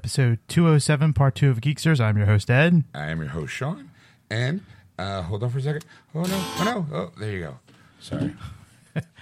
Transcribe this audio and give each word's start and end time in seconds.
episode 0.00 0.38
207, 0.48 1.12
part 1.12 1.34
two 1.34 1.50
of 1.50 1.60
Geeksters. 1.60 2.00
I'm 2.00 2.16
your 2.16 2.24
host, 2.24 2.50
Ed. 2.50 2.84
I 2.94 3.08
am 3.10 3.18
your 3.20 3.28
host, 3.28 3.52
Sean. 3.52 3.90
And 4.30 4.62
uh, 4.98 5.20
hold 5.20 5.42
on 5.42 5.50
for 5.50 5.58
a 5.58 5.60
second. 5.60 5.84
Oh, 6.14 6.22
no. 6.22 6.28
Oh, 6.32 6.62
no. 6.64 6.96
Oh, 6.96 7.12
there 7.20 7.30
you 7.32 7.40
go. 7.40 7.58
Sorry. 8.00 8.34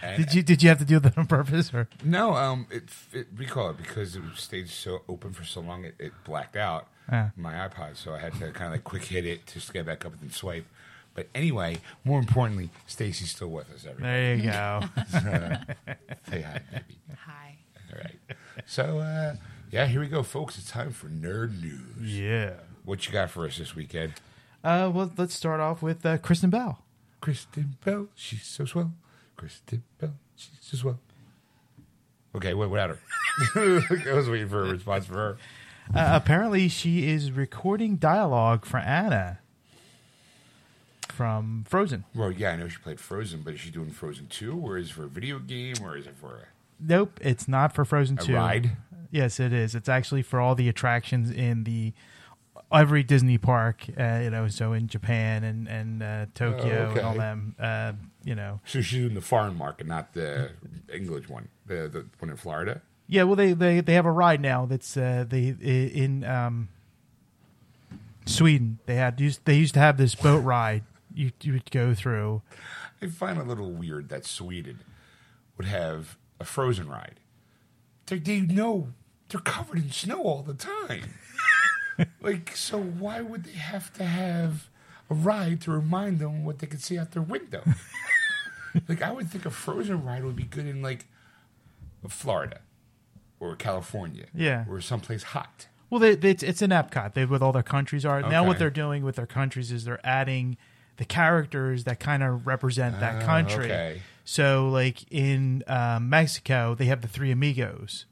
And- 0.00 0.16
Did 0.24 0.34
you 0.34 0.42
did 0.44 0.62
you 0.62 0.68
have 0.68 0.78
to 0.78 0.84
do 0.84 1.00
that 1.00 1.18
on 1.18 1.26
purpose? 1.26 1.74
or 1.74 1.88
No, 2.04 2.34
um, 2.34 2.66
it, 2.70 2.84
it 3.12 3.26
recall 3.36 3.70
it 3.70 3.76
because 3.76 4.14
it 4.16 4.22
stayed 4.36 4.68
so 4.68 5.02
open 5.08 5.32
for 5.32 5.42
so 5.44 5.60
long, 5.60 5.84
it, 5.84 5.94
it 5.98 6.12
blacked 6.24 6.54
out 6.56 6.86
Ah. 7.10 7.32
my 7.36 7.54
iPod, 7.54 7.96
so 7.96 8.14
I 8.14 8.18
had 8.20 8.32
to 8.34 8.50
kind 8.52 8.66
of 8.66 8.72
like 8.72 8.84
quick 8.84 9.02
hit 9.04 9.26
it 9.26 9.46
to 9.48 9.72
get 9.72 9.84
back 9.84 10.06
up 10.06 10.12
and 10.12 10.20
then 10.22 10.30
swipe. 10.30 10.64
But 11.14 11.26
anyway, 11.34 11.78
more 12.04 12.18
importantly, 12.20 12.70
Stacy's 12.86 13.30
still 13.32 13.48
with 13.50 13.68
us. 13.74 13.84
Everybody, 13.84 14.02
There 14.12 14.34
you 14.36 14.42
go. 14.44 14.80
say 16.30 16.42
hi, 16.42 16.60
baby. 16.70 16.98
Hi. 17.26 17.56
All 17.92 17.98
right. 17.98 18.36
So, 18.64 18.98
uh, 19.00 19.34
yeah, 19.70 19.86
here 19.86 20.00
we 20.00 20.06
go, 20.08 20.22
folks. 20.22 20.58
It's 20.58 20.70
time 20.70 20.90
for 20.92 21.08
nerd 21.08 21.60
news. 21.60 22.18
yeah. 22.18 22.52
What 22.84 23.06
you 23.06 23.12
got 23.12 23.28
for 23.30 23.44
us 23.44 23.58
this 23.58 23.74
weekend? 23.76 24.14
Uh, 24.64 24.90
well, 24.92 25.12
let's 25.18 25.34
start 25.34 25.60
off 25.60 25.82
with 25.82 26.06
uh, 26.06 26.16
Kristen 26.18 26.48
Bell. 26.48 26.82
Kristen 27.20 27.76
Bell, 27.84 28.08
she's 28.14 28.44
so 28.44 28.64
swell. 28.64 28.92
Kristen 29.36 29.82
Bell, 29.98 30.14
she's 30.36 30.56
so 30.60 30.76
swell. 30.78 31.00
Okay, 32.34 32.54
wait, 32.54 32.68
what 32.68 32.70
without 32.70 32.90
her? 32.90 32.98
I 34.10 34.14
was 34.14 34.28
waiting 34.30 34.48
for 34.48 34.64
a 34.64 34.70
response 34.70 35.06
for 35.06 35.14
her. 35.14 35.36
Uh, 35.94 36.10
apparently, 36.14 36.68
she 36.68 37.08
is 37.08 37.30
recording 37.32 37.96
dialogue 37.96 38.64
for 38.64 38.78
Anna 38.78 39.38
from 41.08 41.64
Frozen. 41.68 42.04
Well, 42.14 42.30
yeah, 42.30 42.50
I 42.52 42.56
know 42.56 42.68
she 42.68 42.78
played 42.78 43.00
Frozen, 43.00 43.42
but 43.42 43.54
is 43.54 43.60
she 43.60 43.70
doing 43.70 43.90
Frozen 43.90 44.28
2, 44.28 44.56
or 44.56 44.78
is 44.78 44.90
it 44.90 44.92
for 44.92 45.04
a 45.04 45.08
video 45.08 45.38
game, 45.38 45.76
or 45.82 45.96
is 45.96 46.06
it 46.06 46.14
for 46.16 46.40
Nope, 46.80 47.18
it's 47.22 47.48
not 47.48 47.74
for 47.74 47.84
Frozen 47.84 48.18
a, 48.18 48.22
a 48.22 48.26
2. 48.26 48.34
ride? 48.34 48.70
Yes, 49.10 49.40
it 49.40 49.52
is. 49.52 49.74
It's 49.74 49.88
actually 49.88 50.22
for 50.22 50.40
all 50.40 50.54
the 50.54 50.68
attractions 50.68 51.30
in 51.30 51.64
the 51.64 51.92
every 52.70 53.02
Disney 53.02 53.38
park. 53.38 53.86
Uh, 53.98 54.20
you 54.22 54.30
know, 54.30 54.48
so 54.48 54.72
in 54.72 54.86
Japan 54.88 55.44
and 55.44 55.66
and 55.68 56.02
uh, 56.02 56.26
Tokyo 56.34 56.88
Oh, 56.88 56.90
and 56.90 57.00
all 57.00 57.14
them. 57.14 57.54
Uh, 57.58 57.92
you 58.24 58.34
know, 58.34 58.60
So 58.66 58.80
she's 58.82 59.00
doing 59.00 59.14
the 59.14 59.20
foreign 59.22 59.56
market, 59.56 59.86
not 59.86 60.12
the 60.12 60.50
English 60.92 61.28
one, 61.28 61.48
the, 61.66 61.88
the 61.88 62.06
one 62.18 62.30
in 62.30 62.36
Florida? 62.36 62.82
yeah. 63.06 63.22
Well, 63.22 63.36
they 63.36 63.54
they 63.54 63.80
they 63.80 63.94
have 63.94 64.04
a 64.06 64.12
ride 64.12 64.40
now 64.42 64.66
that's 64.66 64.96
uh, 64.96 65.24
they 65.26 65.48
in 65.60 66.24
um, 66.24 66.68
Sweden. 68.26 68.78
They 68.86 68.96
had 68.96 69.20
used 69.20 69.40
they 69.44 69.56
used 69.56 69.74
to 69.74 69.80
have 69.80 69.96
this 69.96 70.14
boat 70.14 70.40
ride 70.44 70.84
you 71.14 71.32
you 71.42 71.52
would 71.54 71.70
go 71.70 71.94
through. 71.94 72.42
I 73.00 73.06
find 73.06 73.38
a 73.38 73.44
little 73.44 73.70
weird 73.72 74.08
that 74.10 74.24
Sweden 74.26 74.80
would 75.56 75.66
have 75.66 76.16
a 76.40 76.44
Frozen 76.44 76.88
ride. 76.88 77.20
They, 78.08 78.18
they 78.18 78.40
know 78.40 78.88
they're 79.28 79.40
covered 79.40 79.78
in 79.78 79.90
snow 79.90 80.22
all 80.22 80.42
the 80.42 80.54
time. 80.54 81.14
like, 82.20 82.56
so 82.56 82.80
why 82.80 83.20
would 83.20 83.44
they 83.44 83.52
have 83.52 83.92
to 83.94 84.04
have 84.04 84.68
a 85.10 85.14
ride 85.14 85.60
to 85.62 85.70
remind 85.70 86.18
them 86.18 86.44
what 86.44 86.58
they 86.58 86.66
could 86.66 86.82
see 86.82 86.98
out 86.98 87.12
their 87.12 87.22
window? 87.22 87.62
like, 88.88 89.02
I 89.02 89.12
would 89.12 89.28
think 89.30 89.44
a 89.46 89.50
Frozen 89.50 90.04
ride 90.04 90.24
would 90.24 90.36
be 90.36 90.44
good 90.44 90.66
in 90.66 90.82
like 90.82 91.06
Florida 92.08 92.60
or 93.40 93.54
California, 93.56 94.26
Yeah. 94.34 94.64
or 94.68 94.80
someplace 94.80 95.22
hot. 95.22 95.66
Well, 95.90 96.00
they, 96.00 96.14
they, 96.16 96.30
it's, 96.30 96.42
it's 96.42 96.60
in 96.62 96.70
Epcot. 96.70 97.14
They 97.14 97.24
with 97.24 97.42
all 97.42 97.52
their 97.52 97.62
countries 97.62 98.04
are 98.04 98.20
now. 98.20 98.44
What 98.44 98.58
they're 98.58 98.68
doing 98.70 99.04
with 99.04 99.16
their 99.16 99.26
countries 99.26 99.72
is 99.72 99.84
they're 99.84 100.04
adding 100.04 100.56
the 100.98 101.04
characters 101.06 101.84
that 101.84 101.98
kind 102.00 102.22
of 102.22 102.46
represent 102.46 103.00
that 103.00 103.22
Ah, 103.22 103.26
country. 103.26 103.64
okay. 103.66 104.02
So, 104.30 104.68
like 104.68 105.10
in 105.10 105.64
um, 105.68 106.10
Mexico, 106.10 106.74
they 106.74 106.84
have 106.84 107.00
the 107.00 107.08
Three 107.08 107.30
Amigos. 107.30 108.04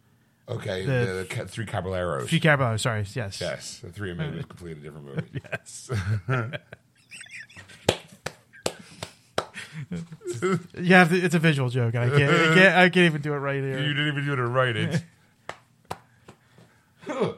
Okay, 0.48 0.86
The- 0.86 1.26
the, 1.28 1.34
the, 1.42 1.46
three 1.46 1.66
caballeros. 1.66 2.30
Three 2.30 2.40
Caballeros, 2.40 2.80
sorry, 2.80 3.04
yes, 3.14 3.38
yes, 3.38 3.80
the 3.80 3.90
three 3.90 4.12
amigos, 4.12 4.38
is 4.38 4.44
completely 4.46 4.82
different 4.82 5.04
movie. 5.04 5.42
yes. 5.52 5.90
yeah, 10.80 11.06
it's 11.10 11.34
a 11.34 11.38
visual 11.38 11.68
joke. 11.68 11.94
and 11.94 12.04
I 12.04 12.08
can't, 12.18 12.32
I 12.32 12.54
can't, 12.54 12.76
I 12.76 12.88
can't 12.88 13.06
even 13.06 13.20
do 13.20 13.34
it 13.34 13.38
right 13.38 13.62
here. 13.62 13.78
You 13.78 13.92
didn't 13.92 14.08
even 14.08 14.24
do 14.24 14.32
it 14.32 14.36
right. 14.36 14.74
It's 14.74 15.02
Well, 17.12 17.36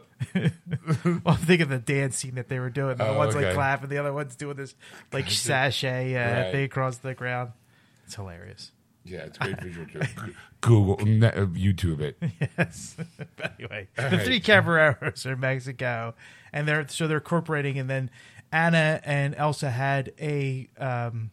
I'm 1.27 1.37
thinking 1.37 1.63
of 1.63 1.69
the 1.71 1.79
dance 1.79 2.17
scene 2.17 2.37
that 2.37 2.49
they 2.49 2.61
were 2.61 2.71
doing. 2.71 2.97
The 2.97 3.09
Oh, 3.09 3.19
one's 3.19 3.35
like 3.35 3.47
okay. 3.47 3.55
clapping, 3.55 3.89
the 3.89 3.99
other 3.99 4.13
one's 4.13 4.37
doing 4.37 4.57
this 4.57 4.75
like 5.13 5.29
sachet 5.31 6.15
uh, 6.15 6.43
Right. 6.45 6.53
thing 6.53 6.65
across 6.65 6.99
the 6.99 7.15
ground. 7.15 7.51
It's 8.09 8.15
hilarious. 8.15 8.73
Yeah, 9.05 9.19
it's 9.25 9.37
a 9.37 9.41
great 9.45 9.61
visual 9.61 9.87
joke. 9.93 10.07
Google, 10.63 11.05
net, 11.05 11.37
uh, 11.37 11.45
YouTube 11.47 12.01
it. 12.01 12.17
Yes. 12.59 12.97
but 13.37 13.53
anyway, 13.59 13.89
the 13.97 14.03
right. 14.03 14.23
three 14.23 14.41
Caballeros 14.41 15.27
are 15.27 15.33
in 15.35 15.41
Mexico, 15.41 16.15
and 16.51 16.67
they're 16.67 16.89
so 16.89 17.07
they're 17.07 17.19
incorporating. 17.19 17.79
And 17.79 17.91
then 17.91 18.11
Anna 18.51 19.01
and 19.05 19.35
Elsa 19.35 19.69
had 19.71 20.15
a 20.19 20.69
um, 20.79 21.33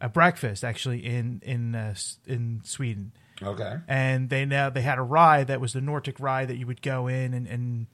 a 0.00 0.08
breakfast 0.08 0.62
actually 0.62 1.04
in 1.04 1.40
in 1.44 1.74
uh, 1.74 1.94
in 2.28 2.60
Sweden, 2.62 3.10
Okay. 3.42 3.78
and 3.88 4.30
they 4.30 4.44
now 4.44 4.70
they 4.70 4.82
had 4.82 4.98
a 4.98 5.02
ride 5.02 5.48
that 5.48 5.60
was 5.60 5.72
the 5.72 5.80
Nordic 5.80 6.20
ride 6.20 6.46
that 6.46 6.58
you 6.58 6.66
would 6.68 6.80
go 6.80 7.08
in 7.08 7.34
and. 7.34 7.48
and 7.48 7.86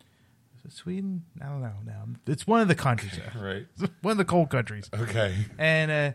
Sweden? 0.70 1.24
I 1.40 1.46
don't 1.46 1.62
know. 1.62 1.72
Now 1.86 2.04
it's 2.26 2.46
one 2.46 2.60
of 2.60 2.68
the 2.68 2.74
countries, 2.74 3.18
Right. 3.34 3.66
one 4.02 4.12
of 4.12 4.18
the 4.18 4.24
cold 4.26 4.50
countries. 4.50 4.90
Okay. 4.92 5.34
and 5.56 5.90
uh, 5.90 6.12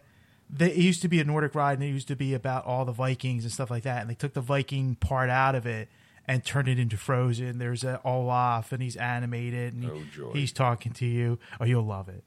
they, 0.55 0.69
it 0.71 0.77
used 0.77 1.01
to 1.01 1.07
be 1.07 1.19
a 1.19 1.23
Nordic 1.23 1.55
ride, 1.55 1.73
and 1.79 1.83
it 1.83 1.87
used 1.91 2.07
to 2.09 2.15
be 2.15 2.33
about 2.33 2.65
all 2.65 2.85
the 2.85 2.91
Vikings 2.91 3.43
and 3.43 3.51
stuff 3.51 3.71
like 3.71 3.83
that. 3.83 4.01
And 4.01 4.09
they 4.09 4.15
took 4.15 4.33
the 4.33 4.41
Viking 4.41 4.95
part 4.95 5.29
out 5.29 5.55
of 5.55 5.65
it 5.65 5.89
and 6.27 6.45
turned 6.45 6.67
it 6.69 6.79
into 6.79 6.95
Frozen. 6.95 7.57
There's 7.57 7.83
a 7.83 7.99
Olaf, 8.05 8.71
and 8.71 8.81
he's 8.81 8.95
animated, 8.95 9.73
and 9.73 9.83
he- 9.83 10.21
Oh, 10.21 10.31
he's 10.31 10.51
talking 10.53 10.93
to 10.93 11.05
you. 11.05 11.39
Oh, 11.59 11.65
you'll 11.65 11.83
love 11.85 12.07
it. 12.09 12.23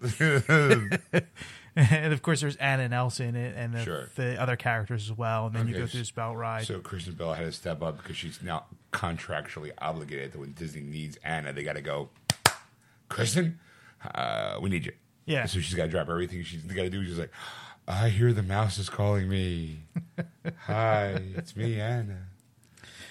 and 1.76 2.12
of 2.12 2.22
course, 2.22 2.41
there's 2.41 2.56
Anna 2.56 2.82
and 2.84 2.94
Elsa 2.94 3.25
in 3.25 3.36
it, 3.36 3.54
and 3.56 3.75
the, 3.75 3.84
Sure. 3.84 4.10
the 4.16 4.41
other 4.41 4.56
characters 4.56 5.10
as 5.10 5.16
well. 5.16 5.47
And 5.47 5.54
then 5.54 5.69
you 5.69 5.75
go 5.75 5.86
through 5.86 6.00
this 6.00 6.10
belt 6.10 6.36
ride. 6.36 6.66
So 6.66 6.81
Kristen 6.81 7.15
Bell 7.15 7.32
had 7.34 7.44
to 7.44 7.53
step 7.53 7.82
up 7.82 7.98
because 7.98 8.16
she's 8.16 8.42
now 8.42 8.65
contractually 8.92 9.70
obligated 9.78 10.32
that 10.32 10.38
when 10.41 10.53
Disney 10.53 10.82
needs 10.82 11.16
Anna, 11.25 11.53
they 11.53 11.62
got 11.62 11.76
to 11.76 11.82
go, 11.82 12.10
Kristen, 13.09 13.59
uh, 14.15 14.59
we 14.60 14.71
need 14.71 14.86
you. 14.86 14.92
Yeah. 15.27 15.47
So 15.47 15.60
she's 15.60 15.74
got 15.74 15.84
to 15.84 15.91
drop 15.91 16.09
everything 16.09 16.42
she's 16.45 16.62
got 16.62 16.83
to 16.83 16.91
do. 16.91 17.04
She's 17.04 17.18
like, 17.18 17.33
I 17.88 18.09
hear 18.09 18.33
the 18.33 18.42
mouse 18.42 18.78
is 18.78 18.88
calling 18.88 19.28
me. 19.28 19.80
Hi, 20.66 21.22
it's 21.36 21.54
me, 21.56 21.80
Anna. 21.80 22.27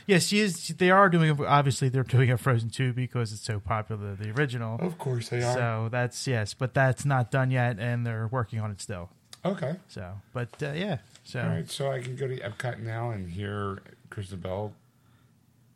yes, 0.06 0.28
she 0.28 0.40
is. 0.40 0.68
They 0.68 0.92
are 0.92 1.08
doing. 1.10 1.40
Obviously, 1.46 1.88
they're 1.90 2.04
doing 2.04 2.30
a 2.32 2.38
Frozen 2.38 2.72
two 2.72 2.92
because 2.94 3.32
it's 3.32 3.44
so 3.44 3.60
popular, 3.60 4.16
the 4.16 4.32
original. 4.32 4.78
Of 4.82 4.98
course 4.98 5.30
they 5.30 5.42
are. 5.42 5.54
So 5.54 5.90
that's 5.92 6.28
yes, 6.28 6.54
but 6.54 6.74
that's 6.74 7.06
not 7.06 7.32
done 7.32 7.52
yet, 7.52 7.80
and 7.80 8.06
they're 8.06 8.28
working 8.28 8.60
on 8.60 8.72
it 8.72 8.82
still. 8.82 9.10
okay. 9.46 9.78
So, 9.88 10.14
but 10.34 10.50
uh, 10.62 10.72
yeah. 10.74 10.98
So 11.24 11.42
All 11.42 11.48
right, 11.48 11.70
so 11.70 11.92
I 11.92 12.02
can 12.02 12.16
go 12.16 12.28
to 12.28 12.38
Epcot 12.38 12.80
now 12.80 13.10
and 13.12 13.30
hear 13.30 13.80
Kristen 14.12 14.40
Bell, 14.42 14.74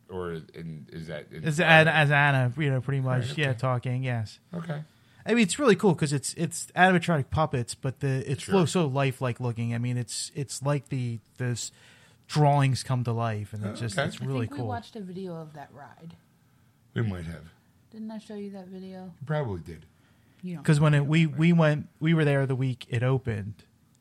or 0.09 0.33
in, 0.53 0.85
is 0.91 1.07
that 1.07 1.25
in 1.31 1.43
as 1.43 1.59
Anna, 1.59 1.89
as 1.89 2.11
Anna, 2.11 2.51
you 2.57 2.69
know, 2.69 2.81
pretty 2.81 3.01
much, 3.01 3.29
Right, 3.29 3.37
yeah, 3.37 3.53
talking. 3.53 4.03
Yes, 4.03 4.39
Okay, 4.53 4.81
I 5.25 5.33
mean 5.33 5.43
it's 5.43 5.59
really 5.59 5.75
cool 5.75 5.93
because 5.93 6.13
it's 6.13 6.33
it's 6.35 6.67
animatronic 6.75 7.29
puppets, 7.29 7.75
but 7.75 7.99
the 7.99 8.29
it's 8.31 8.43
Sure. 8.43 8.65
so 8.67 8.85
lifelike 8.87 9.39
looking. 9.39 9.73
I 9.73 9.77
mean, 9.77 9.97
it's 9.97 10.31
it's 10.35 10.61
like 10.63 10.89
the 10.89 11.19
this 11.37 11.71
drawings 12.27 12.83
come 12.83 13.03
to 13.03 13.11
life, 13.11 13.53
and 13.53 13.63
it's 13.65 13.79
oh, 13.79 13.85
just 13.85 13.97
Okay. 13.97 14.07
it's 14.07 14.21
I 14.21 14.25
really 14.25 14.41
think 14.41 14.57
cool. 14.57 14.65
we 14.65 14.69
watched 14.69 14.95
a 14.95 15.01
video 15.01 15.35
of 15.35 15.53
that 15.53 15.69
ride. 15.73 16.15
we 16.93 17.01
might 17.01 17.25
have 17.25 17.45
Didn't 17.91 18.11
I 18.11 18.17
show 18.19 18.35
you 18.35 18.51
that 18.51 18.67
video? 18.67 19.11
probably 19.25 19.61
did. 19.61 19.85
You 20.41 20.55
don't. 20.55 20.63
Because 20.63 20.79
when 20.79 20.93
it, 20.93 21.05
we 21.05 21.25
we 21.25 21.51
went, 21.53 21.89
we 21.99 22.13
were 22.13 22.23
there 22.25 22.45
the 22.45 22.55
week 22.55 22.85
it 22.89 23.03
opened, 23.03 23.55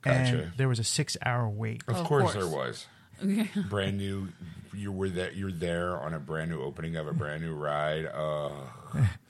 and 0.04 0.52
there 0.56 0.68
was 0.68 0.78
a 0.78 0.84
six 0.84 1.16
hour 1.26 1.48
wait. 1.48 1.82
Of, 1.88 1.96
Of 1.96 2.06
course, 2.06 2.32
course. 2.32 2.34
there 2.34 2.46
was. 2.46 2.86
brand 3.68 3.98
new. 3.98 4.28
You 4.74 4.92
were 4.92 5.08
there. 5.08 5.32
You're 5.32 5.50
there 5.52 5.98
on 5.98 6.14
a 6.14 6.18
brand 6.20 6.50
new 6.50 6.60
opening 6.62 6.96
of 6.96 7.06
a 7.08 7.12
brand 7.12 7.42
new 7.42 7.54
ride. 7.54 8.06
Uh, 8.06 8.50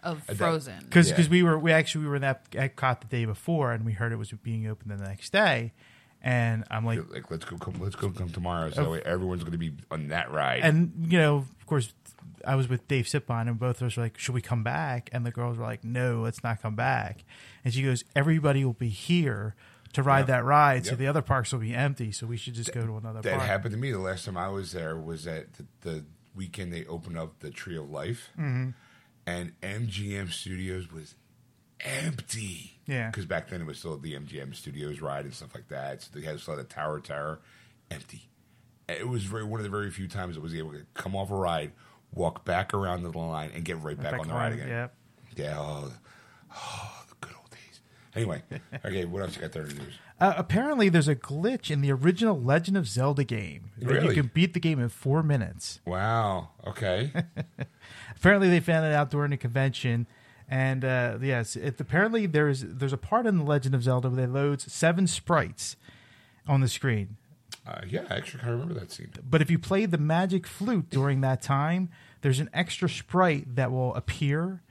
of 0.02 0.26
that- 0.26 0.36
Frozen. 0.36 0.80
Because 0.84 1.10
Yeah. 1.10 1.26
we 1.28 1.42
were 1.42 1.58
we 1.58 1.72
actually 1.72 2.02
we 2.04 2.08
were 2.10 2.16
in 2.16 2.22
that 2.22 2.50
Epcot 2.50 3.00
the 3.00 3.06
day 3.06 3.24
before, 3.24 3.72
and 3.72 3.84
we 3.84 3.92
heard 3.92 4.12
it 4.12 4.16
was 4.16 4.30
being 4.42 4.66
open 4.66 4.88
the 4.88 5.02
next 5.02 5.32
day, 5.32 5.72
and 6.22 6.64
I'm 6.70 6.84
like, 6.84 7.00
like 7.12 7.30
let's 7.30 7.44
go. 7.44 7.56
Come, 7.56 7.74
let's 7.80 7.96
go. 7.96 8.10
Come 8.10 8.30
tomorrow. 8.30 8.70
So 8.70 8.82
that 8.84 8.90
way 8.90 9.00
everyone's 9.04 9.42
going 9.42 9.52
to 9.52 9.58
be 9.58 9.72
on 9.90 10.08
that 10.08 10.30
ride. 10.30 10.60
and 10.62 11.06
you 11.10 11.18
know, 11.18 11.36
of 11.38 11.66
course, 11.66 11.94
I 12.46 12.54
was 12.54 12.68
with 12.68 12.86
Dave 12.88 13.06
Sipon, 13.06 13.48
and 13.48 13.58
both 13.58 13.80
of 13.80 13.86
us 13.86 13.96
were 13.96 14.02
like, 14.02 14.18
"Should 14.18 14.34
we 14.34 14.42
come 14.42 14.62
back?" 14.62 15.08
And 15.12 15.24
the 15.24 15.30
girls 15.30 15.56
were 15.56 15.64
like, 15.64 15.82
"No, 15.84 16.20
let's 16.20 16.42
not 16.42 16.60
come 16.60 16.74
back." 16.74 17.24
And 17.64 17.72
she 17.72 17.82
goes, 17.82 18.04
"Everybody 18.14 18.64
will 18.64 18.74
be 18.74 18.88
here 18.90 19.54
to 19.94 20.02
ride 20.02 20.20
Yep. 20.20 20.26
that 20.28 20.44
ride, 20.44 20.86
so 20.86 20.94
the 20.94 21.06
other 21.06 21.22
parks 21.22 21.52
will 21.52 21.60
be 21.60 21.74
empty. 21.74 22.12
So 22.12 22.26
we 22.26 22.36
should 22.36 22.54
just 22.54 22.72
go 22.72 22.84
to 22.86 22.96
another 22.96 23.22
That 23.22 23.36
park. 23.38 23.46
happened 23.48 23.72
to 23.72 23.78
me 23.78 23.90
the 23.92 23.98
last 23.98 24.24
time 24.24 24.36
I 24.36 24.48
was 24.48 24.72
there. 24.72 24.96
Was 24.96 25.26
at 25.26 25.52
the, 25.54 25.66
the 25.82 26.04
weekend 26.34 26.72
they 26.72 26.84
opened 26.86 27.18
up 27.18 27.40
the 27.40 27.50
Tree 27.50 27.76
of 27.76 27.90
Life, 27.90 28.30
Mm-hmm. 28.38 28.70
and 29.26 29.52
MGM 29.62 30.30
Studios 30.32 30.90
was 30.92 31.14
empty. 31.80 32.80
Yeah. 32.86 33.10
because 33.10 33.26
back 33.26 33.48
then 33.50 33.60
it 33.60 33.66
was 33.66 33.78
still 33.78 33.98
the 33.98 34.14
MGM 34.14 34.54
Studios 34.54 35.00
ride 35.00 35.24
and 35.24 35.34
stuff 35.34 35.54
like 35.54 35.68
that. 35.68 36.02
So 36.02 36.10
they 36.14 36.24
had 36.24 36.40
still 36.40 36.56
had 36.56 36.64
the 36.66 36.72
Tower 36.72 37.00
Tower, 37.00 37.40
empty. 37.90 38.28
It 38.88 39.06
was 39.08 39.24
very 39.24 39.44
one 39.44 39.60
of 39.60 39.64
the 39.64 39.70
very 39.70 39.90
few 39.90 40.08
times 40.08 40.36
I 40.38 40.40
was 40.40 40.54
able 40.54 40.72
to 40.72 40.86
come 40.94 41.14
off 41.14 41.30
a 41.30 41.34
ride, 41.34 41.72
walk 42.14 42.44
back 42.46 42.72
around 42.72 43.02
the 43.02 43.10
line, 43.16 43.50
and 43.54 43.64
get 43.64 43.82
right 43.82 43.96
back, 44.00 44.12
Back 44.12 44.20
on 44.20 44.28
the 44.28 44.34
ride 44.34 44.52
again. 44.54 44.68
yeah. 44.68 44.88
Yeah, 45.36 45.56
oh, 45.58 45.92
oh, 46.56 47.02
the 47.10 47.14
good 47.20 47.34
old 47.38 47.50
days. 47.50 47.80
Anyway, 48.18 48.42
okay, 48.84 49.04
what 49.04 49.22
else 49.22 49.36
you 49.36 49.42
got 49.42 49.52
there 49.52 49.62
the 49.62 49.74
news? 49.74 49.94
Uh, 50.20 50.34
apparently, 50.36 50.88
there's 50.88 51.08
a 51.08 51.14
glitch 51.14 51.70
in 51.70 51.80
the 51.80 51.92
original 51.92 52.40
Legend 52.40 52.76
of 52.76 52.88
Zelda 52.88 53.24
game. 53.24 53.70
that 53.78 53.86
Really? 53.86 54.08
You 54.08 54.22
can 54.22 54.30
beat 54.34 54.54
the 54.54 54.60
game 54.60 54.80
in 54.80 54.88
four 54.88 55.22
minutes. 55.22 55.80
Wow. 55.86 56.50
Okay. 56.66 57.12
Apparently, 58.16 58.48
they 58.48 58.60
found 58.60 58.84
it 58.84 58.92
out 58.92 59.10
during 59.10 59.32
a 59.32 59.36
convention. 59.36 60.06
And 60.48 60.84
uh, 60.84 61.18
yes, 61.20 61.56
it, 61.56 61.78
apparently 61.78 62.26
there's 62.26 62.62
there's 62.62 62.94
a 62.94 62.98
part 62.98 63.26
in 63.26 63.36
the 63.38 63.44
Legend 63.44 63.74
of 63.74 63.82
Zelda 63.82 64.08
where 64.08 64.26
they 64.26 64.26
loads 64.26 64.72
seven 64.72 65.06
sprites 65.06 65.76
on 66.46 66.62
the 66.62 66.68
screen. 66.68 67.16
Uh, 67.66 67.82
yeah, 67.86 68.04
I 68.08 68.16
actually 68.16 68.40
kind 68.40 68.54
of 68.54 68.60
remember 68.60 68.80
that 68.80 68.90
scene. 68.90 69.12
But 69.28 69.42
if 69.42 69.50
you 69.50 69.58
play 69.58 69.84
the 69.84 69.98
magic 69.98 70.46
flute 70.46 70.88
during 70.88 71.20
that 71.20 71.42
time, 71.42 71.90
there's 72.22 72.40
an 72.40 72.48
extra 72.54 72.88
sprite 72.88 73.56
that 73.56 73.70
will 73.70 73.94
appear, 73.94 74.62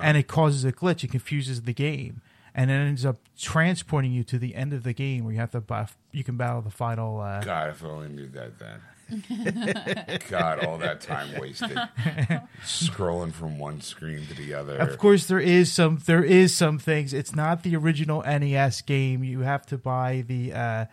and 0.00 0.16
it 0.16 0.28
causes 0.28 0.64
a 0.64 0.70
glitch. 0.72 1.02
It 1.02 1.10
confuses 1.10 1.62
the 1.62 1.74
game, 1.74 2.22
and 2.54 2.70
it 2.70 2.74
ends 2.74 3.04
up 3.04 3.16
transporting 3.38 4.12
you 4.12 4.22
to 4.24 4.38
the 4.38 4.54
end 4.54 4.72
of 4.72 4.82
the 4.84 4.92
game 4.92 5.24
where 5.24 5.32
you 5.34 5.40
have 5.40 5.50
to 5.52 5.60
buy, 5.60 5.88
you 6.12 6.22
can 6.24 6.36
battle 6.36 6.62
the 6.62 6.70
final. 6.70 7.20
Uh, 7.20 7.40
God, 7.42 7.70
if 7.70 7.84
I 7.84 7.88
only 7.88 8.08
knew 8.08 8.28
that 8.28 8.58
then. 8.58 8.80
God, 10.30 10.64
all 10.64 10.78
that 10.78 11.00
time 11.02 11.38
wasted 11.38 11.76
scrolling 12.64 13.32
from 13.32 13.58
one 13.58 13.80
screen 13.80 14.26
to 14.26 14.34
the 14.34 14.54
other. 14.54 14.76
Of 14.78 14.98
course, 14.98 15.26
there 15.26 15.40
is 15.40 15.70
some 15.72 16.00
there 16.06 16.24
is 16.24 16.54
some 16.54 16.78
things. 16.78 17.12
It's 17.12 17.34
not 17.34 17.62
the 17.62 17.76
original 17.76 18.22
NES 18.22 18.80
game. 18.82 19.22
You 19.24 19.40
have 19.40 19.66
to 19.66 19.78
buy 19.78 20.24
the 20.26 20.52
uh, 20.52 20.84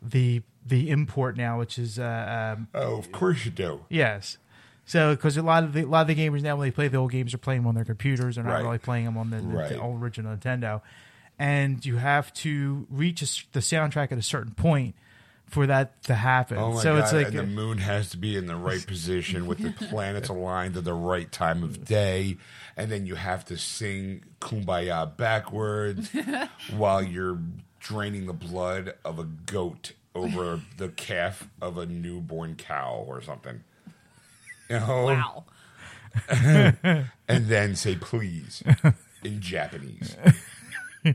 the 0.00 0.42
the 0.66 0.90
import 0.90 1.36
now, 1.36 1.58
which 1.58 1.78
is 1.78 1.98
uh, 1.98 2.54
um, 2.56 2.68
Oh, 2.74 2.96
of 2.98 3.12
course 3.12 3.44
you 3.44 3.50
do. 3.50 3.84
yes. 3.88 4.38
So, 4.86 5.14
because 5.14 5.36
a 5.36 5.42
lot 5.42 5.64
of 5.64 5.74
the 5.74 5.82
a 5.82 5.86
lot 5.86 6.02
of 6.02 6.06
the 6.08 6.14
gamers 6.14 6.40
now, 6.40 6.56
when 6.56 6.66
they 6.68 6.70
play 6.72 6.88
the 6.88 6.96
old 6.96 7.10
games, 7.12 7.34
are 7.34 7.38
playing 7.38 7.60
them 7.60 7.66
on 7.68 7.74
their 7.74 7.84
computers. 7.84 8.36
They're 8.36 8.44
not 8.44 8.54
Right. 8.54 8.62
really 8.64 8.78
playing 8.78 9.04
them 9.04 9.18
on 9.18 9.28
the, 9.28 9.36
the 9.40 9.46
Right. 9.46 9.78
old 9.78 10.02
original 10.02 10.34
Nintendo. 10.34 10.80
And 11.38 11.84
you 11.84 11.96
have 11.96 12.32
to 12.34 12.86
reach 12.90 13.22
a 13.22 13.24
s 13.24 13.44
the 13.52 13.60
soundtrack 13.60 14.10
at 14.12 14.18
a 14.18 14.22
certain 14.22 14.54
point 14.54 14.94
for 15.46 15.66
that 15.66 16.02
to 16.04 16.14
happen. 16.14 16.58
Oh 16.58 16.72
my 16.72 16.82
so 16.82 16.94
God! 16.94 17.04
it's 17.04 17.12
like 17.12 17.28
and 17.28 17.38
the 17.38 17.46
moon 17.46 17.78
has 17.78 18.10
to 18.10 18.16
be 18.16 18.36
in 18.36 18.46
the 18.46 18.56
right 18.56 18.84
position 18.86 19.46
with 19.46 19.58
the 19.58 19.70
planets 19.88 20.28
aligned 20.28 20.76
at 20.76 20.84
the 20.84 20.94
right 20.94 21.30
time 21.30 21.62
of 21.62 21.84
day, 21.84 22.36
and 22.76 22.90
then 22.90 23.06
you 23.06 23.14
have 23.14 23.44
to 23.46 23.56
sing 23.56 24.24
"Kumbaya" 24.40 25.16
backwards 25.16 26.10
while 26.76 27.02
you're 27.02 27.38
draining 27.80 28.26
the 28.26 28.32
blood 28.32 28.94
of 29.04 29.18
a 29.18 29.24
goat 29.24 29.92
over 30.14 30.60
the 30.76 30.88
calf 30.88 31.48
of 31.62 31.78
a 31.78 31.86
newborn 31.86 32.56
cow 32.56 33.04
or 33.06 33.22
something. 33.22 33.62
You 34.68 34.80
know? 34.80 35.04
Wow. 35.04 35.44
and 36.28 37.06
then 37.46 37.76
say 37.76 37.94
please 37.94 38.62
in 39.22 39.40
Japanese. 39.40 40.16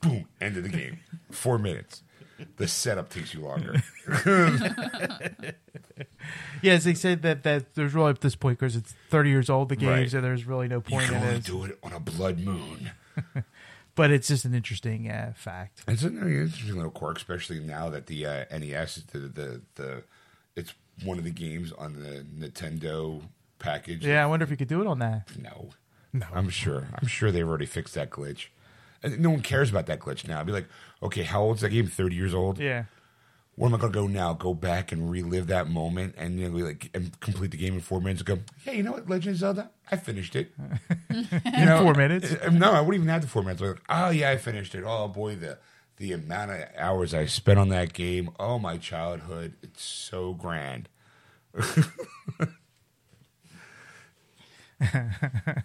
Boom, 0.00 0.26
end 0.40 0.56
of 0.56 0.62
the 0.62 0.68
game. 0.70 1.00
Four 1.30 1.58
minutes. 1.58 2.02
The 2.56 2.66
setup 2.66 3.08
takes 3.10 3.34
you 3.34 3.40
longer. 3.40 3.82
yes, 6.62 6.84
they 6.84 6.94
said 6.94 7.22
that 7.22 7.42
that 7.44 7.74
there's 7.74 7.94
really 7.94 8.10
at 8.10 8.20
this 8.20 8.34
point 8.34 8.58
because 8.58 8.74
it's 8.76 8.94
30 9.10 9.30
years 9.30 9.50
old 9.50 9.68
the 9.68 9.76
game, 9.76 9.88
Right. 9.88 10.10
so 10.10 10.20
there's 10.20 10.44
really 10.46 10.68
no 10.68 10.76
You 10.76 10.80
point 10.82 11.06
can 11.06 11.14
in 11.16 11.22
only 11.22 11.34
it. 11.36 11.44
do 11.44 11.64
it 11.64 11.78
on 11.82 11.92
a 11.92 12.00
blood 12.00 12.38
moon. 12.40 12.90
But 13.94 14.10
it's 14.10 14.26
just 14.26 14.46
an 14.46 14.54
interesting 14.54 15.10
uh, 15.10 15.34
fact. 15.36 15.82
It's 15.86 16.02
an 16.02 16.16
interesting 16.16 16.76
little 16.76 16.90
quirk, 16.90 17.18
especially 17.18 17.60
now 17.60 17.90
that 17.90 18.06
the 18.06 18.24
uh, 18.24 18.44
NES, 18.50 19.02
the, 19.12 19.18
the 19.18 19.60
the 19.74 20.02
it's 20.56 20.72
one 21.04 21.18
of 21.18 21.24
the 21.24 21.30
games 21.30 21.72
on 21.72 21.92
the 22.02 22.24
Nintendo 22.24 23.20
package. 23.58 24.02
Yeah, 24.06 24.22
I 24.22 24.26
wonder 24.26 24.44
if 24.44 24.50
you 24.50 24.56
could 24.56 24.68
do 24.68 24.80
it 24.80 24.86
on 24.86 24.98
that. 25.00 25.28
No. 25.38 25.68
No. 26.12 26.26
I'm 26.32 26.48
sure. 26.50 26.88
I'm 27.00 27.08
sure 27.08 27.30
they've 27.30 27.46
already 27.48 27.66
fixed 27.66 27.94
that 27.94 28.10
glitch. 28.10 28.46
No 29.18 29.30
one 29.30 29.40
cares 29.42 29.70
about 29.70 29.86
that 29.86 29.98
glitch 30.00 30.26
now. 30.28 30.40
I'd 30.40 30.46
be 30.46 30.52
like, 30.52 30.68
okay, 31.02 31.22
how 31.22 31.42
old's 31.42 31.62
that 31.62 31.70
game? 31.70 31.86
30 31.86 32.14
years 32.14 32.34
old? 32.34 32.58
Yeah. 32.58 32.84
Where 33.56 33.68
am 33.68 33.74
I 33.74 33.78
going 33.78 33.92
to 33.92 33.98
go 33.98 34.06
now? 34.06 34.32
Go 34.32 34.54
back 34.54 34.92
and 34.92 35.10
relive 35.10 35.48
that 35.48 35.68
moment 35.68 36.14
and 36.16 36.38
you 36.40 36.48
know, 36.48 36.56
like 36.64 36.88
and 36.94 37.18
complete 37.20 37.50
the 37.50 37.56
game 37.58 37.74
in 37.74 37.80
four 37.80 38.00
minutes 38.00 38.20
and 38.20 38.26
go, 38.26 38.38
yeah, 38.64 38.72
you 38.72 38.82
know 38.82 38.92
what? 38.92 39.08
Legend 39.10 39.34
of 39.34 39.40
Zelda, 39.40 39.70
I 39.90 39.96
finished 39.96 40.34
it. 40.36 40.52
In 41.10 41.78
four 41.78 41.92
minutes. 41.94 42.32
Uh, 42.32 42.48
No, 42.50 42.72
I 42.72 42.80
wouldn't 42.80 42.94
even 43.02 43.08
have 43.08 43.20
the 43.20 43.28
four 43.28 43.42
minutes. 43.42 43.60
Like, 43.60 43.76
oh, 43.90 44.08
yeah, 44.10 44.30
I 44.30 44.38
finished 44.38 44.74
it. 44.74 44.84
Oh, 44.86 45.08
boy, 45.08 45.36
the 45.36 45.58
the 45.98 46.12
amount 46.12 46.50
of 46.52 46.60
hours 46.78 47.12
I 47.12 47.26
spent 47.26 47.58
on 47.58 47.68
that 47.68 47.92
game. 47.92 48.30
Oh, 48.40 48.58
my 48.58 48.78
childhood. 48.78 49.54
It's 49.62 49.82
so 49.84 50.32
grand. 50.32 50.88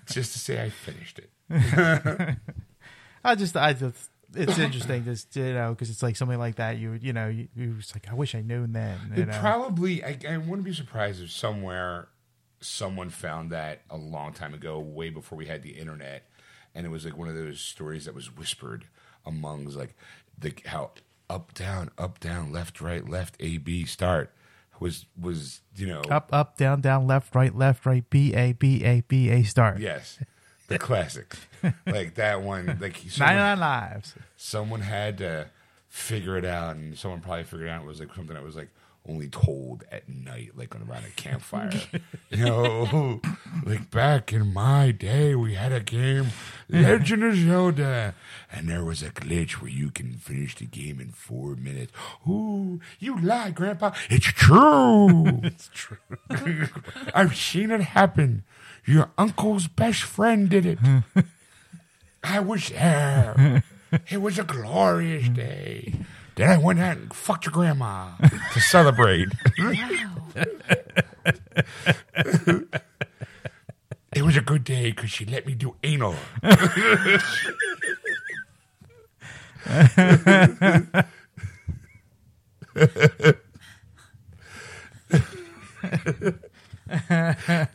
Just 0.06 0.34
to 0.34 0.40
say 0.40 0.62
I 0.62 0.70
finished 0.70 1.20
it. 1.20 1.30
I 3.24 3.36
just, 3.36 3.58
I 3.58 3.74
just, 3.74 4.10
it's 4.34 4.58
interesting, 4.58 5.04
just 5.04 5.36
you 5.36 5.54
know, 5.54 5.72
because 5.72 5.90
it's 5.90 6.04
like 6.04 6.16
something 6.16 6.40
like 6.40 6.56
that. 6.56 6.78
You, 6.78 6.94
you 6.94 7.14
know, 7.14 7.28
you, 7.28 7.48
you 7.56 7.76
was 7.76 7.94
like, 7.96 8.10
I 8.10 8.14
wish 8.14 8.36
I 8.36 8.42
known 8.42 8.74
then. 8.74 9.00
You 9.16 9.26
know? 9.26 9.38
probably, 9.40 10.04
I, 10.04 10.18
I 10.30 10.38
wouldn't 10.38 10.64
be 10.64 10.74
surprised 10.74 11.24
if 11.24 11.32
somewhere 11.32 12.10
someone 12.60 13.10
found 13.10 13.52
that 13.52 13.82
a 13.90 13.98
long 13.98 14.34
time 14.34 14.54
ago, 14.54 14.80
way 14.80 15.10
before 15.10 15.38
we 15.38 15.46
had 15.46 15.64
the 15.64 15.72
internet, 15.72 16.30
and 16.74 16.86
it 16.86 16.90
was 16.90 17.06
like 17.06 17.18
one 17.18 17.28
of 17.28 17.36
those 17.36 17.60
stories 17.60 18.06
that 18.06 18.16
was 18.16 18.36
whispered 18.36 18.86
amongst 19.26 19.76
like 19.76 19.96
the 20.38 20.54
how 20.66 20.92
up 21.30 21.54
down 21.54 21.92
up 21.98 22.20
down 22.20 22.52
left 22.52 22.80
right 22.80 23.08
left 23.10 23.36
A 23.40 23.58
B 23.58 23.86
start 23.86 24.34
was 24.80 25.06
was 25.20 25.62
you 25.76 25.88
know 25.88 26.02
up, 26.10 26.30
up, 26.32 26.58
down, 26.58 26.82
down, 26.82 27.08
left, 27.08 27.34
right, 27.36 27.56
left, 27.56 27.86
right, 27.86 28.08
B 28.10 28.34
A 28.34 28.54
B 28.54 28.84
A 28.84 29.02
B 29.08 29.30
A 29.30 29.44
start. 29.44 29.80
yes 29.80 30.20
the 30.68 30.78
classics 30.78 31.40
like 31.86 32.16
that 32.16 32.42
one 32.42 32.78
like 32.82 32.98
someone, 33.10 33.36
nine 33.36 33.60
lives. 33.60 34.16
someone 34.36 34.82
had 34.82 35.18
to 35.18 35.48
figure 35.88 36.38
it 36.38 36.46
out, 36.46 36.76
and 36.76 36.98
someone 36.98 37.22
probably 37.22 37.44
figured 37.44 37.70
out 37.70 37.82
it 37.84 37.88
was 37.88 38.00
like 38.00 38.14
something 38.14 38.36
that 38.36 38.44
was 38.44 38.56
like 38.56 38.70
only 39.08 39.30
told 39.30 39.84
at 39.92 40.08
night, 40.10 40.52
like 40.56 40.76
around 40.76 41.06
a 41.06 41.10
campfire. 41.16 41.72
you 42.30 42.46
know, 42.46 43.22
like 43.66 43.90
back 43.90 44.34
in 44.34 44.54
my 44.54 44.92
day, 44.92 45.36
we 45.36 45.54
had 45.54 45.72
a 45.72 45.80
game, 45.80 46.28
Legend 46.70 47.24
of 47.24 47.36
Zelda, 47.36 48.16
and 48.52 48.70
there 48.70 48.84
was 48.84 49.02
a 49.02 49.10
glitch 49.10 49.54
where 49.54 49.72
you 49.72 49.90
can 49.92 50.14
finish 50.14 50.56
the 50.56 50.66
game 50.66 51.00
in 51.00 51.12
four 51.12 51.56
minutes. 51.56 51.92
Ooh, 52.28 52.80
you 53.00 53.20
lie, 53.20 53.52
Grandpa. 53.52 53.92
It's 54.10 54.28
true. 54.28 55.40
it's 55.44 55.70
true. 55.74 55.98
I've 57.14 57.36
seen 57.36 57.72
it 57.72 57.82
happen. 57.82 58.44
Your 58.86 59.12
uncle's 59.18 59.68
best 59.68 60.04
friend 60.04 60.50
did 60.50 60.66
it. 60.66 60.80
I 62.24 62.40
was 62.40 62.70
there. 62.70 63.64
It 64.10 64.22
was 64.22 64.38
a 64.38 64.44
glorious 64.44 65.30
day. 65.30 65.94
Then 66.38 66.50
I 66.52 66.58
went 66.58 66.80
out 66.80 66.98
and 66.98 67.12
fucked 67.12 67.46
your 67.46 67.52
grandma 67.52 68.12
to 68.54 68.60
celebrate. 68.62 69.30
it 74.14 74.22
was 74.22 74.38
a 74.38 74.42
good 74.42 74.64
day 74.64 74.92
because 74.92 75.10
she 75.10 75.26
let 75.26 75.48
me 75.48 75.56
do 75.56 75.76
anal. 75.84 76.14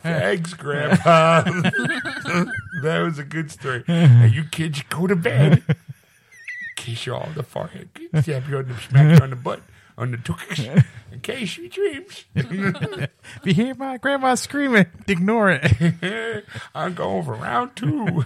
Thanks, 0.03 0.55
Grandpa. 0.55 1.43
that 2.83 3.01
was 3.03 3.19
a 3.19 3.25
good 3.25 3.51
story. 3.51 3.83
Now 3.89 4.27
you 4.27 4.45
kids 4.45 4.83
go 4.89 5.09
to 5.09 5.17
bed. 5.17 5.65
Kiss 6.83 7.07
you 7.07 7.15
all 7.15 7.23
on 7.23 7.35
the 7.35 7.45
forehead. 7.45 7.91
Stab 8.23 8.49
you 8.49 8.59
on 8.59 8.67
the 8.67 8.75
smack 8.75 9.17
you 9.17 9.23
on 9.23 9.31
the 9.31 9.37
butt. 9.37 9.61
On 9.97 10.11
the 10.11 10.17
tooks. 10.17 10.59
In 11.13 11.21
case 11.21 11.57
you 11.57 11.69
dreams. 11.69 12.25
If 12.35 13.41
you 13.45 13.55
hear 13.55 13.77
my 13.77 13.99
grandma 13.99 14.35
screaming, 14.35 14.87
ignore 15.07 15.53
it. 15.53 16.45
I'm 16.75 16.95
going 16.95 17.23
for 17.23 17.35
round 17.35 17.77
two. 17.77 18.25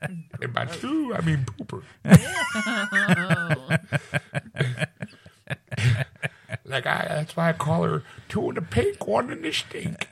and 0.00 0.54
by 0.54 0.64
two, 0.64 1.14
I 1.14 1.20
mean 1.20 1.44
pooper. 1.44 1.82
like 6.64 6.86
I, 6.86 7.06
that's 7.10 7.36
why 7.36 7.50
I 7.50 7.52
call 7.52 7.82
her 7.82 8.04
two 8.30 8.48
in 8.48 8.54
the 8.54 8.62
pink, 8.62 9.06
one 9.06 9.30
in 9.30 9.42
the 9.42 9.52
stink. 9.52 10.08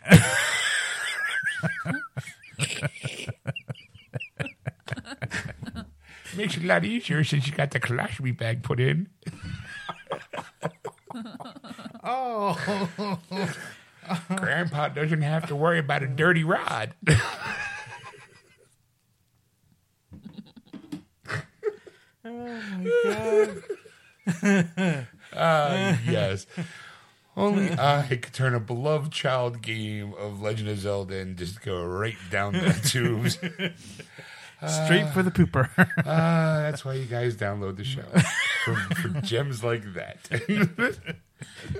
Makes 6.37 6.57
it 6.57 6.65
a 6.65 6.67
lot 6.67 6.85
easier 6.85 7.23
since 7.25 7.47
you 7.47 7.53
got 7.53 7.71
the 7.71 7.81
colostomy 7.81 8.37
bag 8.37 8.62
put 8.62 8.81
in. 8.81 9.09
Oh, 12.05 12.59
Grandpa 14.35 14.89
doesn't 14.89 15.23
have 15.23 15.47
to 15.49 15.55
worry 15.57 15.79
about 15.79 16.03
a 16.03 16.09
dirty 16.09 16.43
rod. 16.43 16.95
oh 22.25 22.25
my 22.25 22.91
god. 23.05 23.62
Ah, 25.35 25.99
yes. 26.07 26.47
Only 27.37 27.73
I 27.73 28.19
could 28.21 28.33
turn 28.33 28.55
a 28.55 28.61
beloved 28.61 29.12
child 29.12 29.62
game 29.62 30.12
of 30.19 30.43
Legend 30.43 30.69
of 30.69 30.79
Zelda 30.79 31.19
and 31.19 31.37
just 31.37 31.62
go 31.62 31.83
right 31.83 32.17
down 32.31 32.53
the 32.53 32.79
tubes. 32.85 33.39
straight 34.69 35.09
for 35.11 35.23
the 35.23 35.31
pooper. 35.31 35.69
Ah, 35.78 35.85
that's 36.62 36.85
why 36.85 36.95
you 36.95 37.04
guys 37.07 37.37
download 37.37 37.76
the 37.76 37.85
show 37.85 38.02
for, 38.64 38.75
for 38.75 39.09
gems 39.23 39.62
like 39.64 39.83
that. 39.95 40.19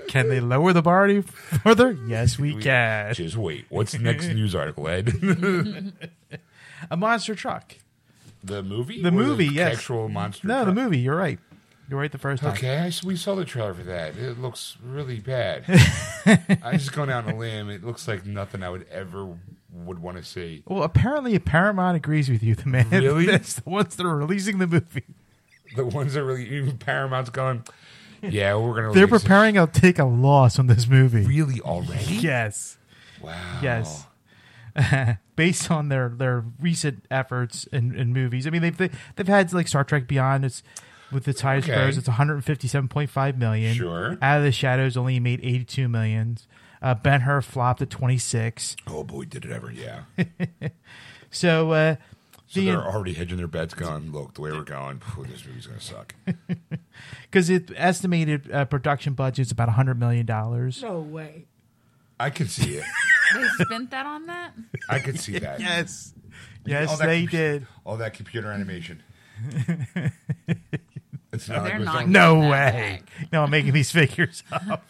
can 0.07 0.29
they 0.29 0.39
lower 0.39 0.73
the 0.73 0.81
bar 0.81 1.05
any 1.05 1.21
further? 1.21 1.97
Yes, 2.07 2.37
we, 2.39 2.55
can. 2.55 3.13
Just 3.13 3.37
wait. 3.37 3.65
What's 3.69 3.93
the 3.93 3.99
next 3.99 4.27
news 4.27 4.53
article, 4.55 4.87
Ed? 4.87 5.13
A 6.91 6.97
monster 6.97 7.35
truck. 7.35 7.75
the 8.43 8.61
movie? 8.63 9.01
The 9.01 9.07
Or 9.09 9.11
movie, 9.11 9.47
yes. 9.47 9.77
Actual 9.77 10.09
monster. 10.09 10.47
No, 10.47 10.59
the 10.65 10.73
truck? 10.73 10.75
movie. 10.75 10.99
You're 10.99 11.15
right. 11.15 11.39
You're 11.89 11.99
right 11.99 12.11
the 12.11 12.17
first 12.17 12.41
time. 12.41 12.53
Okay, 12.53 12.77
I 12.77 12.87
s 12.87 13.03
we 13.03 13.15
saw 13.17 13.35
the 13.35 13.43
trailer 13.45 13.73
for 13.73 13.83
that. 13.83 14.15
It 14.17 14.39
looks 14.39 14.77
really 14.83 15.19
bad. 15.19 15.63
I'm 16.63 16.77
just 16.77 16.93
going 16.93 17.09
down 17.09 17.29
a 17.29 17.35
limb. 17.35 17.69
It 17.69 17.83
looks 17.83 18.07
like 18.07 18.25
nothing 18.25 18.63
I 18.63 18.69
would 18.69 18.87
ever 18.89 19.37
would 19.73 19.99
want 19.99 20.17
to 20.17 20.23
see. 20.23 20.63
Well, 20.67 20.83
apparently 20.83 21.37
Paramount 21.39 21.95
agrees 21.97 22.29
with 22.29 22.43
you. 22.43 22.55
The 22.55 22.67
man, 22.69 22.89
Really? 22.89 23.25
that's 23.27 23.55
the 23.55 23.69
ones 23.69 23.95
that 23.95 24.05
are 24.05 24.15
releasing 24.15 24.59
the 24.59 24.67
movie. 24.67 25.03
The 25.75 25.85
ones 25.85 26.13
that 26.13 26.23
really 26.23 26.47
even 26.49 26.77
Paramount's 26.77 27.29
going. 27.31 27.63
Yeah, 28.21 28.55
we're 28.55 28.75
gonna. 28.75 28.93
They're 28.93 29.07
preparing 29.07 29.55
to 29.55 29.67
take 29.67 29.99
a 29.99 30.05
loss 30.05 30.57
on 30.59 30.67
this 30.67 30.87
movie. 30.87 31.25
Really 31.25 31.59
already? 31.61 32.13
Yes, 32.15 32.77
Wow. 33.21 33.59
yes. 33.61 34.05
Based 35.35 35.69
on 35.71 35.89
their 35.89 36.09
their 36.09 36.45
recent 36.59 37.05
efforts 37.11 37.65
in, 37.65 37.95
in 37.95 38.13
movies, 38.13 38.45
I 38.47 38.49
mean 38.51 38.61
they've 38.61 38.77
they, 38.77 38.89
they've 39.15 39.27
had 39.27 39.51
like 39.53 39.67
Star 39.67 39.83
Trek 39.83 40.07
Beyond. 40.07 40.45
It's 40.45 40.61
with 41.11 41.25
the 41.25 41.33
highest 41.41 41.67
Okay. 41.67 41.75
Sparrows. 41.75 41.97
It's 41.97 42.07
157.5 42.07 43.37
million. 43.37 43.75
Sure. 43.75 44.17
Out 44.21 44.37
of 44.37 44.43
the 44.43 44.51
Shadows 44.51 44.95
only 44.97 45.19
made 45.19 45.39
82 45.43 45.87
million. 45.87 46.37
Uh, 46.83 46.93
Ben 46.93 47.21
Hur 47.21 47.41
flopped 47.41 47.81
at 47.81 47.89
26. 47.89 48.75
Oh 48.87 49.03
boy, 49.03 49.23
did 49.25 49.45
it 49.45 49.51
ever? 49.51 49.71
Yeah. 49.71 50.01
So, 51.31 51.71
uh, 51.71 51.95
So 52.45 52.59
the- 52.59 52.67
they're 52.67 52.77
already 52.85 53.13
hedging 53.13 53.37
their 53.37 53.47
bets. 53.47 53.73
Going, 53.73 54.11
look, 54.11 54.35
the 54.35 54.41
way 54.41 54.51
we're 54.51 54.61
going, 54.63 54.99
phew, 54.99 55.25
this 55.25 55.43
movie's 55.47 55.65
gonna 55.65 55.79
suck. 55.81 56.13
because 57.23 57.49
it 57.49 57.71
estimated 57.75 58.51
uh, 58.51 58.65
production 58.65 59.13
budget 59.13 59.47
is 59.47 59.51
about 59.51 59.67
100 59.69 59.99
million 59.99 60.27
dollars. 60.27 60.83
No 60.83 60.99
way. 60.99 61.45
I 62.19 62.29
can 62.29 62.47
see 62.47 62.75
it. 62.75 62.83
They 63.33 63.47
spent 63.65 63.89
that 63.89 64.05
on 64.05 64.27
that? 64.27 64.51
I 64.89 64.99
could 64.99 65.19
see 65.19 65.39
that. 65.39 65.59
Yes, 65.59 66.13
yes, 66.65 66.89
All 66.91 66.97
that 66.97 67.07
they 67.07 67.23
compu- 67.23 67.29
did. 67.31 67.67
All 67.83 67.97
that 67.97 68.13
computer 68.13 68.51
animation. 68.51 69.01
it's 71.31 71.49
not 71.49 71.63
like 71.63 71.71
They're 71.71 71.75
it 71.77 71.79
was 71.79 71.85
not 71.87 72.07
No 72.09 72.41
that 72.41 72.51
way. 72.51 73.01
No, 73.31 73.41
I'm 73.43 73.49
making 73.49 73.73
these 73.73 73.89
figures 73.91 74.43
up. 74.51 74.85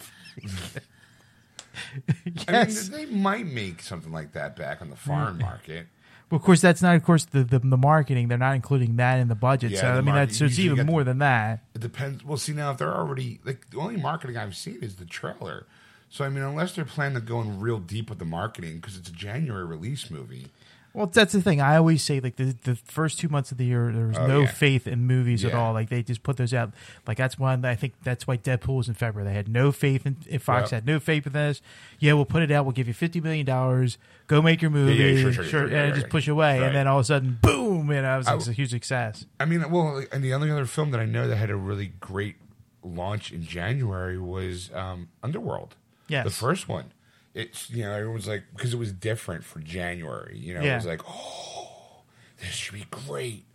Yes. 2.48 2.90
I 2.94 2.98
mean, 2.98 3.10
they 3.10 3.16
might 3.16 3.46
make 3.46 3.82
something 3.82 4.12
like 4.12 4.34
that 4.34 4.56
back 4.56 4.82
on 4.82 4.90
the 4.90 4.96
foreign 4.96 5.38
market. 5.38 5.88
Well, 6.30 6.38
of 6.38 6.44
course, 6.44 6.62
that's 6.62 6.82
not, 6.82 6.96
of 6.96 7.04
course, 7.04 7.26
the, 7.26 7.44
the, 7.44 7.60
the 7.60 7.78
marketing. 7.78 8.28
They're 8.28 8.38
not 8.38 8.56
including 8.56 8.96
that 8.96 9.20
in 9.20 9.28
the 9.28 9.36
budget. 9.36 9.72
Yeah, 9.72 9.82
so, 9.82 9.88
the 9.88 9.92
I 9.92 9.96
mean, 9.98 10.06
mar- 10.06 10.16
that's 10.26 10.38
so 10.38 10.46
it's 10.46 10.58
even 10.58 10.86
more 10.86 11.04
the- 11.04 11.12
than 11.12 11.20
that. 11.20 11.64
It 11.76 11.82
depends. 11.82 12.24
Well, 12.24 12.38
see 12.38 12.54
now 12.54 12.72
if 12.72 12.78
they're 12.78 12.94
already 12.96 13.40
like 13.46 13.70
the 13.70 13.78
only 13.78 13.98
marketing 13.98 14.38
I've 14.38 14.56
seen 14.56 14.80
is 14.82 14.96
the 14.96 15.06
trailer. 15.06 15.68
So 16.10 16.24
I 16.26 16.30
mean, 16.30 16.44
unless 16.44 16.74
they're 16.76 16.86
planning 16.86 17.16
to 17.16 17.22
go 17.22 17.42
in 17.42 17.60
real 17.60 17.80
deep 17.80 18.10
with 18.10 18.20
the 18.20 18.26
marketing 18.26 18.76
because 18.78 18.98
it's 18.98 19.10
a 19.10 19.14
January 19.14 19.66
release 19.66 20.10
movie. 20.10 20.48
Well, 20.96 21.08
that's 21.08 21.34
the 21.34 21.42
thing. 21.42 21.60
I 21.60 21.76
always 21.78 22.04
say, 22.04 22.20
like, 22.20 22.36
the, 22.36 22.56
the 22.66 22.76
first 22.76 23.20
two 23.20 23.28
months 23.28 23.52
of 23.52 23.58
the 23.58 23.66
year, 23.66 23.92
there 23.92 24.06
was 24.08 24.18
Oh, 24.18 24.28
no 24.28 24.42
yeah. 24.42 24.48
faith 24.52 24.86
in 24.86 25.08
movies 25.08 25.44
at 25.44 25.56
all. 25.56 25.74
Like, 25.74 25.90
they 25.90 26.04
just 26.04 26.22
put 26.22 26.38
those 26.38 26.54
out. 26.54 26.72
Like, 27.08 27.18
that's 27.18 27.40
one, 27.40 27.66
I 27.66 27.74
think 27.74 27.94
that's 28.04 28.28
why 28.28 28.38
Deadpool 28.38 28.78
was 28.78 28.88
in 28.88 28.94
February. 28.94 29.28
They 29.28 29.36
had 29.36 29.48
no 29.48 29.72
faith 29.72 30.06
in, 30.06 30.18
in 30.28 30.38
Fox, 30.38 30.72
Yep. 30.72 30.84
had 30.84 30.86
no 30.86 31.00
faith 31.00 31.26
in 31.26 31.34
this. 31.34 31.64
Yeah, 31.98 32.14
we'll 32.14 32.26
put 32.26 32.44
it 32.44 32.52
out. 32.52 32.66
We'll 32.66 32.74
give 32.74 32.88
you 32.88 32.94
$50 32.94 33.24
million. 33.24 33.90
Go 34.28 34.42
make 34.44 34.62
your 34.62 34.70
movie. 34.70 34.94
yeah, 34.94 35.20
sure, 35.20 35.34
sure, 35.34 35.44
sure, 35.46 35.66
and 35.68 35.96
just 35.96 36.10
push 36.10 36.28
away. 36.28 36.60
Right. 36.60 36.68
And 36.68 36.76
then 36.76 36.86
all 36.88 37.00
of 37.00 37.02
a 37.02 37.06
sudden, 37.06 37.40
boom, 37.42 37.90
and 37.90 38.06
it 38.06 38.18
was 38.18 38.48
I- 38.48 38.52
a 38.52 38.54
huge 38.54 38.70
success. 38.70 39.26
I 39.40 39.46
mean, 39.46 39.68
well, 39.72 40.04
and 40.12 40.24
the 40.24 40.34
only 40.36 40.52
other 40.52 40.66
film 40.68 40.92
that 40.92 41.00
I 41.00 41.06
know 41.06 41.28
that 41.28 41.38
had 41.38 41.50
a 41.50 41.56
really 41.56 41.88
great 42.02 42.36
launch 42.84 43.32
in 43.32 43.42
January 43.44 44.20
was 44.20 44.70
um, 44.76 45.10
Underworld. 45.24 45.76
Yes. 46.08 46.26
the 46.26 46.32
first 46.32 46.68
one. 46.70 46.92
It's 47.34 47.70
you 47.70 47.84
know 47.84 47.92
everyone's 47.92 48.28
like 48.28 48.44
because 48.56 48.74
it 48.74 48.78
was 48.78 48.92
different 48.92 49.44
for 49.44 49.60
January. 49.60 50.38
You 50.38 50.54
know, 50.54 50.62
it 50.62 50.76
was 50.76 50.86
like 50.86 51.02
oh, 51.08 52.04
this 52.40 52.50
should 52.50 52.76
be 52.76 52.86
great. 52.92 53.46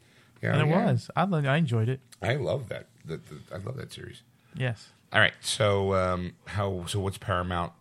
You 0.42 0.48
know, 0.48 0.54
And 0.54 0.62
it 0.62 0.70
yeah. 0.70 0.86
was. 0.86 1.10
I, 1.16 1.22
I 1.22 1.56
enjoyed 1.56 1.88
it. 1.88 2.00
I 2.22 2.34
love 2.36 2.68
that. 2.68 2.86
The, 3.04 3.16
the, 3.16 3.40
I 3.52 3.58
love 3.58 3.76
that 3.76 3.92
series. 3.92 4.22
Yes. 4.56 4.90
All 5.12 5.20
right. 5.20 5.32
So 5.40 5.94
um, 5.94 6.34
how 6.46 6.84
so 6.86 7.00
what's 7.00 7.18
Paramount 7.18 7.72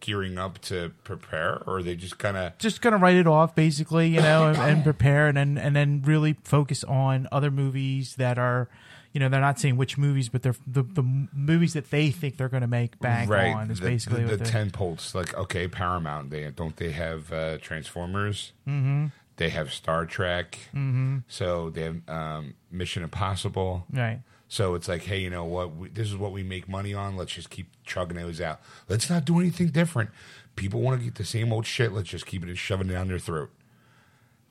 gearing 0.00 0.38
up 0.38 0.58
to 0.60 0.92
prepare, 1.04 1.62
or 1.66 1.78
are 1.78 1.82
they 1.82 1.96
just 1.96 2.18
kind 2.18 2.36
of 2.36 2.56
just 2.58 2.80
gonna 2.80 2.98
write 2.98 3.16
it 3.16 3.26
off 3.26 3.54
basically 3.54 4.08
you 4.08 4.20
know 4.20 4.48
and, 4.48 4.58
and 4.58 4.84
prepare 4.84 5.28
and 5.28 5.36
then 5.36 5.58
and 5.58 5.74
then 5.74 6.02
really 6.04 6.36
focus 6.44 6.84
on 6.84 7.28
other 7.32 7.50
movies 7.50 8.16
that 8.16 8.38
are 8.38 8.68
you 9.16 9.20
know 9.20 9.30
they're 9.30 9.40
not 9.40 9.58
saying 9.58 9.78
which 9.78 9.96
movies 9.96 10.28
but 10.28 10.42
they're 10.42 10.54
the, 10.66 10.82
the 10.82 11.02
movies 11.02 11.72
that 11.72 11.90
they 11.90 12.10
think 12.10 12.36
they're 12.36 12.50
gonna 12.50 12.66
make 12.66 12.98
bank 12.98 13.30
on 13.30 13.70
is 13.70 13.80
the, 13.80 13.88
basically 13.88 14.24
the, 14.24 14.36
the 14.36 14.44
ten 14.44 14.70
poles? 14.70 15.14
Like 15.14 15.34
okay, 15.34 15.68
Paramount. 15.68 16.28
They 16.28 16.50
don't 16.50 16.76
they 16.76 16.90
have 16.90 17.32
uh, 17.32 17.56
Transformers? 17.56 18.52
Mm-hmm. 18.68 19.06
They 19.38 19.48
have 19.48 19.72
Star 19.72 20.04
Trek. 20.04 20.58
Mm-hmm. 20.74 21.20
So 21.28 21.70
they 21.70 21.84
have 21.84 22.06
um, 22.10 22.56
Mission 22.70 23.02
Impossible. 23.02 23.86
right 23.90 24.20
So 24.48 24.74
it's 24.74 24.86
like, 24.86 25.04
hey, 25.04 25.20
you 25.20 25.30
know 25.30 25.44
what? 25.44 25.74
We, 25.74 25.88
this 25.88 26.08
is 26.08 26.16
what 26.16 26.32
we 26.32 26.42
make 26.42 26.68
money 26.68 26.92
on. 26.92 27.16
Let's 27.16 27.32
just 27.32 27.48
keep 27.48 27.68
chugging 27.84 28.18
those 28.18 28.42
out. 28.42 28.60
Let's 28.86 29.08
not 29.08 29.24
do 29.24 29.40
anything 29.40 29.68
different. 29.68 30.10
People 30.56 30.82
want 30.82 31.00
to 31.00 31.04
get 31.06 31.14
the 31.14 31.24
same 31.24 31.54
old 31.54 31.64
shit. 31.64 31.90
Let's 31.90 32.10
just 32.10 32.26
keep 32.26 32.46
it 32.46 32.54
shoving 32.56 32.90
it 32.90 32.92
down 32.92 33.08
their 33.08 33.18
throat. 33.18 33.48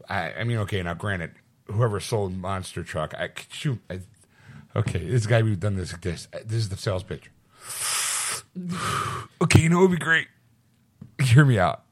I, 0.09 0.33
I 0.33 0.43
mean, 0.43 0.57
okay, 0.57 0.81
now 0.81 0.95
granted, 0.95 1.33
whoever 1.67 1.99
sold 1.99 2.35
Monster 2.35 2.81
Truck, 2.81 3.13
I 3.13 3.29
shoot. 3.51 3.79
I, 3.91 3.99
okay, 4.75 5.09
this 5.09 5.25
guy 5.25 5.41
we've 5.41 5.59
done 5.59 5.75
this. 5.75 5.93
This 6.01 6.27
this 6.45 6.57
is 6.57 6.69
the 6.69 6.77
sales 6.77 7.03
pitch. 7.03 7.29
okay, 9.41 9.61
you 9.61 9.69
know 9.69 9.79
it 9.79 9.81
would 9.89 9.91
be 9.91 9.97
great? 9.97 10.27
Hear 11.21 11.45
me 11.45 11.57
out. 11.59 11.83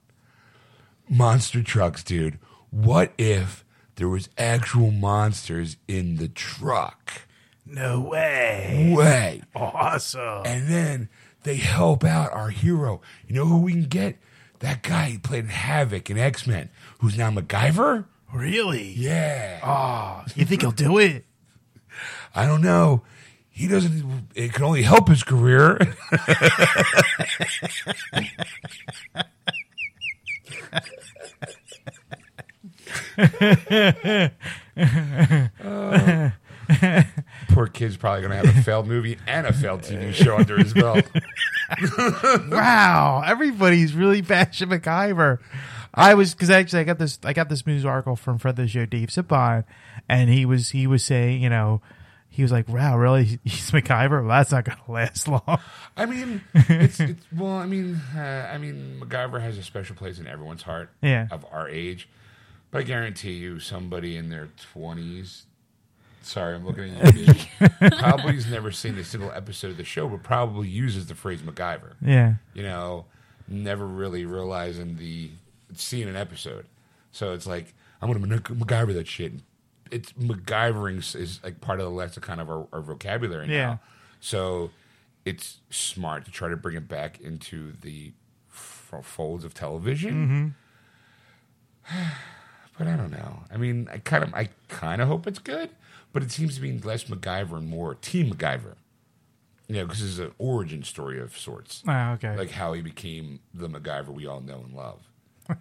Monster 1.10 1.62
trucks, 1.62 2.04
dude. 2.04 2.40
What 2.70 3.14
if 3.18 3.64
there 3.96 4.10
was 4.10 4.30
actual 4.38 4.92
monsters 4.92 5.78
in 5.88 6.16
the 6.18 6.28
truck? 6.28 7.24
no 7.66 8.02
way 8.02 8.94
Way. 8.96 9.42
awesome 9.56 10.44
And 10.46 10.68
then 10.68 11.10
they 11.44 11.56
help 11.56 12.04
out 12.04 12.32
our 12.34 12.50
hero. 12.50 13.02
You 13.28 13.36
know 13.36 13.46
who 13.46 13.60
we 13.60 13.72
can 13.72 13.84
get? 13.84 14.18
That 14.60 14.82
guy 14.84 15.12
who 15.12 15.20
played 15.20 15.46
Havoc 15.48 16.10
in 16.10 16.18
X 16.18 16.46
Men, 16.48 16.70
who's 17.00 17.18
now 17.18 17.32
MacGyver? 17.32 18.06
really 18.34 18.94
Yeah. 18.94 19.60
oh 19.64 20.26
you 20.36 20.46
think 20.46 20.62
he'll 20.62 20.72
do 20.72 20.98
it 20.98 21.26
I 22.36 22.46
don't 22.46 22.62
know. 22.62 23.04
He 23.50 23.68
doesn't, 23.68 24.30
it 24.34 24.54
can 24.54 24.64
only 24.64 24.82
help 24.82 25.08
his 25.10 25.24
career. 25.24 25.78
Oh. 35.64 36.32
Poor 37.50 37.68
kid's 37.68 37.98
probably 37.98 38.22
going 38.22 38.32
to 38.32 38.38
have 38.48 38.58
a 38.58 38.62
failed 38.62 38.88
movie 38.88 39.18
and 39.28 39.46
a 39.46 39.54
failed 39.54 39.82
TV 39.82 40.14
show 40.14 40.38
under 40.38 40.58
his 40.58 40.74
belt. 40.74 41.06
wow, 42.50 43.24
everybody's 43.26 43.94
really 43.94 44.22
bashing 44.22 44.70
MacGyver. 44.70 45.40
I 45.94 46.14
was 46.14 46.34
because 46.34 46.50
actually 46.50 46.80
I 46.80 46.84
got 46.86 46.98
this 46.98 47.20
I 47.24 47.34
got 47.34 47.50
this 47.50 47.68
news 47.68 47.86
article 47.86 48.16
from 48.16 48.38
friend 48.38 48.58
of 48.58 48.64
the 48.66 48.70
show 48.70 48.86
Dave 48.86 49.10
Sipon, 49.10 49.64
and 50.10 50.30
he 50.30 50.46
was 50.46 50.70
he 50.70 50.88
was 50.88 51.04
saying 51.04 51.44
you 51.44 51.50
know 51.50 51.82
he 52.34 52.42
was 52.42 52.52
like 52.52 52.68
wow 52.68 52.98
really 52.98 53.24
he's 53.44 53.70
MacGyver 53.70 54.26
well, 54.26 54.30
that's 54.30 54.52
not 54.52 54.66
gonna 54.66 54.80
last 54.88 55.28
long. 55.28 55.60
I 55.96 56.08
mean, 56.08 56.42
it's, 56.56 57.00
it's 57.00 57.24
well. 57.32 57.52
I 57.52 57.68
mean, 57.68 58.02
uh, 58.16 58.50
I 58.52 58.58
mean, 58.58 59.00
MacGyver 59.00 59.40
has 59.40 59.58
a 59.60 59.64
special 59.64 59.96
place 59.96 60.18
in 60.18 60.26
everyone's 60.26 60.64
heart. 60.64 60.90
Yeah. 61.02 61.28
Of 61.30 61.46
our 61.52 61.70
age, 61.70 62.10
but 62.72 62.80
I 62.80 62.84
guarantee 62.84 63.34
you, 63.34 63.60
somebody 63.60 64.18
in 64.18 64.30
their 64.30 64.50
twenties. 64.74 65.46
Sorry, 66.24 66.56
I'm 66.56 66.66
looking 66.66 66.96
at 66.96 67.14
you—probably 67.16 68.34
has 68.36 68.48
never 68.50 68.72
seen 68.72 68.98
a 68.98 69.04
single 69.04 69.32
episode 69.32 69.72
of 69.72 69.78
the 69.78 69.84
show, 69.84 70.08
but 70.08 70.24
probably 70.24 70.70
uses 70.70 71.06
the 71.08 71.16
phrase 71.16 71.42
MacGyver. 71.42 71.94
Yeah, 72.02 72.36
You 72.54 72.64
know, 72.64 73.06
never 73.48 73.86
really 73.86 74.26
realizing 74.26 74.96
the 74.96 75.32
seeing 75.76 76.08
an 76.10 76.16
episode. 76.16 76.66
So 77.12 77.34
it's 77.34 77.46
like 77.46 77.76
I'm 78.02 78.12
going 78.12 78.28
to 78.28 78.54
MacGyver 78.56 78.94
that 78.96 79.08
shit 79.08 79.34
and, 79.34 79.44
it's 79.94 80.12
MacGyvering 80.14 80.98
is- 81.16 81.40
like 81.44 81.62
part 81.62 81.80
of 81.80 81.86
the 81.86 81.92
lexicon 81.92 82.40
of 82.40 82.50
our, 82.50 82.68
our 82.74 82.82
vocabulary 82.82 83.48
now. 83.48 83.54
Yeah. 83.54 83.78
So 84.20 84.72
it's 85.26 85.60
smart 85.70 86.26
to 86.26 86.32
try 86.32 86.50
to 86.50 86.58
bring 86.58 86.76
it 86.76 86.88
back 86.88 87.20
into 87.22 87.74
the 87.82 88.14
f- 88.52 88.94
folds 89.04 89.44
of 89.46 89.54
television. 89.54 90.54
Mm-hmm. 91.88 92.08
but 92.78 92.88
I 92.88 92.96
don't 92.96 93.12
know. 93.12 93.44
I 93.52 93.58
mean, 93.58 93.88
I 93.92 93.98
kind 94.00 94.24
of 94.24 94.34
I 94.34 94.50
kind 94.70 95.02
of 95.02 95.08
hope 95.08 95.28
it's 95.28 95.40
good, 95.40 95.70
but 96.12 96.24
it 96.24 96.32
seems 96.32 96.56
to 96.56 96.62
be 96.62 96.78
less 96.80 97.06
MacGyver 97.06 97.58
and 97.58 97.68
more 97.68 97.96
Team 97.96 98.32
MacGyver. 98.34 98.76
You 99.68 99.76
know, 99.78 99.86
because 99.86 100.02
it's 100.02 100.20
an 100.20 100.34
origin 100.40 100.84
story 100.84 101.20
of 101.22 101.38
sorts 101.38 101.84
Oh, 101.88 102.12
okay. 102.14 102.36
like 102.38 102.52
how 102.52 102.74
he 102.74 102.82
became 102.82 103.40
the 103.54 103.70
MacGyver 103.70 104.10
we 104.10 104.28
all 104.28 104.42
know 104.42 104.62
and 104.66 104.74
love. 104.76 105.00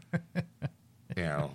you 1.16 1.22
know, 1.22 1.52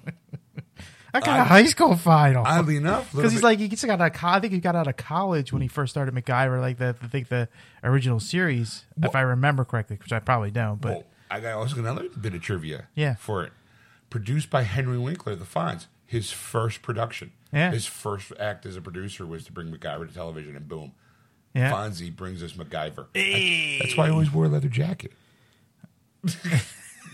I 1.14 1.20
got 1.22 1.40
a 1.40 1.44
high 1.44 1.66
school 1.66 1.96
final. 1.96 2.46
oddly 2.46 2.78
enough, 2.78 3.12
Because 3.14 3.32
he's 3.32 3.44
like 3.44 3.60
he 3.60 3.68
just 3.68 3.86
got 3.86 4.02
out 4.02 4.16
of 4.16 4.24
I 4.24 4.40
think 4.40 4.54
he 4.54 4.60
got 4.60 4.76
out 4.76 4.88
of 4.88 4.98
college 4.98 5.52
when 5.54 5.62
he 5.62 5.68
first 5.68 5.92
started 5.92 6.14
MacGyver, 6.14 6.60
like 6.60 6.78
the 6.78 6.96
I 7.02 7.08
think 7.08 7.30
the 7.30 7.48
original 7.84 8.20
series, 8.20 8.86
if 9.02 9.16
I 9.16 9.22
remember 9.22 9.64
correctly, 9.66 9.98
which 10.02 10.12
I 10.12 10.20
probably 10.20 10.52
don't. 10.52 10.82
But 10.82 10.92
Well, 10.92 11.04
I 11.32 11.40
got 11.40 11.54
also 11.54 11.78
another 11.80 12.10
bit 12.10 12.34
of 12.34 12.42
trivia. 12.42 12.88
Yeah. 12.96 13.16
for 13.16 13.44
it, 13.44 13.52
produced 14.10 14.50
by 14.50 14.64
Henry 14.64 14.98
Winkler, 14.98 15.36
The 15.36 15.46
Fonz. 15.46 15.88
His 16.06 16.32
first 16.32 16.82
production. 16.82 17.32
Yeah. 17.52 17.72
His 17.72 17.86
first 17.86 18.32
act 18.40 18.66
as 18.66 18.78
a 18.78 18.82
producer 18.82 19.26
was 19.26 19.44
to 19.46 19.52
bring 19.52 19.72
MacGyver 19.72 20.08
to 20.08 20.14
television, 20.14 20.56
and 20.56 20.68
boom, 20.68 20.94
yeah, 21.54 21.72
Fonzie 21.72 22.16
brings 22.16 22.42
us 22.44 22.54
MacGyver. 22.54 23.08
That's 23.82 23.98
why 23.98 24.08
I 24.08 24.10
always 24.12 24.32
wore 24.32 24.46
a 24.46 24.50
leather 24.50 24.70
jacket. 24.70 25.12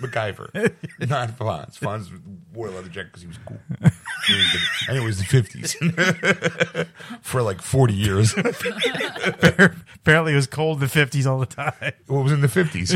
MacGyver, 0.02 0.54
not 1.10 1.30
Fonz. 1.38 1.80
Fonz 1.80 2.10
wore 2.54 2.68
a 2.68 2.72
leather 2.72 2.90
jacket 2.90 3.08
because 3.14 3.22
he 3.22 3.28
was 3.28 3.38
cool. 3.46 3.60
It 3.82 4.62
and 4.88 4.98
it 4.98 5.04
was 5.04 5.18
the 5.18 5.24
fifties 5.26 5.74
for 7.22 7.42
like 7.42 7.62
forty 7.62 7.94
years. 7.94 8.34
apparently 8.38 10.34
it 10.34 10.36
was 10.36 10.48
cold 10.48 10.78
in 10.78 10.82
the 10.82 10.88
fifties 10.88 11.28
all 11.28 11.40
the 11.40 11.46
time. 11.46 11.74
What 12.08 12.24
was 12.24 12.32
in 12.32 12.42
the 12.42 12.48
fifties? 12.48 12.92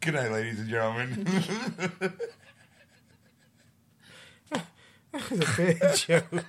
Good 0.00 0.14
night, 0.14 0.30
ladies 0.30 0.60
and 0.60 0.68
gentlemen. 0.68 1.24
that 4.50 5.30
was 5.30 5.40
a 5.40 5.56
Bad 5.56 5.96
joke. 5.96 6.44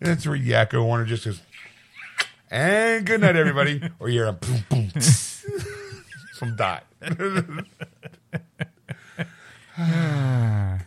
That's 0.00 0.26
where 0.26 0.38
Yakko 0.38 0.84
Warner 0.84 1.04
just 1.04 1.24
goes, 1.24 1.40
and 2.50 3.04
good 3.06 3.20
night, 3.20 3.36
everybody. 3.36 3.82
Or 3.98 4.08
you're 4.08 4.26
a 4.26 4.32
boom, 4.32 4.64
boom, 4.68 4.90
tss, 4.90 5.44
from 6.38 6.56
Dot. 6.56 6.84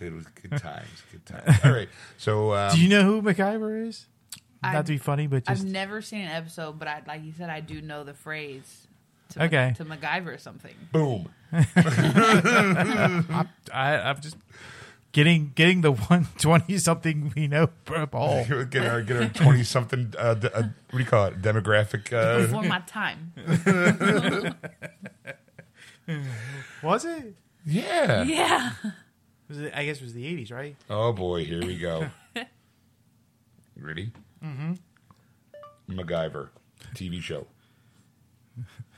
It 0.02 0.14
was 0.14 0.26
good 0.42 0.58
times, 0.58 0.88
good 1.12 1.26
times. 1.26 1.60
All 1.64 1.72
right, 1.72 1.90
so 2.18 2.54
um, 2.54 2.74
Do 2.76 2.82
you 2.82 2.90
know 2.90 3.04
who 3.04 3.22
MacGyver 3.22 3.88
is? 3.88 4.06
Not 4.62 4.76
I've- 4.76 4.86
to 4.88 4.92
be 4.94 4.98
funny, 4.98 5.28
but 5.28 5.46
just 5.46 5.62
I've 5.64 5.68
never 5.70 6.02
seen 6.02 6.22
an 6.22 6.30
episode, 6.32 6.78
but 6.80 6.88
I, 6.88 7.02
like 7.08 7.24
you 7.24 7.34
said, 7.38 7.50
I 7.50 7.60
do 7.60 7.82
know 7.82 8.04
the 8.04 8.14
phrase. 8.14 8.88
To, 9.30 9.44
Okay. 9.46 9.74
To 9.78 9.86
MacGyver 9.86 10.36
or 10.36 10.38
something. 10.38 10.76
boom. 10.92 11.30
I, 11.52 13.46
I'm 13.74 14.20
just 14.22 14.36
getting 15.13 15.54
getting 15.56 15.80
the 15.82 15.91
one 16.10 16.28
twenty 16.38 16.78
something 16.78 17.32
we 17.36 17.47
know 17.47 17.67
per 17.86 18.06
ball. 18.06 18.43
Get 18.69 18.86
our 18.86 19.02
get 19.02 19.17
our 19.17 19.30
twenty 19.30 19.63
something. 19.63 20.13
Uh, 20.19 20.34
d- 20.34 20.49
uh, 20.54 20.63
what 20.63 20.91
do 20.91 20.99
you 20.99 21.06
call 21.06 21.28
it? 21.28 21.41
Demographic. 21.41 22.12
Uh, 22.12 22.41
Before 22.45 22.63
my 22.63 22.80
time. 22.82 23.32
Was 26.84 27.06
it? 27.06 27.36
yeah. 27.65 28.23
Yeah. 28.23 28.71
Was 29.47 29.60
it? 29.60 29.71
I 29.76 29.86
guess 29.86 29.97
it 29.97 30.04
was 30.04 30.13
the 30.13 30.26
eighties, 30.28 30.52
right? 30.52 30.76
Oh 30.89 31.13
boy, 31.13 31.45
here 31.45 31.62
we 31.65 31.78
go. 31.78 32.08
Ready? 33.78 34.12
Mm-hmm. 34.43 34.73
MacGyver, 35.89 36.49
TV 36.95 37.21
show. 37.21 37.47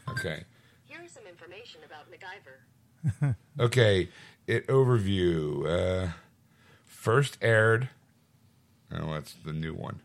Okay. 0.09 0.43
Here 0.85 0.99
is 1.03 1.11
some 1.11 1.23
information 1.27 1.81
about 1.85 2.05
MacGyver. 2.11 3.35
Okay. 3.59 4.09
It 4.47 4.67
overview. 4.67 5.65
Uh, 5.65 6.09
first 6.85 7.37
aired. 7.41 7.89
Oh, 8.91 9.13
that's 9.13 9.33
the 9.45 9.51
new 9.53 9.73
one. 9.73 9.99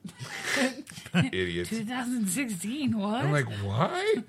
Idiots. 1.14 1.68
2016. 1.70 2.98
What? 2.98 3.24
I'm 3.24 3.33
like, 3.33 3.46
what? 3.62 4.24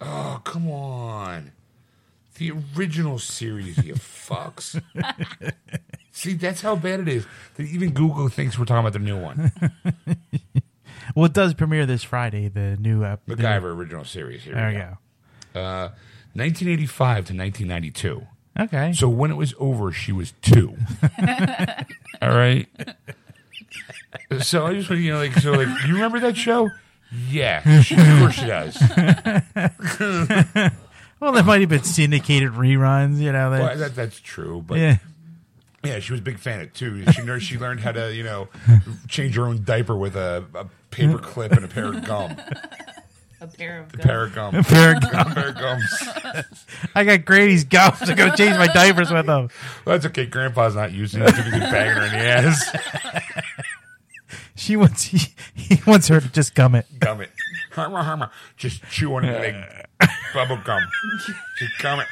Oh, 0.00 0.40
come 0.44 0.70
on. 0.70 1.52
The 2.36 2.52
original 2.76 3.18
series, 3.20 3.78
you 3.84 3.94
fucks. 3.94 4.82
See, 6.10 6.34
that's 6.34 6.60
how 6.62 6.74
bad 6.74 7.00
it 7.00 7.08
is. 7.08 7.26
That 7.54 7.62
even 7.68 7.92
Google 7.92 8.28
thinks 8.28 8.58
we're 8.58 8.64
talking 8.64 8.80
about 8.80 8.92
the 8.94 8.98
new 8.98 9.20
one. 9.20 9.52
Well, 11.14 11.26
it 11.26 11.32
does 11.34 11.54
premiere 11.54 11.86
this 11.86 12.02
Friday. 12.02 12.48
The 12.48 12.76
new 12.80 13.04
uh, 13.04 13.16
the- 13.26 13.36
MacGyver 13.36 13.64
original 13.76 14.04
series. 14.04 14.42
Here 14.42 14.54
There 14.54 14.68
we 14.68 14.72
we 14.74 14.80
go. 14.80 14.98
go. 15.52 15.60
Uh, 15.60 15.88
1985 16.32 17.14
to 17.26 17.34
1992. 17.36 18.26
Okay. 18.58 18.92
So 18.92 19.08
when 19.08 19.30
it 19.30 19.36
was 19.36 19.54
over, 19.58 19.90
she 19.92 20.12
was 20.12 20.32
two. 20.42 20.76
All 22.22 22.30
right. 22.30 22.68
So 24.40 24.66
I 24.66 24.74
just 24.74 24.88
want 24.88 24.98
to, 24.98 25.04
you 25.04 25.12
know, 25.12 25.18
like, 25.18 25.34
so, 25.34 25.52
like, 25.52 25.68
you 25.86 25.94
remember 25.94 26.20
that 26.20 26.36
show? 26.36 26.70
Yeah, 27.28 27.80
she, 27.82 27.94
of 27.96 28.06
course 28.18 28.34
she 28.34 28.46
does. 28.46 28.76
well, 31.20 31.32
there 31.32 31.44
might 31.44 31.60
have 31.60 31.68
been 31.68 31.84
syndicated 31.84 32.52
reruns. 32.52 33.18
You 33.18 33.32
know. 33.32 33.50
That, 33.50 33.60
Well, 33.60 33.76
that, 33.78 33.94
that's 33.94 34.18
true, 34.20 34.64
but 34.66 34.78
yeah. 34.78 34.98
yeah. 35.84 36.00
she 36.00 36.12
was 36.12 36.20
a 36.20 36.24
big 36.24 36.38
fan 36.38 36.60
of 36.60 36.66
it 36.66 36.74
too. 36.74 37.04
She 37.12 37.22
learned, 37.22 37.42
she 37.42 37.58
learned 37.58 37.80
how 37.80 37.92
to, 37.92 38.12
you 38.12 38.24
know, 38.24 38.48
change 39.08 39.36
her 39.36 39.44
own 39.44 39.62
diaper 39.64 39.96
with 39.96 40.16
a, 40.16 40.44
a 40.54 40.66
paper 40.90 41.18
clip 41.18 41.52
and 41.52 41.64
a 41.64 41.68
pair 41.68 41.86
of 41.86 42.04
gum, 42.04 42.36
a 43.40 43.46
pair 43.46 43.80
of 43.80 43.94
a 43.94 43.98
pair 43.98 44.24
of 44.24 44.34
gum, 44.34 44.62
Fair 44.62 44.94
go- 45.00 45.08
a 45.18 45.24
pair 45.26 45.48
of 45.48 45.54
gums. 45.54 46.02
I 46.94 47.04
got 47.04 47.24
Grady's 47.24 47.64
gums 47.64 47.98
to 48.00 48.14
go 48.14 48.30
change 48.34 48.56
my 48.56 48.66
diapers 48.68 49.10
with 49.10 49.26
them. 49.26 49.48
Well, 49.84 49.96
that's 49.96 50.06
okay. 50.06 50.26
Grandpa's 50.26 50.74
not 50.74 50.92
using 50.92 51.22
it. 51.22 51.34
He's 51.34 51.44
banging 51.52 51.96
her 51.96 52.04
in 52.06 52.12
the 52.12 52.18
ass. 52.18 52.76
She 54.56 54.76
wants 54.76 55.02
he, 55.04 55.18
he 55.54 55.80
wants 55.86 56.06
her 56.08 56.20
to 56.20 56.28
just 56.28 56.54
gum 56.54 56.74
it. 56.76 56.86
gum 57.00 57.20
it. 57.20 57.30
Harma, 57.72 58.04
harma. 58.04 58.30
Just 58.56 58.82
chew 58.88 59.14
on 59.16 59.24
it 59.24 59.36
like 60.00 60.10
bubble 60.34 60.58
gum. 60.64 60.80
Just 61.58 61.82
gum 61.82 62.00
it. 62.00 62.06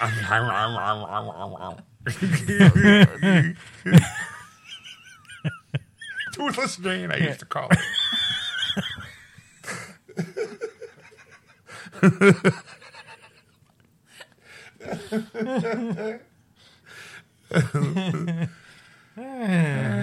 Toothless 6.32 6.76
Jane, 6.76 7.10
I 7.12 7.16
used 7.18 7.40
to 7.40 7.46
call 7.46 7.68
it. 7.70 7.78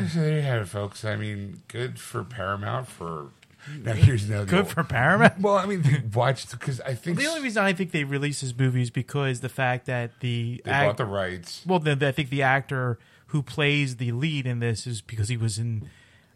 So 0.10 0.20
there 0.22 0.36
you 0.36 0.42
have 0.42 0.62
it, 0.64 0.68
folks. 0.68 1.04
I 1.04 1.16
mean, 1.16 1.62
good 1.68 2.00
for 2.00 2.24
Paramount 2.24 2.88
for. 2.88 3.30
Hmm. 3.66 3.84
Now 3.84 3.94
here's 3.94 4.24
another 4.30 4.46
Good 4.46 4.68
for 4.68 4.84
Paramount. 4.84 5.42
Well, 5.42 5.56
I 5.56 5.66
mean, 5.66 6.12
watch 6.14 6.50
because 6.52 6.80
I 6.82 6.94
think 6.94 7.18
The 7.18 7.28
only 7.28 7.42
reason 7.42 7.64
I 7.64 7.74
think 7.74 7.92
they 7.92 8.06
release 8.06 8.40
this 8.42 8.58
movie 8.58 8.82
is 8.82 8.90
because 8.90 9.42
the 9.42 9.50
fact 9.50 9.86
that 9.88 10.20
the 10.22 10.62
they 10.64 10.72
act- 10.72 10.88
bought 10.90 10.98
the 10.98 11.06
rights. 11.12 11.64
well, 11.68 11.80
then 11.80 12.02
I 12.02 12.12
think 12.14 12.30
the 12.30 12.42
actor 12.42 12.98
who 13.28 13.44
plays 13.44 13.98
the 13.98 14.12
lead 14.14 14.48
in 14.48 14.60
this 14.60 14.88
is 14.88 15.02
because 15.02 15.28
he 15.30 15.38
was 15.38 15.60
in. 15.60 15.90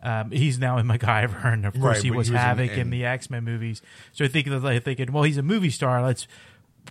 Um, 0.04 0.32
he's 0.32 0.60
now 0.60 0.78
in 0.78 0.86
MacGyver, 0.89 1.46
and 1.46 1.66
of 1.66 1.74
course 1.74 1.98
Right, 1.98 2.04
he 2.04 2.12
was 2.12 2.28
he 2.28 2.34
was 2.34 2.42
in- 2.42 2.46
Havoc 2.48 2.72
in, 2.74 2.80
in- 2.80 2.89
the 2.89 3.06
X 3.06 3.30
Men 3.30 3.44
movies. 3.46 3.82
So 4.12 4.26
I 4.26 4.28
think 4.28 4.48
they're 4.48 4.80
thinking, 4.80 5.12
well, 5.12 5.24
he's 5.24 5.38
a 5.38 5.42
movie 5.44 5.70
star. 5.70 6.02
Let's, 6.04 6.28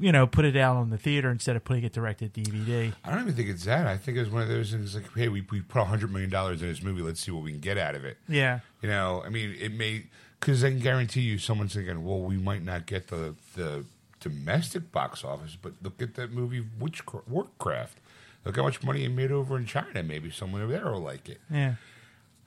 you 0.01 0.11
know, 0.11 0.27
put 0.27 0.47
it 0.47 0.57
out 0.57 0.77
on 0.77 0.89
the 0.89 0.97
theater 0.97 1.31
instead 1.31 1.55
of 1.55 1.63
putting 1.65 1.85
it 1.85 1.93
direct 1.93 2.21
to 2.21 2.29
DVD. 2.29 2.93
I 3.05 3.11
don't 3.11 3.21
even 3.21 3.35
think 3.35 3.51
it's 3.51 3.65
that. 3.67 3.87
I 3.87 3.99
think 3.99 4.17
it 4.17 4.21
was 4.21 4.31
one 4.31 4.41
of 4.43 4.49
those 4.49 4.71
things 4.73 4.95
like, 4.95 5.05
hey, 5.15 5.29
we, 5.29 5.43
we 5.51 5.61
put 5.61 5.85
hundred 5.87 6.11
million 6.11 6.31
dollars 6.31 6.63
in 6.63 6.69
this 6.69 6.83
movie. 6.83 7.03
Let's 7.03 7.21
see 7.21 7.31
what 7.31 7.43
we 7.45 7.51
can 7.53 7.61
get 7.61 7.77
out 7.77 7.95
of 7.95 8.05
it. 8.05 8.17
Yeah, 8.29 8.61
You 8.81 8.89
know, 8.89 9.23
I 9.25 9.29
mean, 9.29 9.55
it 9.61 9.73
may 9.73 10.05
because 10.41 10.65
I 10.65 10.71
can 10.71 10.81
guarantee 10.81 11.21
you, 11.21 11.39
someone's 11.39 11.75
thinking, 11.75 12.05
well, 12.05 12.21
we 12.21 12.37
might 12.39 12.65
not 12.65 12.87
get 12.87 13.09
the 13.09 13.35
the 13.55 13.85
domestic 14.21 14.91
box 14.93 15.23
office, 15.25 15.57
but 15.61 15.73
look 15.83 16.01
at 16.01 16.15
that 16.15 16.33
movie, 16.33 16.65
Witchcraft. 16.79 17.29
Warcraft. 17.29 17.99
Look 18.45 18.57
how 18.57 18.63
much 18.63 18.83
money 18.83 19.05
it 19.05 19.11
made 19.11 19.31
over 19.31 19.57
in 19.57 19.67
China. 19.67 20.03
Maybe 20.03 20.31
someone 20.31 20.63
over 20.63 20.73
there 20.73 20.91
will 20.91 21.01
like 21.01 21.29
it. 21.29 21.41
yeah. 21.51 21.75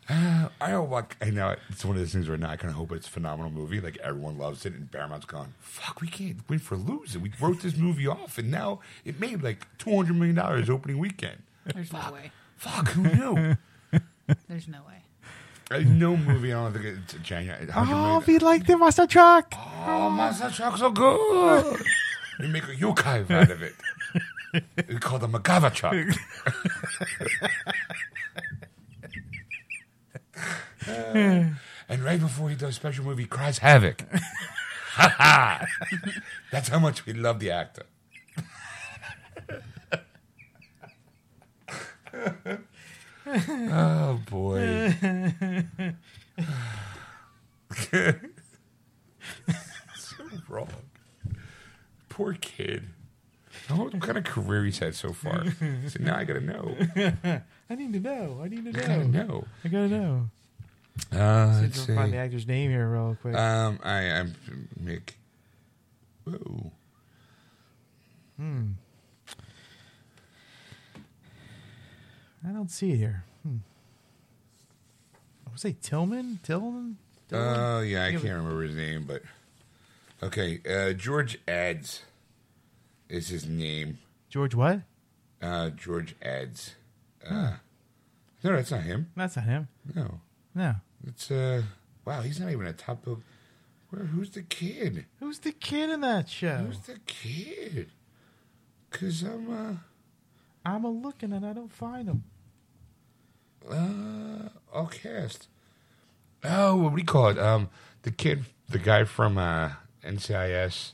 Uh, 0.07 0.49
I 0.61 0.69
don't 0.71 0.91
like. 0.91 1.17
I 1.19 1.31
know 1.31 1.55
it's 1.69 1.83
one 1.83 1.95
of 1.95 2.01
those 2.01 2.11
things 2.13 2.29
right 2.29 2.39
now 2.39 2.51
I 2.51 2.57
kind 2.57 2.69
of 2.69 2.77
hope 2.77 2.91
it's 2.91 3.07
a 3.07 3.11
phenomenal 3.11 3.51
movie. 3.51 3.81
Like 3.81 3.97
everyone 3.97 4.37
loves 4.37 4.65
it, 4.65 4.73
and 4.73 4.91
Paramount's 4.91 5.25
gone. 5.25 5.55
Fuck, 5.59 5.99
we 6.01 6.07
can't 6.07 6.47
win 6.47 6.59
for 6.59 6.75
losing. 6.75 7.21
We 7.23 7.31
wrote 7.41 7.61
this 7.61 7.75
movie 7.75 8.07
off, 8.07 8.37
and 8.37 8.51
now 8.51 8.81
it 9.03 9.19
made 9.19 9.41
like 9.41 9.67
two 9.79 9.95
hundred 9.95 10.15
million 10.17 10.35
dollars 10.35 10.69
opening 10.69 10.99
weekend. 10.99 11.41
There's 11.65 11.91
no 11.91 12.11
way. 12.13 12.31
Fuck, 12.57 12.89
who 12.89 13.01
knew? 13.03 13.55
There's 14.47 14.67
no 14.67 14.79
way. 14.87 15.01
Uh, 15.71 15.79
no 15.79 16.15
movie. 16.15 16.53
I 16.53 16.63
don't 16.63 16.73
think 16.73 16.85
it's 16.85 17.15
a 17.15 17.19
January. 17.19 17.67
Oh, 17.75 18.23
we 18.27 18.37
like 18.37 18.67
the 18.67 18.77
master 18.77 19.07
truck. 19.07 19.51
Oh, 19.87 20.11
Master 20.11 20.51
Truck 20.51 20.77
so 20.77 20.91
good. 20.91 21.81
we 22.39 22.47
make 22.47 22.63
a 22.63 22.75
yokai 22.75 23.29
out 23.31 23.49
of 23.49 23.63
it. 23.63 23.73
we 24.87 24.97
called 24.97 25.23
him 25.23 25.31
MacGyver 25.33 25.73
Chuck. 25.73 25.95
Uh, 30.87 31.45
and 31.89 32.03
right 32.03 32.19
before 32.19 32.49
he 32.49 32.55
does 32.55 32.75
special 32.75 33.05
movie, 33.05 33.25
cries 33.25 33.59
havoc. 33.59 34.03
That's 36.51 36.69
how 36.69 36.79
much 36.79 37.05
we 37.05 37.13
love 37.13 37.39
the 37.39 37.51
actor. 37.51 37.85
oh 43.27 44.19
boy. 44.29 44.95
so 49.95 50.23
wrong. 50.47 50.69
Poor 52.09 52.33
kid. 52.39 52.83
What 53.75 53.99
kind 53.99 54.17
of 54.17 54.23
career 54.23 54.63
he's 54.65 54.79
had 54.79 54.95
so 54.95 55.11
far. 55.11 55.43
So 55.87 55.99
now 55.99 56.17
I 56.17 56.23
gotta 56.23 56.41
know. 56.41 56.75
I 57.69 57.75
need 57.75 57.93
to 57.93 57.99
know. 57.99 58.39
I 58.43 58.47
need 58.47 58.65
to 58.65 58.71
know. 58.71 58.79
I 58.79 58.87
gotta 58.87 59.07
know. 59.07 59.47
I 59.63 59.67
gotta 59.67 59.87
know. 59.87 60.29
Uh, 61.11 61.53
See 61.55 61.61
let's 61.63 61.85
can 61.85 61.95
find 61.95 62.13
the 62.13 62.15
see. 62.15 62.19
actor's 62.19 62.47
name 62.47 62.69
here 62.71 62.87
real 62.87 63.17
quick. 63.21 63.35
Um, 63.35 63.79
I, 63.83 63.99
I'm 64.11 64.35
Mick. 64.81 65.11
Whoa. 66.25 66.71
Hmm. 68.37 68.71
I 72.47 72.51
don't 72.51 72.69
see 72.69 72.91
it 72.91 72.97
here. 72.97 73.23
Hmm. 73.43 73.57
I 75.47 75.51
would 75.51 75.59
say 75.59 75.75
Tillman. 75.81 76.39
Tillman. 76.43 76.97
Tillman? 77.29 77.59
Oh 77.59 77.79
yeah, 77.81 78.05
I 78.05 78.11
can't 78.11 78.23
remember 78.23 78.61
his 78.63 78.75
name, 78.75 79.05
but 79.07 79.23
okay. 80.21 80.61
Uh, 80.69 80.93
George 80.93 81.39
Eads 81.49 82.03
is 83.09 83.29
his 83.29 83.45
name. 83.47 83.99
George. 84.29 84.55
What? 84.55 84.81
Uh, 85.41 85.69
George 85.71 86.15
Eads. 86.25 86.75
Uh, 87.29 87.53
No, 88.43 88.55
that's 88.55 88.71
not 88.71 88.81
him. 88.83 89.11
That's 89.15 89.35
not 89.35 89.45
him. 89.45 89.67
No, 89.93 90.19
No. 90.53 90.75
it's 91.07 91.29
uh. 91.31 91.63
Wow, 92.05 92.21
he's 92.21 92.39
not 92.39 92.51
even 92.51 92.67
a 92.67 92.73
top 92.73 93.07
Of, 93.07 93.23
Where? 93.89 94.05
Who's 94.05 94.29
the 94.31 94.43
kid? 94.43 95.05
Who's 95.19 95.39
the 95.39 95.51
kid 95.51 95.89
in 95.89 96.01
that 96.01 96.29
show? 96.29 96.57
Who's 96.57 96.79
the 96.79 96.99
kid? 97.07 97.89
Cause 98.91 99.23
I'm 99.23 99.51
uh. 99.51 99.73
I'm 100.65 100.83
a 100.83 100.89
looking 100.89 101.31
and 101.33 101.45
I 101.45 101.53
don't 101.53 101.71
find 101.73 102.07
him. 102.07 102.23
Uh, 103.69 104.49
all 104.73 104.87
cast. 104.87 105.47
Oh, 106.43 106.75
what 106.75 106.91
do 106.91 106.97
you 106.99 107.05
call 107.05 107.29
it? 107.29 107.39
Um, 107.39 107.69
the 108.03 108.11
kid, 108.11 108.45
the 108.69 108.77
guy 108.79 109.03
from 109.05 109.37
uh, 109.37 109.71
NCIS, 110.03 110.91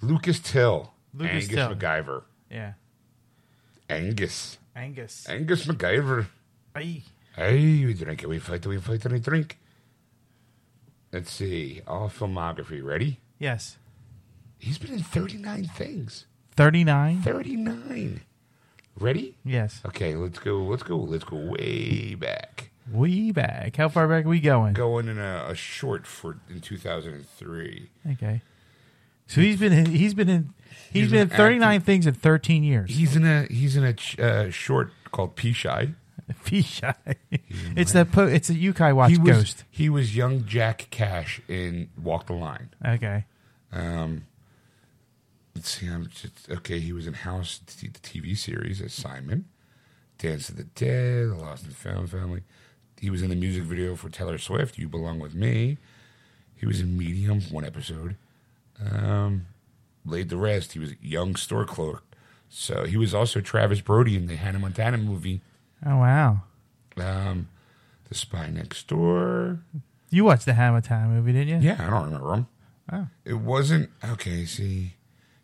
Lucas 0.00 0.38
Till, 0.40 0.92
Lucas 1.18 1.44
Angus 1.44 1.48
Till. 1.48 1.74
MacGyver, 1.74 2.22
Yeah. 2.50 2.72
Angus, 3.90 4.58
Angus. 4.76 5.28
Angus 5.28 5.66
MacGyver. 5.66 6.26
Aye. 6.74 7.02
Hey, 7.34 7.84
we 7.84 7.94
drink 7.94 8.22
it, 8.22 8.28
we 8.28 8.38
fight 8.38 8.64
it, 8.64 8.66
we 8.68 8.78
fight 8.78 9.04
it, 9.04 9.12
we 9.12 9.18
drink. 9.20 9.58
Let's 11.12 11.30
see, 11.32 11.80
all 11.86 12.08
filmography. 12.08 12.84
Ready? 12.84 13.20
Yes. 13.38 13.78
He's 14.58 14.78
been 14.78 14.92
in 14.92 15.02
thirty 15.02 15.38
nine 15.38 15.64
things. 15.66 16.26
39. 16.56 17.22
Thirty 17.22 17.54
nine. 17.56 18.20
Ready? 18.98 19.36
Yes. 19.44 19.80
Okay, 19.86 20.16
let's 20.16 20.40
go. 20.40 20.58
Let's 20.58 20.82
go. 20.82 20.96
Let's 20.96 21.22
go 21.22 21.36
way 21.36 22.16
back. 22.16 22.70
Way 22.90 23.30
back. 23.30 23.76
How 23.76 23.88
far 23.88 24.08
back 24.08 24.24
are 24.24 24.28
we 24.28 24.40
going? 24.40 24.72
Going 24.74 25.06
in 25.06 25.18
a, 25.18 25.46
a 25.48 25.54
short 25.54 26.04
for 26.06 26.38
in 26.50 26.60
two 26.60 26.76
thousand 26.76 27.14
and 27.14 27.28
three. 27.28 27.90
Okay. 28.14 28.42
So 29.28 29.40
he's 29.40 29.60
been 29.60 29.72
in, 29.72 29.86
he's 29.86 30.14
been 30.14 30.28
in 30.28 30.52
he's 30.92 31.10
been 31.10 31.20
in 31.22 31.30
an 31.30 31.36
39 31.36 31.74
actor. 31.76 31.84
things 31.84 32.06
in 32.06 32.14
13 32.14 32.64
years. 32.64 32.90
He's 32.90 33.16
in 33.16 33.24
a 33.24 33.44
he's 33.50 33.76
in 33.76 33.84
a 33.84 33.92
ch- 33.94 34.18
uh, 34.18 34.50
short 34.50 34.92
called 35.12 35.36
Pea 35.36 35.52
Shy. 35.52 35.88
Fishy. 36.42 36.86
it's 37.74 37.92
that 37.92 38.12
po- 38.12 38.26
it's 38.26 38.50
a 38.50 38.54
Yo-kai 38.54 38.92
Watch 38.92 39.12
He 39.12 39.16
was 39.18 39.30
Ghost. 39.38 39.64
he 39.70 39.88
was 39.88 40.14
young 40.14 40.44
Jack 40.44 40.88
Cash 40.90 41.40
in 41.48 41.88
Walk 41.96 42.26
the 42.26 42.34
Line. 42.34 42.68
Okay. 42.86 43.24
Um, 43.72 44.26
let's 45.54 45.70
see, 45.70 45.86
I'm 45.88 46.06
just 46.08 46.50
okay. 46.50 46.80
He 46.80 46.92
was 46.92 47.06
in 47.06 47.14
House, 47.14 47.58
the 47.80 47.88
the 47.88 47.98
TV 48.00 48.36
series 48.36 48.82
as 48.82 48.92
Simon, 48.92 49.46
Dance 50.18 50.50
of 50.50 50.56
the 50.56 50.64
Dead, 50.64 51.30
The 51.30 51.34
Lost 51.34 51.64
and 51.64 51.74
Found 51.76 52.10
Family. 52.10 52.42
He 53.00 53.08
was 53.08 53.22
in 53.22 53.30
the 53.30 53.36
music 53.36 53.62
video 53.62 53.96
for 53.96 54.10
Taylor 54.10 54.36
Swift, 54.36 54.76
"You 54.76 54.88
Belong 54.88 55.20
with 55.20 55.34
Me." 55.34 55.78
He 56.56 56.66
was 56.66 56.80
in 56.80 56.98
Medium, 56.98 57.40
one 57.50 57.64
episode. 57.64 58.16
Um, 58.84 59.46
laid 60.08 60.28
the 60.28 60.36
rest. 60.36 60.72
He 60.72 60.78
was 60.78 60.92
a 60.92 60.96
young 61.00 61.36
store 61.36 61.64
clerk. 61.64 62.02
So 62.48 62.84
he 62.84 62.96
was 62.96 63.14
also 63.14 63.40
Travis 63.40 63.80
Brody 63.80 64.16
in 64.16 64.26
the 64.26 64.36
Hannah 64.36 64.58
Montana 64.58 64.96
movie, 64.98 65.42
Oh 65.84 65.96
wow. 65.98 66.42
um, 66.96 67.48
The 68.08 68.14
Spy 68.14 68.48
Next 68.48 68.88
Door. 68.88 69.60
You 70.10 70.24
watched 70.24 70.46
the 70.46 70.54
Hannah 70.54 70.72
Montana 70.72 71.08
movie, 71.08 71.32
didn't 71.32 71.48
you? 71.62 71.68
Yeah, 71.68 71.86
I 71.86 71.90
don't 71.90 72.04
remember 72.06 72.34
him. 72.34 72.46
Oh. 72.90 73.06
It 73.26 73.34
wasn't 73.34 73.90
okay. 74.02 74.46
See, 74.46 74.94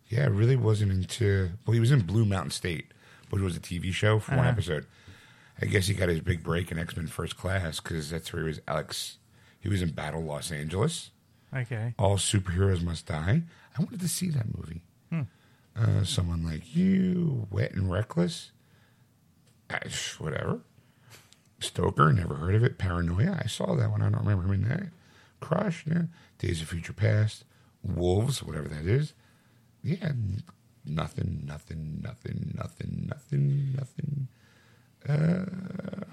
yeah, 0.09 0.24
it 0.24 0.31
really 0.31 0.57
wasn't 0.57 0.92
into. 0.92 1.50
Well, 1.66 1.74
he 1.74 1.81
was 1.81 1.90
in 1.90 2.00
Blue 2.00 2.24
Mountain 2.24 2.53
State, 2.53 2.87
which 3.29 3.42
was 3.42 3.55
a 3.57 3.61
TV 3.61 3.92
show 3.92 4.18
for 4.18 4.31
one 4.33 4.40
Uh-huh. 4.40 4.48
episode. 4.50 4.87
I 5.61 5.66
guess 5.66 5.87
he 5.87 5.94
got 5.94 6.09
his 6.09 6.20
big 6.20 6.42
break 6.42 6.72
in 6.72 6.79
X 6.79 6.96
Men 6.96 7.07
First 7.07 7.37
Class 7.37 7.81
because 7.81 8.09
that's 8.11 8.33
where 8.33 8.42
he 8.44 8.48
was. 8.48 8.61
Alex, 8.66 9.18
he 9.61 9.68
was 9.68 9.83
in 9.83 9.90
Battle 9.90 10.22
Los 10.24 10.50
Angeles. 10.50 11.11
Okay. 11.55 11.94
All 11.98 12.16
superheroes 12.16 12.83
must 12.83 13.05
die. 13.07 13.42
I 13.77 13.83
wanted 13.83 14.01
to 14.01 14.09
see 14.09 14.29
that 14.31 14.47
movie. 14.57 14.83
Uh, 15.77 16.05
someone 16.05 16.45
like 16.45 16.77
you, 16.77 17.49
Wet 17.51 17.73
and 17.73 17.91
Reckless. 17.91 18.53
Uh, 19.69 19.89
sh- 19.89 20.21
whatever. 20.21 20.61
Stoker, 21.59 22.13
never 22.13 22.37
heard 22.37 22.55
of 22.55 22.63
it. 22.63 22.79
Paranoia, 22.79 23.41
I 23.43 23.49
saw 23.49 23.75
that 23.75 23.91
one. 23.91 24.01
I 24.01 24.09
don't 24.09 24.25
remember 24.25 24.45
him 24.45 24.63
in 24.63 24.69
that. 24.69 24.83
Crush, 25.41 25.85
yeah. 25.85 26.03
Days 26.39 26.63
of 26.63 26.69
Future 26.69 26.93
Past. 26.93 27.45
Wolves, 27.83 28.41
whatever 28.41 28.69
that 28.69 28.87
is. 28.87 29.15
Yeah, 29.83 30.13
nothing, 30.85 31.43
nothing, 31.45 32.01
nothing, 32.05 32.53
nothing, 32.57 33.09
nothing, 33.09 33.75
nothing. 33.77 34.29
Uh, 35.09 36.05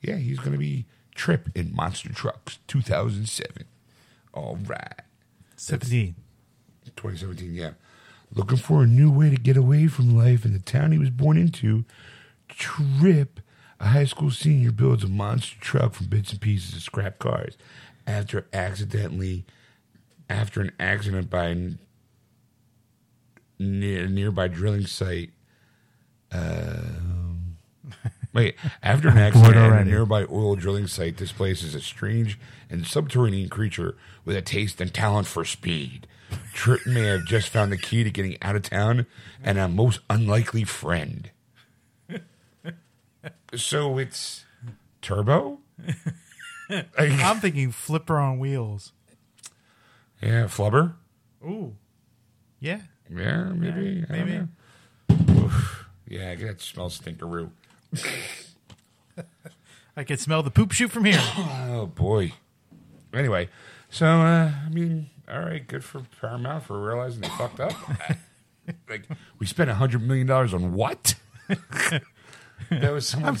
yeah, 0.00 0.16
he's 0.16 0.38
going 0.38 0.52
to 0.52 0.58
be 0.58 0.86
Trip 1.14 1.50
in 1.54 1.74
Monster 1.74 2.14
Trucks 2.14 2.60
2007. 2.66 3.64
All 4.32 4.56
right. 4.66 5.02
17. 5.56 6.14
2017, 6.96 7.54
yeah. 7.54 7.72
Looking 8.34 8.58
for 8.58 8.82
a 8.82 8.86
new 8.86 9.10
way 9.10 9.30
to 9.30 9.36
get 9.36 9.56
away 9.56 9.86
from 9.86 10.16
life 10.16 10.44
in 10.44 10.52
the 10.52 10.58
town 10.58 10.92
he 10.92 10.98
was 10.98 11.10
born 11.10 11.36
into. 11.36 11.84
Trip, 12.48 13.40
a 13.78 13.88
high 13.88 14.04
school 14.04 14.30
senior, 14.30 14.72
builds 14.72 15.04
a 15.04 15.08
monster 15.08 15.56
truck 15.60 15.94
from 15.94 16.06
bits 16.06 16.32
and 16.32 16.40
pieces 16.40 16.74
of 16.74 16.82
scrap 16.82 17.18
cars. 17.18 17.56
After 18.06 18.46
accidentally, 18.52 19.44
after 20.28 20.60
an 20.60 20.72
accident 20.80 21.30
by 21.30 21.50
n- 21.50 21.78
near, 23.58 24.08
nearby 24.08 24.48
drilling 24.48 24.86
site. 24.86 25.30
Um, 26.32 27.56
wait, 28.32 28.56
after 28.82 29.08
an 29.08 29.18
accident 29.18 29.56
at 29.56 29.82
a 29.82 29.84
nearby 29.84 30.24
oil 30.24 30.56
drilling 30.56 30.86
site 30.86 31.18
this 31.18 31.32
place 31.32 31.62
is 31.62 31.74
a 31.74 31.80
strange 31.80 32.38
and 32.68 32.86
subterranean 32.86 33.48
creature 33.48 33.96
with 34.24 34.36
a 34.36 34.42
taste 34.42 34.80
and 34.80 34.92
talent 34.92 35.26
for 35.26 35.44
speed. 35.44 36.06
Trip 36.52 36.86
may 36.86 37.06
have 37.06 37.24
just 37.24 37.48
found 37.48 37.72
the 37.72 37.76
key 37.76 38.04
to 38.04 38.10
getting 38.10 38.36
out 38.42 38.56
of 38.56 38.62
town 38.62 39.06
and 39.42 39.58
a 39.58 39.68
most 39.68 40.00
unlikely 40.08 40.64
friend. 40.64 41.30
So 43.54 43.98
it's 43.98 44.44
Turbo? 45.02 45.58
I'm 46.98 47.40
thinking 47.40 47.70
flipper 47.70 48.18
on 48.18 48.38
wheels. 48.38 48.92
Yeah, 50.20 50.44
Flubber? 50.44 50.94
Ooh. 51.44 51.74
Yeah. 52.60 52.80
Yeah, 53.14 53.44
maybe. 53.52 54.04
I 54.08 54.16
don't 54.16 54.26
maybe. 54.26 54.48
know. 55.36 55.44
Oof. 55.44 55.86
Yeah, 56.08 56.34
that 56.34 56.60
smells 56.60 56.98
stinkeroo. 57.00 57.50
I 59.96 60.04
can 60.04 60.16
smell 60.16 60.42
the 60.42 60.50
poop 60.50 60.72
shoot 60.72 60.90
from 60.90 61.04
here. 61.04 61.20
Oh 61.20 61.86
boy. 61.94 62.32
Anyway, 63.12 63.48
so 63.90 64.06
uh, 64.06 64.50
I 64.66 64.68
mean, 64.70 65.10
all 65.28 65.40
right, 65.40 65.66
good 65.66 65.84
for 65.84 66.02
Paramount 66.20 66.64
for 66.64 66.80
realizing 66.80 67.22
they 67.22 67.28
fucked 67.28 67.60
up. 67.60 67.72
like 68.88 69.08
we 69.38 69.46
spent 69.46 69.70
a 69.70 69.74
hundred 69.74 70.02
million 70.02 70.26
dollars 70.26 70.52
on 70.54 70.72
what? 70.74 71.14
that 71.48 72.92
was 72.92 73.06
someone 73.06 73.38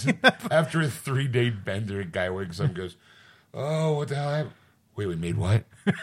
after 0.50 0.80
a 0.80 0.88
three 0.88 1.28
day 1.28 1.50
bender. 1.50 2.00
A 2.00 2.04
guy 2.04 2.30
wakes 2.30 2.60
up 2.60 2.66
and 2.66 2.74
goes, 2.74 2.96
"Oh, 3.52 3.94
what 3.94 4.08
the 4.08 4.16
hell 4.16 4.30
happened? 4.30 4.54
Wait, 4.96 5.06
we 5.06 5.16
made 5.16 5.36
what? 5.36 5.64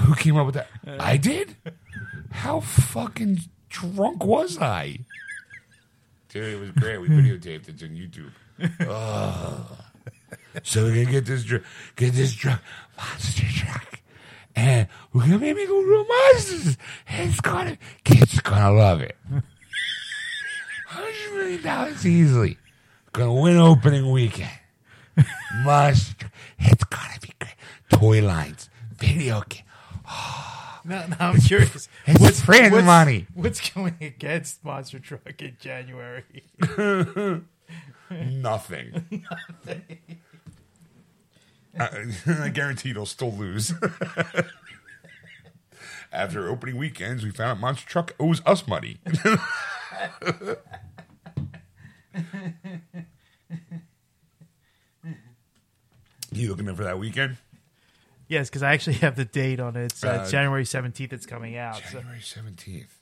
Who 0.00 0.14
came 0.16 0.36
up 0.36 0.46
with 0.46 0.56
that? 0.56 0.68
I 0.98 1.16
did. 1.16 1.56
How 2.30 2.60
fucking 2.60 3.40
drunk 3.68 4.24
was 4.24 4.58
I? 4.58 4.98
Dude, 6.28 6.54
it 6.54 6.60
was 6.60 6.70
great. 6.72 6.98
We 6.98 7.08
videotaped 7.08 7.68
it. 7.68 7.80
It's 7.80 7.82
on 7.82 7.90
YouTube. 7.90 8.32
So 10.62 10.84
we're 10.84 10.90
gonna 11.04 11.10
get 11.10 11.26
this 11.26 11.44
dr- 11.44 11.64
get 11.96 12.12
this 12.14 12.32
drug 12.34 12.58
monster 12.96 13.46
truck, 13.48 13.93
and 14.56 14.88
we're 15.12 15.22
gonna 15.22 15.38
make 15.38 15.68
go 15.68 15.80
real 15.80 16.04
monsters. 16.06 16.76
And 17.08 17.30
it's 17.30 17.40
gonna 17.40 17.78
kids 18.04 18.38
are 18.38 18.42
gonna 18.42 18.72
love 18.72 19.00
it. 19.00 19.16
Hundred 20.88 21.34
million 21.34 21.62
dollars 21.62 22.06
easily. 22.06 22.58
Gonna 23.12 23.34
win 23.34 23.56
opening 23.56 24.10
weekend. 24.10 24.50
Must. 25.64 26.24
It's 26.58 26.84
gonna 26.84 27.20
be 27.20 27.32
great. 27.40 27.54
Toy 27.90 28.22
lines, 28.22 28.70
video 28.96 29.42
game. 29.48 29.62
No, 30.86 31.06
no, 31.06 31.16
I'm 31.18 31.40
curious. 31.40 31.88
It's 32.06 32.42
friend 32.42 32.70
what's, 32.70 32.84
money. 32.84 33.26
What's 33.32 33.70
going 33.70 33.96
against 34.02 34.62
Monster 34.62 34.98
Truck 34.98 35.40
in 35.40 35.56
January? 35.58 36.24
Nothing. 38.10 39.02
Nothing. 39.64 40.20
I, 41.78 42.04
I 42.44 42.48
guarantee 42.50 42.92
they'll 42.92 43.06
still 43.06 43.32
lose. 43.32 43.72
After 46.12 46.48
opening 46.48 46.76
weekends, 46.76 47.24
we 47.24 47.30
found 47.30 47.50
out 47.52 47.60
Monster 47.60 47.88
Truck 47.88 48.14
owes 48.20 48.40
us 48.46 48.66
money. 48.68 48.98
you 56.32 56.48
looking 56.48 56.66
in 56.68 56.74
for 56.76 56.84
that 56.84 56.98
weekend? 56.98 57.36
yes, 58.28 58.48
because 58.48 58.62
I 58.62 58.72
actually 58.72 58.94
have 58.96 59.16
the 59.16 59.24
date 59.24 59.60
on 59.60 59.76
it. 59.76 59.84
It's 59.86 60.04
uh, 60.04 60.08
Uh, 60.08 60.28
January 60.30 60.64
17th. 60.64 61.12
It's 61.12 61.26
coming 61.26 61.56
out. 61.56 61.80
January 61.90 62.20
seventeenth. 62.20 62.98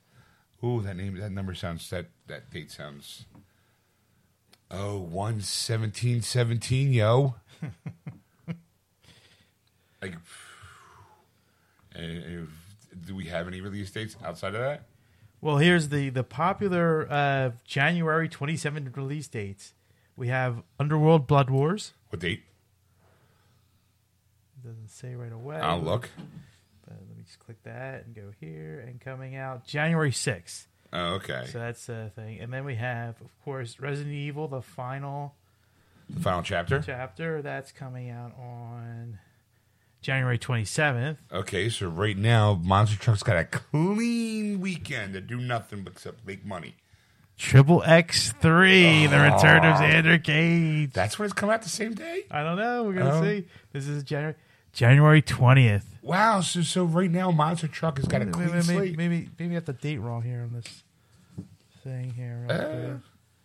Ooh, 0.64 0.80
that 0.82 0.96
name, 0.96 1.16
that 1.18 1.32
number 1.32 1.54
sounds 1.54 1.88
that 1.90 2.06
that 2.26 2.50
date 2.50 2.70
sounds. 2.70 3.24
Oh, 4.70 4.98
one 4.98 5.40
seventeen 5.40 6.22
seventeen, 6.22 6.92
yo. 6.92 7.34
Like, 10.02 10.14
do 11.94 13.14
we 13.14 13.26
have 13.26 13.46
any 13.46 13.60
release 13.60 13.90
dates 13.90 14.16
outside 14.24 14.54
of 14.54 14.60
that? 14.60 14.82
Well, 15.40 15.56
here's 15.58 15.88
the 15.88 16.08
the 16.10 16.22
popular 16.24 17.10
uh, 17.10 17.50
January 17.64 18.28
27th 18.28 18.96
release 18.96 19.28
dates. 19.28 19.74
We 20.16 20.28
have 20.28 20.62
Underworld 20.78 21.26
Blood 21.26 21.50
Wars. 21.50 21.92
What 22.10 22.20
date? 22.20 22.42
Doesn't 24.64 24.90
say 24.90 25.14
right 25.16 25.32
away. 25.32 25.56
I'll 25.56 25.80
look. 25.80 26.10
But 26.84 26.94
let 27.08 27.16
me 27.16 27.24
just 27.24 27.40
click 27.40 27.62
that 27.64 28.04
and 28.04 28.14
go 28.14 28.30
here 28.38 28.84
and 28.86 29.00
coming 29.00 29.34
out 29.34 29.66
January 29.66 30.12
6th. 30.12 30.66
Oh, 30.92 31.14
okay. 31.14 31.46
So 31.50 31.58
that's 31.58 31.86
the 31.86 32.12
thing. 32.14 32.38
And 32.38 32.52
then 32.52 32.64
we 32.64 32.74
have, 32.76 33.20
of 33.22 33.30
course, 33.44 33.80
Resident 33.80 34.14
Evil, 34.14 34.46
the 34.46 34.60
final 34.62 35.34
The 36.10 36.20
final 36.20 36.42
chapter. 36.42 36.80
chapter. 36.84 37.42
That's 37.42 37.72
coming 37.72 38.10
out 38.10 38.32
on 38.38 39.18
January 40.02 40.36
27th. 40.38 41.16
Okay, 41.32 41.68
so 41.68 41.88
right 41.88 42.16
now, 42.16 42.54
Monster 42.54 42.98
Truck's 42.98 43.22
got 43.22 43.36
a 43.36 43.44
clean 43.44 44.60
weekend 44.60 45.14
to 45.14 45.20
do 45.20 45.38
nothing 45.38 45.82
but 45.84 45.92
except 45.94 46.26
make 46.26 46.44
money. 46.44 46.74
Triple 47.38 47.82
X3, 47.82 49.08
The 49.08 49.18
Return 49.18 49.64
of 49.64 49.76
Xander 49.76 50.22
Cage. 50.22 50.92
That's 50.92 51.18
when 51.18 51.26
it's 51.26 51.32
coming 51.32 51.54
out 51.54 51.62
the 51.62 51.68
same 51.68 51.94
day. 51.94 52.24
I 52.30 52.42
don't 52.42 52.56
know. 52.58 52.84
We're 52.84 52.92
going 52.94 53.06
to 53.06 53.12
Oh. 53.14 53.22
see. 53.22 53.46
This 53.72 53.86
is 53.88 54.02
January 54.04 54.34
January 54.72 55.22
20th. 55.22 55.84
Wow. 56.02 56.40
So 56.40 56.62
so 56.62 56.84
right 56.84 57.10
now, 57.10 57.30
Monster 57.30 57.68
Truck 57.68 57.98
has 57.98 58.06
got 58.06 58.22
a 58.22 58.26
clean 58.26 58.48
maybe, 58.50 58.62
slate. 58.62 58.96
maybe, 58.96 59.28
maybe 59.38 59.52
I 59.52 59.54
have 59.54 59.64
the 59.66 59.72
date 59.72 59.98
wrong 59.98 60.22
here 60.22 60.42
on 60.42 60.52
this 60.52 60.82
thing 61.84 62.12
here. 62.14 62.46
real 62.48 62.52
Uh. 62.60 62.64
quick. 62.64 63.00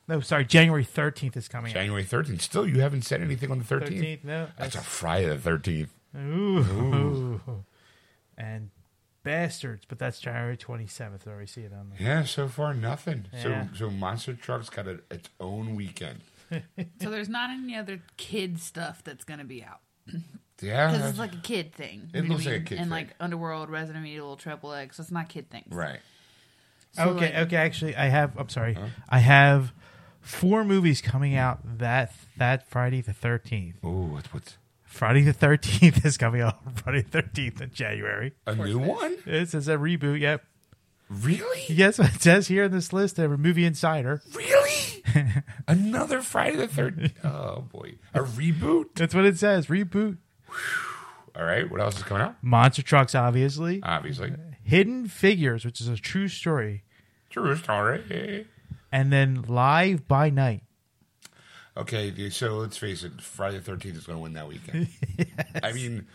no, 0.08 0.20
sorry. 0.22 0.46
January 0.46 0.86
13th 0.86 1.36
is 1.38 1.48
coming 1.48 1.74
January 1.74 2.04
13th. 2.04 2.42
Still, 2.42 2.68
you 2.68 2.82
haven't 2.82 3.02
said 3.04 3.22
anything 3.22 3.52
on 3.52 3.60
the 3.60 3.66
13th. 3.66 4.00
13th, 4.02 4.24
no. 4.24 4.48
That's 4.58 4.76
a 4.76 4.82
Friday 4.82 5.28
the 5.28 5.36
13th. 5.38 5.90
Ooh. 6.18 7.40
And 8.38 8.70
Bastards, 9.24 9.84
but 9.88 10.00
that's 10.00 10.20
January 10.20 10.56
27th. 10.56 11.28
I 11.28 11.32
already 11.32 11.48
see 11.48 11.62
it 11.62 11.74
on 11.74 11.90
there. 11.90 11.98
Yeah, 12.08 12.24
so 12.24 12.48
far 12.48 12.74
nothing. 12.74 13.26
Yeah. 13.34 13.42
So 13.44 13.68
so 13.76 13.90
Monster 13.92 14.34
Truck's 14.36 14.70
got 14.70 14.88
a, 14.88 15.00
its 15.12 15.30
own 15.40 15.76
weekend. 15.76 16.20
So 17.02 17.10
there's 17.10 17.28
not 17.28 17.50
any 17.50 17.76
other 17.76 18.00
kid 18.16 18.62
stuff 18.62 19.04
that's 19.04 19.26
gonna 19.26 19.44
be 19.44 19.62
out 19.66 19.82
Yeah. 20.62 20.92
because 20.94 21.10
it's 21.10 21.20
like 21.20 21.34
a 21.34 21.42
kid 21.42 21.74
thing. 21.74 22.10
It 22.14 22.30
looks 22.30 22.46
what 22.46 22.54
I 22.54 22.58
like 22.58 22.62
a 22.62 22.66
kid 22.66 22.78
and 22.78 22.86
thing. 22.86 22.90
like 22.90 23.08
Underworld, 23.20 23.70
Resident 23.70 24.06
Evil, 24.06 24.38
Triple 24.38 24.72
X. 24.72 24.98
It's 24.98 25.12
not 25.12 25.28
kid 25.28 25.50
things. 25.50 25.68
right. 25.76 26.00
So, 26.94 27.10
okay, 27.10 27.26
like, 27.36 27.48
okay. 27.48 27.58
Actually, 27.58 27.96
I 27.98 28.06
have. 28.08 28.38
I'm 28.40 28.48
sorry. 28.48 28.78
I 29.10 29.20
have 29.20 29.74
four 30.22 30.64
movies 30.64 31.02
coming 31.02 31.36
out 31.36 31.60
that 31.80 32.14
that 32.38 32.68
Friday 32.70 33.02
the 33.02 33.12
13th. 33.12 33.74
Oh, 33.84 34.06
what's 34.06 34.34
what's 34.34 34.58
Friday 34.88 35.22
the 35.22 35.34
13th 35.34 36.04
is 36.06 36.18
coming 36.18 36.42
out. 36.42 36.58
Friday 36.80 37.02
the 37.04 37.22
13th 37.22 37.62
in 37.62 37.72
January. 37.72 38.34
a 38.48 38.56
new 38.56 38.80
one? 38.80 39.18
It 39.26 39.50
says 39.50 39.68
a 39.68 39.76
reboot. 39.76 40.20
Yep. 40.20 40.44
Really? 41.10 41.64
Yes, 41.70 42.00
it 42.00 42.22
says 42.22 42.48
here 42.48 42.64
in 42.64 42.72
this 42.72 42.92
list. 42.92 43.20
A 43.20 43.28
movie 43.28 43.66
insider. 43.66 44.22
Really? 44.34 45.04
Another 45.68 46.22
Friday 46.22 46.58
the 46.58 46.68
13th. 46.68 47.26
Oh 47.26 47.62
boy, 47.62 47.96
a 48.14 48.20
reboot. 48.22 48.88
That's 48.96 49.14
what 49.14 49.26
it 49.26 49.38
says. 49.38 49.68
Reboot. 49.68 50.18
All 51.36 51.44
right. 51.44 51.70
What 51.70 51.80
else 51.82 51.98
is 51.98 52.04
coming 52.04 52.24
out? 52.24 52.36
Monster 52.42 52.82
Trucks, 52.82 53.14
obviously. 53.16 53.82
Obviously, 53.84 54.34
Hidden 54.64 55.08
Figures, 55.08 55.64
which 55.66 55.80
is 55.80 55.88
a 55.88 55.96
true 55.96 56.28
story, 56.28 56.84
true 57.30 57.56
story. 57.56 58.48
and 58.92 59.12
then 59.14 59.44
Live 59.48 60.08
by 60.08 60.30
Night. 60.30 60.64
Okay, 61.78 62.30
so 62.30 62.56
let's 62.58 62.78
face 62.78 63.04
it. 63.04 63.22
Friday 63.22 63.58
the 63.58 63.64
Thirteenth 63.64 63.98
is 63.98 64.06
going 64.06 64.18
to 64.18 64.24
win 64.24 64.34
that 64.34 64.48
weekend. 64.48 64.88
I 65.64 65.72
mean, 65.74 66.08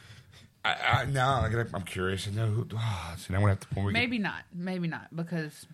I, 0.65 0.75
I, 0.75 1.05
now 1.07 1.41
I 1.41 1.49
gotta, 1.49 1.69
I'm 1.75 1.83
curious 1.83 2.25
to 2.25 2.33
know 2.33 2.47
who. 2.47 2.67
Oh, 2.77 3.15
so 3.17 3.33
now 3.33 3.43
we 3.43 3.49
have 3.51 3.61
to. 3.61 3.67
When 3.75 3.87
we 3.87 3.93
get- 3.93 3.99
maybe 4.01 4.19
not. 4.19 4.43
Maybe 4.55 4.89
not 4.89 5.15
because 5.15 5.67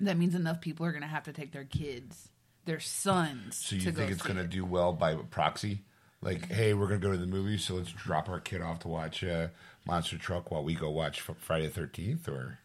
that 0.00 0.16
means 0.16 0.34
enough 0.34 0.60
people 0.60 0.86
are 0.86 0.92
gonna 0.92 1.06
have 1.06 1.24
to 1.24 1.32
take 1.32 1.52
their 1.52 1.64
kids, 1.64 2.28
their 2.64 2.80
sons. 2.80 3.56
So 3.56 3.74
you 3.76 3.82
to 3.82 3.92
think 3.92 4.08
go 4.08 4.12
it's 4.14 4.22
see 4.22 4.28
going 4.32 4.40
to 4.42 4.46
do 4.50 4.64
well 4.64 4.92
by 4.92 5.14
proxy? 5.14 5.82
Like, 6.24 6.50
hey, 6.52 6.72
we're 6.72 6.86
going 6.86 7.00
to 7.00 7.04
go 7.06 7.10
to 7.12 7.18
the 7.18 7.26
movies, 7.26 7.64
so 7.64 7.74
let's 7.74 7.90
drop 7.90 8.28
our 8.28 8.38
kid 8.38 8.62
off 8.62 8.78
to 8.80 8.88
watch 8.88 9.24
uh, 9.24 9.48
Monster 9.86 10.16
Truck 10.18 10.52
while 10.52 10.62
we 10.62 10.72
go 10.74 10.88
watch 10.88 11.18
F- 11.28 11.34
Friday 11.40 11.66
the 11.66 11.72
Thirteenth, 11.72 12.28
or 12.28 12.60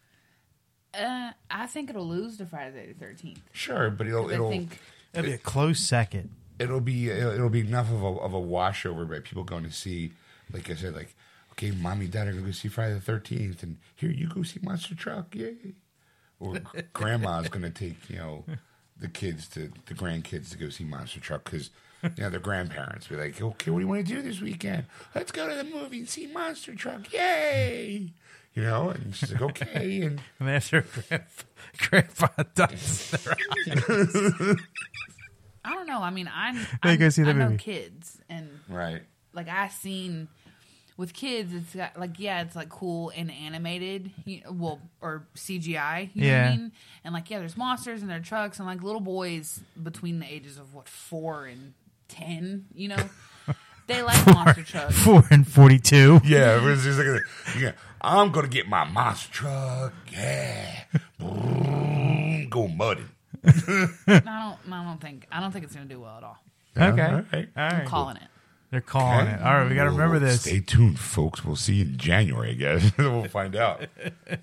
Uh, 0.94 1.32
I 1.50 1.66
think 1.66 1.90
it'll 1.90 2.08
lose 2.08 2.38
to 2.38 2.46
Friday 2.46 2.94
the 2.94 2.94
Thirteenth. 2.94 3.42
sure, 3.54 3.90
but 3.90 4.06
it'll 4.08 4.30
I 4.30 4.38
it'll 5.18 5.30
be 5.30 5.34
a 5.34 5.38
close 5.38 5.80
second. 5.80 6.30
it'll 6.60 6.80
be 6.82 7.10
it'll, 7.10 7.32
it'll 7.34 7.50
be 7.50 7.62
enough 7.62 7.92
of 7.92 8.02
a 8.04 8.08
of 8.08 8.34
a 8.34 8.40
washover 8.42 9.10
by 9.10 9.20
people 9.20 9.44
going 9.44 9.64
to 9.64 9.72
see, 9.72 10.12
like 10.52 10.70
I 10.70 10.76
said, 10.76 10.96
like 10.96 11.16
okay, 11.54 11.72
mommy, 11.72 12.06
and 12.06 12.14
dad 12.14 12.28
are 12.28 12.32
going 12.32 12.44
to 12.44 12.50
go 12.50 12.52
see 12.52 12.68
Friday 12.68 12.94
the 12.94 13.02
Thirteenth, 13.02 13.64
and 13.64 13.78
here 13.96 14.12
you 14.12 14.28
go 14.28 14.44
see 14.44 14.60
Monster 14.62 14.96
Truck, 14.96 15.34
yay! 15.36 15.74
Or 16.40 16.60
grandma's 16.94 17.50
going 17.50 17.64
to 17.64 17.72
take 17.72 18.10
you 18.10 18.18
know 18.18 18.46
the 19.00 19.08
kids 19.08 19.48
to 19.50 19.72
the 19.88 19.94
grandkids 19.94 20.52
to 20.52 20.58
go 20.58 20.70
see 20.70 20.84
Monster 20.84 21.20
Truck 21.20 21.44
because 21.46 21.72
you 22.04 22.12
know 22.24 22.30
their 22.30 22.40
grandparents 22.40 23.08
be 23.08 23.16
like, 23.16 23.42
okay, 23.42 23.72
what 23.72 23.80
do 23.80 23.86
you 23.86 23.88
want 23.88 24.06
to 24.06 24.14
do 24.14 24.22
this 24.22 24.40
weekend? 24.40 24.86
Let's 25.16 25.32
go 25.32 25.48
to 25.50 25.56
the 25.56 25.64
movie 25.64 26.00
and 26.00 26.08
see 26.10 26.28
Monster 26.28 26.76
Truck, 26.76 27.12
yay! 27.12 28.14
You 28.54 28.64
know, 28.64 28.90
and 28.90 29.16
she's 29.16 29.32
like, 29.34 29.42
okay, 29.42 30.02
and 30.02 30.22
And 30.40 30.48
that's 30.48 30.70
her 30.70 30.82
grandpa, 30.84 31.44
grandpa 31.90 32.44
dies, 32.56 33.16
I 35.68 35.74
don't 35.74 35.86
know. 35.88 36.02
I 36.02 36.10
mean, 36.10 36.30
I'm, 36.34 36.58
I'm 36.84 36.98
go 36.98 37.10
see 37.10 37.24
the 37.24 37.32
I 37.32 37.34
know 37.34 37.46
movie. 37.50 37.58
kids, 37.58 38.20
and 38.30 38.50
right, 38.70 39.02
like 39.34 39.50
I 39.50 39.68
seen 39.68 40.30
with 40.96 41.14
kids, 41.14 41.54
it's 41.54 41.76
got, 41.76 42.00
like 42.00 42.20
yeah, 42.20 42.42
it's 42.42 42.56
like 42.56 42.70
cool 42.70 43.12
and 43.16 43.30
animated, 43.30 44.12
you 44.26 44.42
know, 44.44 44.52
well 44.54 44.82
or 45.02 45.28
CGI. 45.36 46.10
You 46.14 46.22
know 46.24 46.28
what 46.28 46.34
Yeah. 46.34 46.48
I 46.48 46.50
mean? 46.58 46.72
And 47.04 47.14
like 47.14 47.30
yeah, 47.30 47.40
there's 47.40 47.58
monsters 47.58 48.02
and 48.02 48.10
their 48.10 48.20
trucks 48.22 48.60
and 48.60 48.68
like 48.68 48.82
little 48.82 49.02
boys 49.02 49.60
between 49.82 50.20
the 50.20 50.26
ages 50.26 50.58
of 50.58 50.74
what 50.74 50.88
four 50.90 51.46
and 51.46 51.74
ten. 52.08 52.66
You 52.74 52.88
know, 52.88 53.04
they 53.88 54.02
like 54.02 54.26
monster 54.28 54.64
trucks. 54.64 54.98
four 55.04 55.24
and 55.30 55.48
forty-two. 55.48 56.22
yeah, 56.26 56.58
it 56.58 56.64
was 56.64 56.84
just 56.84 56.98
like, 56.98 57.22
yeah, 57.60 57.74
I'm 58.02 58.32
gonna 58.32 58.48
get 58.48 58.68
my 58.68 58.84
Monster 58.86 59.32
Truck, 59.34 59.94
yeah, 60.12 60.86
go 62.50 62.68
mudding. 62.68 63.10
I 63.48 64.20
don't. 64.20 64.74
I 64.74 64.84
don't 64.84 65.02
think. 65.02 65.26
I 65.32 65.40
don't 65.40 65.52
think 65.52 65.66
it's 65.66 65.74
gonna 65.76 65.88
do 65.88 66.00
well 66.02 66.18
at 66.18 66.24
all. 66.24 66.38
Okay, 66.78 67.02
All 67.02 67.08
all 67.10 67.16
right. 67.16 67.26
right. 67.34 67.48
I'm 67.56 67.88
calling 67.88 68.18
it. 68.18 68.28
They're 68.70 68.82
calling 68.82 69.28
it. 69.28 69.42
All 69.42 69.54
right, 69.60 69.70
we 69.70 69.76
got 69.76 69.86
to 69.86 69.92
remember 69.92 70.20
this. 70.20 70.42
Stay 70.42 70.60
tuned, 70.60 71.00
folks. 71.00 71.46
We'll 71.46 71.56
see 71.56 71.76
you 71.76 71.86
in 71.86 71.98
January, 71.98 72.50
I 72.52 72.54
guess. 72.54 72.92
we'll 72.98 73.24
find 73.30 73.56
out. 73.56 73.86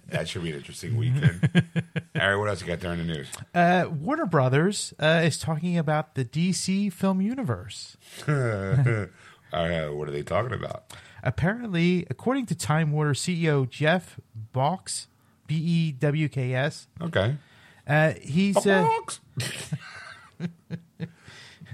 That 0.08 0.28
should 0.28 0.42
be 0.42 0.48
an 0.50 0.56
interesting 0.56 0.96
weekend. 0.96 1.50
All 2.18 2.28
right, 2.28 2.34
what 2.36 2.48
else 2.48 2.62
you 2.62 2.66
got 2.66 2.80
there 2.80 2.92
in 2.94 3.06
the 3.06 3.14
news? 3.14 3.28
Uh, 3.54 3.84
Warner 3.90 4.24
Brothers 4.24 4.94
uh, 4.98 5.20
is 5.22 5.38
talking 5.38 5.76
about 5.76 6.14
the 6.14 6.24
DC 6.24 6.92
film 6.92 7.20
universe. 7.20 7.96
Uh, 9.52 9.86
what 9.90 10.08
are 10.08 10.10
they 10.10 10.24
talking 10.24 10.52
about? 10.52 10.92
Apparently, 11.22 12.04
according 12.10 12.44
to 12.46 12.56
Time 12.56 12.90
Warner 12.90 13.14
CEO 13.14 13.70
Jeff 13.70 14.18
Bewkes, 14.52 15.06
B 15.46 15.54
E 15.54 15.92
W 15.92 16.28
K 16.28 16.52
S, 16.54 16.88
Okay. 17.00 17.36
Uh, 17.86 18.12
he 18.22 18.50
A 18.50 18.54
said 18.60 18.82
box. 18.84 19.20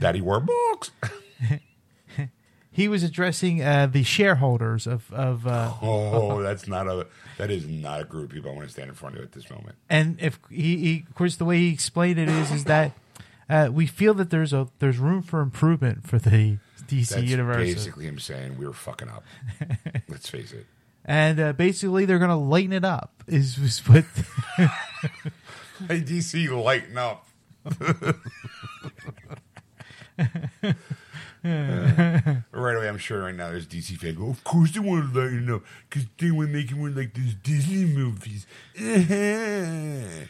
Daddy 0.00 0.20
wore 0.20 0.40
box. 0.40 0.90
he 2.70 2.88
was 2.88 3.02
addressing 3.02 3.62
uh, 3.62 3.86
the 3.86 4.02
shareholders 4.02 4.86
of 4.86 5.12
of 5.12 5.46
uh, 5.46 5.72
Oh, 5.82 6.42
that's 6.46 6.66
not 6.66 6.86
a. 6.86 7.06
That 7.38 7.50
is 7.50 7.66
not 7.68 8.00
a 8.00 8.04
group 8.04 8.26
of 8.26 8.30
people 8.34 8.50
I 8.50 8.54
want 8.54 8.66
to 8.66 8.72
stand 8.72 8.88
in 8.88 8.94
front 8.94 9.16
of 9.16 9.22
at 9.22 9.32
this 9.32 9.48
moment. 9.50 9.76
and 9.88 10.16
if 10.20 10.38
he, 10.50 10.76
he 10.78 11.04
of 11.08 11.14
course 11.14 11.36
the 11.36 11.44
way 11.44 11.58
he 11.58 11.72
explained 11.72 12.18
it 12.18 12.28
is 12.28 12.50
is 12.50 12.64
that 12.64 12.92
Uh, 13.48 13.68
we 13.72 13.84
feel 13.84 14.14
that 14.14 14.30
there's 14.30 14.52
a 14.52 14.68
there's 14.78 14.98
room 14.98 15.22
for 15.22 15.40
improvement 15.40 16.06
for 16.06 16.18
the 16.20 16.58
DC 16.86 17.08
That's 17.08 17.22
universe, 17.22 17.56
basically 17.74 18.04
him 18.06 18.18
saying 18.20 18.56
we 18.58 18.64
were 18.66 18.72
fucking 18.72 19.08
up. 19.08 19.24
Let's 20.08 20.28
face 20.30 20.52
it. 20.52 20.66
and 21.04 21.40
uh, 21.40 21.52
basically 21.54 22.04
they're 22.04 22.20
gonna 22.20 22.38
lighten 22.38 22.72
it 22.72 22.84
up. 22.84 23.24
Is, 23.26 23.58
is 23.58 23.78
what 23.88 24.04
Hey 25.88 26.02
DC, 26.02 26.62
lighten 26.62 26.98
up. 26.98 27.26
right 31.42 32.76
away, 32.76 32.88
I'm 32.88 32.98
sure 32.98 33.22
right 33.22 33.34
now 33.34 33.48
there's 33.50 33.66
DC 33.66 33.96
fans 33.96 34.18
go, 34.18 34.28
of 34.28 34.44
course 34.44 34.72
they 34.72 34.80
want 34.80 35.12
to 35.12 35.20
lighten 35.20 35.50
up 35.50 35.62
because 35.88 36.06
they 36.18 36.30
want 36.30 36.48
to 36.48 36.54
make 36.54 36.70
it 36.70 36.76
more 36.76 36.90
like 36.90 37.14
these 37.14 37.34
Disney 37.34 37.86
movies. 37.86 38.46
it 38.74 40.28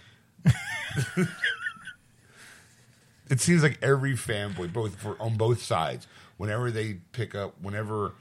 seems 3.39 3.65
like 3.65 3.77
every 3.83 4.13
fanboy, 4.13 4.73
both 4.73 4.95
for 4.97 5.21
on 5.21 5.37
both 5.37 5.61
sides, 5.63 6.07
whenever 6.37 6.71
they 6.71 6.99
pick 7.11 7.35
up, 7.35 7.61
whenever 7.61 8.15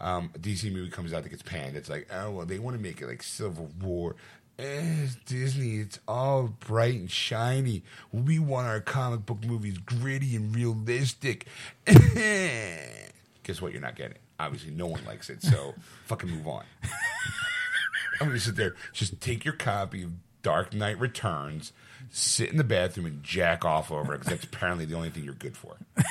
um, 0.00 0.30
a 0.34 0.38
DC 0.38 0.72
movie 0.72 0.90
comes 0.90 1.12
out 1.12 1.22
that 1.22 1.28
gets 1.28 1.42
panned, 1.42 1.76
it's 1.76 1.88
like, 1.88 2.08
oh 2.12 2.32
well, 2.32 2.46
they 2.46 2.58
want 2.58 2.76
to 2.76 2.82
make 2.82 3.00
it 3.00 3.06
like 3.06 3.22
Civil 3.22 3.70
War. 3.80 4.16
Eh, 4.62 5.02
it's 5.02 5.16
Disney, 5.26 5.78
it's 5.78 5.98
all 6.06 6.54
bright 6.60 6.94
and 6.94 7.10
shiny. 7.10 7.82
We 8.12 8.38
want 8.38 8.68
our 8.68 8.80
comic 8.80 9.26
book 9.26 9.44
movies 9.44 9.76
gritty 9.78 10.36
and 10.36 10.54
realistic. 10.54 11.46
Guess 11.84 13.60
what? 13.60 13.72
You're 13.72 13.80
not 13.80 13.96
getting. 13.96 14.18
Obviously, 14.38 14.70
no 14.70 14.86
one 14.86 15.04
likes 15.04 15.30
it, 15.30 15.42
so 15.42 15.74
fucking 16.06 16.30
move 16.30 16.46
on. 16.46 16.62
I'm 18.20 18.28
gonna 18.28 18.38
sit 18.38 18.54
there. 18.54 18.76
Just 18.92 19.20
take 19.20 19.44
your 19.44 19.54
copy 19.54 20.04
of 20.04 20.12
Dark 20.42 20.72
Knight 20.72 21.00
Returns, 21.00 21.72
sit 22.10 22.50
in 22.50 22.56
the 22.56 22.62
bathroom 22.62 23.06
and 23.06 23.20
jack 23.24 23.64
off 23.64 23.90
over 23.90 24.14
it 24.14 24.18
because 24.18 24.30
that's 24.30 24.44
apparently 24.44 24.84
the 24.84 24.94
only 24.94 25.10
thing 25.10 25.24
you're 25.24 25.34
good 25.34 25.56
for. 25.56 25.76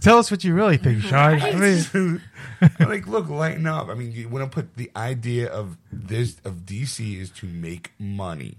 tell 0.00 0.18
us 0.18 0.30
what 0.30 0.44
you 0.44 0.54
really 0.54 0.76
think, 0.76 1.02
Sean. 1.02 1.40
I 1.40 1.54
mean, 1.54 2.20
like, 2.80 3.06
look, 3.06 3.28
lighten 3.28 3.66
up. 3.66 3.88
I 3.88 3.94
mean, 3.94 4.12
you 4.12 4.28
want 4.28 4.50
to 4.50 4.54
put 4.54 4.76
the 4.76 4.90
idea 4.96 5.48
of 5.48 5.76
this 5.92 6.36
of 6.44 6.66
DC 6.66 7.20
is 7.20 7.30
to 7.30 7.46
make 7.46 7.92
money. 7.98 8.56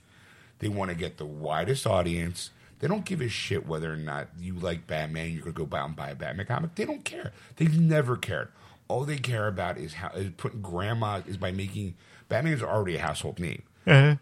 They 0.59 0.67
want 0.69 0.89
to 0.89 0.95
get 0.95 1.17
the 1.17 1.25
widest 1.25 1.87
audience. 1.87 2.51
They 2.79 2.87
don't 2.87 3.05
give 3.05 3.21
a 3.21 3.27
shit 3.29 3.67
whether 3.67 3.91
or 3.93 3.97
not 3.97 4.27
you 4.39 4.55
like 4.55 4.87
Batman. 4.87 5.31
You're 5.31 5.41
gonna 5.43 5.53
go 5.53 5.65
buy 5.65 5.81
and 5.81 5.95
buy 5.95 6.09
a 6.11 6.15
Batman 6.15 6.45
comic. 6.45 6.75
They 6.75 6.85
don't 6.85 7.03
care. 7.05 7.31
They've 7.57 7.79
never 7.79 8.17
cared. 8.17 8.49
All 8.87 9.03
they 9.05 9.17
care 9.17 9.47
about 9.47 9.77
is 9.77 9.93
how 9.95 10.09
is 10.09 10.31
putting 10.37 10.61
grandma 10.61 11.21
is 11.27 11.37
by 11.37 11.51
making 11.51 11.95
Batman 12.27 12.53
is 12.53 12.63
already 12.63 12.95
a 12.95 13.01
household 13.01 13.39
name. 13.39 13.61
uh, 13.87 14.15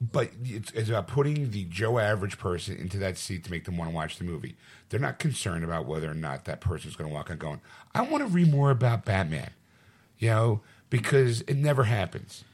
But 0.00 0.30
it's, 0.44 0.70
it's 0.72 0.88
about 0.88 1.08
putting 1.08 1.50
the 1.50 1.64
Joe 1.64 1.98
average 1.98 2.38
person 2.38 2.76
into 2.76 2.98
that 2.98 3.18
seat 3.18 3.44
to 3.44 3.50
make 3.50 3.64
them 3.64 3.76
want 3.76 3.90
to 3.90 3.94
watch 3.94 4.16
the 4.18 4.24
movie. 4.24 4.56
They're 4.94 5.00
not 5.00 5.18
concerned 5.18 5.64
about 5.64 5.86
whether 5.86 6.08
or 6.08 6.14
not 6.14 6.44
that 6.44 6.60
person's 6.60 6.94
going 6.94 7.10
to 7.10 7.12
walk 7.12 7.28
out 7.28 7.40
going, 7.40 7.60
I 7.96 8.02
want 8.02 8.22
to 8.22 8.28
read 8.28 8.52
more 8.52 8.70
about 8.70 9.04
Batman. 9.04 9.50
You 10.20 10.28
know, 10.28 10.60
because 10.88 11.40
it 11.48 11.56
never 11.56 11.82
happens. 11.82 12.44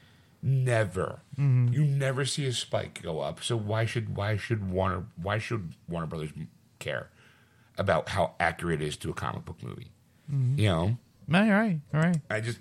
Never. 0.41 1.19
Mm-hmm. 1.37 1.71
You 1.71 1.85
never 1.85 2.25
see 2.25 2.47
a 2.47 2.51
spike 2.51 3.03
go 3.03 3.19
up. 3.19 3.43
So 3.43 3.55
why 3.55 3.85
should 3.85 4.17
why 4.17 4.37
should 4.37 4.71
Warner 4.71 5.03
why 5.21 5.37
should 5.37 5.75
Warner 5.87 6.07
Brothers 6.07 6.31
care 6.79 7.11
about 7.77 8.09
how 8.09 8.33
accurate 8.39 8.81
it 8.81 8.87
is 8.87 8.97
to 8.97 9.11
a 9.11 9.13
comic 9.13 9.45
book 9.45 9.61
movie? 9.61 9.91
Mm-hmm. 10.33 10.57
You 10.57 10.67
know, 10.67 10.97
all 11.31 11.47
right, 11.47 11.79
all 11.93 12.01
right. 12.01 12.21
I 12.27 12.39
just, 12.39 12.57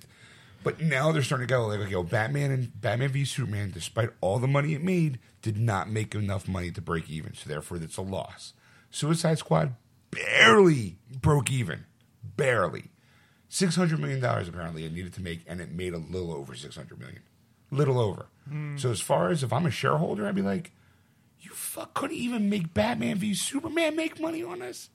but 0.63 0.79
now 0.83 1.11
they're 1.11 1.23
starting 1.23 1.49
to 1.49 1.55
go 1.55 1.67
like, 1.69 1.81
okay, 1.81 1.93
yo, 1.93 2.03
Batman 2.03 2.51
and 2.51 2.79
Batman 2.79 3.09
v 3.09 3.25
Superman, 3.25 3.71
despite 3.73 4.11
all 4.21 4.39
the 4.39 4.47
money 4.47 4.75
it 4.75 4.83
made, 4.85 5.21
did 5.41 5.57
not 5.57 5.89
make 5.89 6.15
enough 6.15 6.47
money 6.47 6.71
to 6.71 6.83
break 6.83 7.09
even. 7.09 7.33
So 7.33 7.49
therefore, 7.49 7.79
it's 7.79 7.97
a 7.97 8.03
loss. 8.03 8.53
Suicide 8.91 9.39
Squad 9.39 9.75
barely 10.11 10.97
broke 11.21 11.51
even, 11.51 11.85
barely. 12.37 12.91
Six 13.49 13.75
hundred 13.75 13.99
million 14.01 14.21
dollars 14.21 14.49
apparently 14.49 14.85
it 14.85 14.93
needed 14.93 15.15
to 15.15 15.23
make, 15.23 15.41
and 15.47 15.61
it 15.61 15.73
made 15.73 15.93
a 15.93 15.99
little 15.99 16.33
over 16.33 16.55
six 16.55 16.77
hundred 16.77 17.01
million, 17.01 17.23
little 17.71 17.99
over. 17.99 18.27
Hmm. 18.49 18.77
So 18.77 18.91
as 18.91 19.01
far 19.01 19.31
as 19.31 19.43
if 19.43 19.53
I'm 19.53 19.67
a 19.67 19.71
shareholder, 19.71 20.27
I'd 20.27 20.35
be 20.35 20.43
like, 20.43 20.73
you 21.41 21.51
fuck 21.51 21.95
couldn't 21.95 22.17
even 22.17 22.49
make 22.49 22.75
Batman 22.75 23.17
v 23.17 23.35
Superman 23.35 23.97
make 23.97 24.21
money 24.21 24.43
on 24.43 24.63
us. 24.63 24.91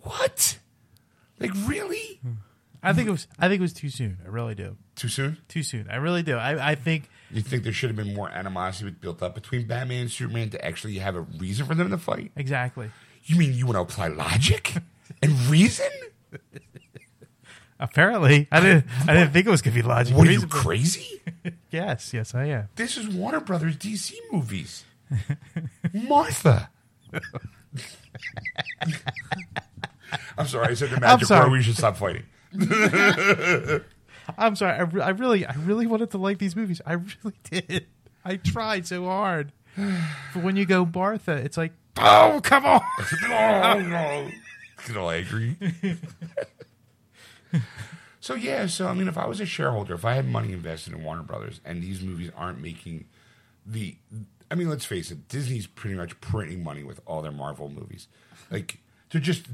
What? 0.00 0.58
Like 1.38 1.52
really? 1.66 2.20
Hmm. 2.22 2.32
I 2.82 2.92
think 2.92 3.08
it 3.08 3.12
was. 3.12 3.26
I 3.38 3.48
think 3.48 3.60
it 3.60 3.62
was 3.62 3.72
too 3.72 3.88
soon. 3.88 4.18
I 4.24 4.28
really 4.28 4.54
do. 4.54 4.76
Too 4.94 5.08
soon? 5.08 5.38
Too 5.48 5.62
soon. 5.62 5.88
I 5.90 5.96
really 5.96 6.22
do. 6.22 6.36
I, 6.36 6.72
I 6.72 6.74
think. 6.74 7.08
You 7.34 7.42
think 7.42 7.64
there 7.64 7.72
should 7.72 7.90
have 7.90 7.96
been 7.96 8.14
more 8.14 8.28
animosity 8.30 8.90
built 8.92 9.20
up 9.20 9.34
between 9.34 9.66
Batman 9.66 10.02
and 10.02 10.10
Superman 10.10 10.50
to 10.50 10.64
actually 10.64 10.98
have 10.98 11.16
a 11.16 11.22
reason 11.22 11.66
for 11.66 11.74
them 11.74 11.90
to 11.90 11.98
fight? 11.98 12.30
Exactly. 12.36 12.92
You 13.24 13.36
mean 13.36 13.54
you 13.54 13.66
want 13.66 13.76
to 13.76 13.80
apply 13.80 14.06
logic 14.06 14.74
and 15.22 15.32
reason? 15.46 15.88
Apparently, 17.80 18.46
I 18.52 18.60
didn't. 18.60 18.84
I 19.08 19.14
didn't 19.14 19.32
think 19.32 19.48
it 19.48 19.50
was 19.50 19.62
going 19.62 19.74
to 19.76 19.82
be 19.82 19.86
logic. 19.86 20.16
What 20.16 20.28
are 20.28 20.32
you 20.32 20.46
crazy? 20.46 21.20
Yes, 21.70 22.14
yes, 22.14 22.34
I 22.36 22.44
am. 22.44 22.68
This 22.76 22.96
is 22.96 23.08
Warner 23.08 23.40
Brothers 23.40 23.76
DC 23.76 24.14
movies. 24.30 24.84
Martha. 25.92 26.70
I'm 30.38 30.46
sorry, 30.46 30.68
I 30.68 30.74
said 30.74 30.90
the 30.90 31.00
magic 31.00 31.28
word. 31.28 31.50
We 31.50 31.62
should 31.62 31.76
stop 31.76 31.96
fighting. 31.96 32.22
I'm 34.38 34.56
sorry. 34.56 34.72
I, 34.78 34.82
re- 34.82 35.02
I 35.02 35.10
really, 35.10 35.46
I 35.46 35.54
really 35.54 35.86
wanted 35.86 36.10
to 36.12 36.18
like 36.18 36.38
these 36.38 36.56
movies. 36.56 36.80
I 36.86 36.92
really 37.24 37.36
did. 37.44 37.86
I 38.24 38.36
tried 38.36 38.86
so 38.86 39.04
hard. 39.04 39.52
But 39.76 40.42
when 40.42 40.56
you 40.56 40.66
go 40.66 40.86
Bartha, 40.86 41.44
it's 41.44 41.56
like, 41.56 41.72
oh, 41.96 42.40
come 42.42 42.64
on. 42.64 42.80
oh 43.24 43.80
no, 43.80 44.30
get 44.86 44.96
all 44.96 45.10
angry. 45.10 45.56
so 48.20 48.34
yeah, 48.34 48.66
so 48.66 48.86
I 48.86 48.94
mean, 48.94 49.08
if 49.08 49.18
I 49.18 49.26
was 49.26 49.40
a 49.40 49.46
shareholder, 49.46 49.94
if 49.94 50.04
I 50.04 50.14
had 50.14 50.28
money 50.28 50.52
invested 50.52 50.94
in 50.94 51.02
Warner 51.02 51.22
Brothers, 51.22 51.60
and 51.64 51.82
these 51.82 52.02
movies 52.02 52.30
aren't 52.36 52.60
making 52.60 53.06
the, 53.66 53.96
I 54.50 54.54
mean, 54.54 54.70
let's 54.70 54.84
face 54.84 55.10
it, 55.10 55.28
Disney's 55.28 55.66
pretty 55.66 55.96
much 55.96 56.20
printing 56.20 56.62
money 56.62 56.84
with 56.84 57.00
all 57.04 57.20
their 57.20 57.32
Marvel 57.32 57.68
movies. 57.68 58.06
Like 58.50 58.78
they're 59.10 59.20
just, 59.20 59.46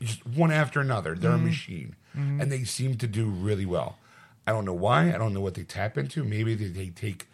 just 0.00 0.26
one 0.26 0.50
after 0.50 0.80
another. 0.80 1.14
They're 1.14 1.32
a 1.32 1.34
mm-hmm. 1.34 1.46
machine, 1.46 1.96
mm-hmm. 2.16 2.40
and 2.40 2.52
they 2.52 2.64
seem 2.64 2.96
to 2.96 3.06
do 3.06 3.26
really 3.26 3.66
well. 3.66 3.98
I 4.46 4.52
don't 4.52 4.64
know 4.64 4.74
why. 4.74 5.12
I 5.14 5.18
don't 5.18 5.34
know 5.34 5.40
what 5.40 5.54
they 5.54 5.64
tap 5.64 5.98
into. 5.98 6.24
Maybe 6.24 6.54
they, 6.54 6.68
they 6.68 6.88
take 6.88 7.26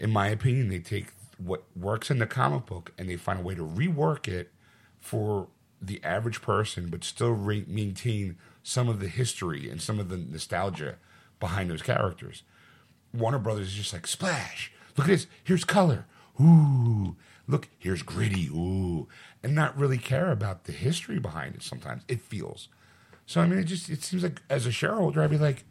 in 0.00 0.10
my 0.10 0.28
opinion, 0.28 0.68
they 0.68 0.78
take 0.78 1.12
what 1.38 1.64
works 1.76 2.10
in 2.10 2.18
the 2.18 2.26
comic 2.26 2.66
book 2.66 2.92
and 2.98 3.08
they 3.08 3.16
find 3.16 3.40
a 3.40 3.42
way 3.42 3.54
to 3.54 3.64
rework 3.64 4.28
it 4.28 4.52
for 5.00 5.48
the 5.80 6.00
average 6.02 6.42
person, 6.42 6.88
but 6.88 7.04
still 7.04 7.30
re- 7.30 7.64
maintain 7.66 8.36
some 8.62 8.88
of 8.88 9.00
the 9.00 9.08
history 9.08 9.68
and 9.68 9.80
some 9.80 9.98
of 9.98 10.08
the 10.08 10.16
nostalgia 10.16 10.96
behind 11.40 11.70
those 11.70 11.82
characters. 11.82 12.42
Warner 13.12 13.38
Brothers 13.38 13.68
is 13.68 13.74
just 13.74 13.92
like 13.92 14.06
splash. 14.06 14.72
Look 14.96 15.06
at 15.06 15.10
this. 15.10 15.26
Here's 15.42 15.64
color. 15.64 16.06
Ooh. 16.40 17.16
Look, 17.46 17.68
here's 17.78 18.02
gritty. 18.02 18.48
Ooh. 18.48 19.08
And 19.44 19.54
not 19.54 19.76
really 19.78 19.98
care 19.98 20.32
about 20.32 20.64
the 20.64 20.72
history 20.72 21.18
behind 21.20 21.54
it 21.54 21.62
sometimes. 21.62 22.02
It 22.08 22.20
feels. 22.22 22.68
So 23.26 23.40
I 23.40 23.46
mean 23.46 23.58
it 23.60 23.64
just 23.64 23.88
it 23.90 24.02
seems 24.02 24.22
like 24.22 24.42
as 24.50 24.66
a 24.66 24.72
shareholder 24.72 25.22
I'd 25.22 25.30
be 25.30 25.38
like, 25.38 25.64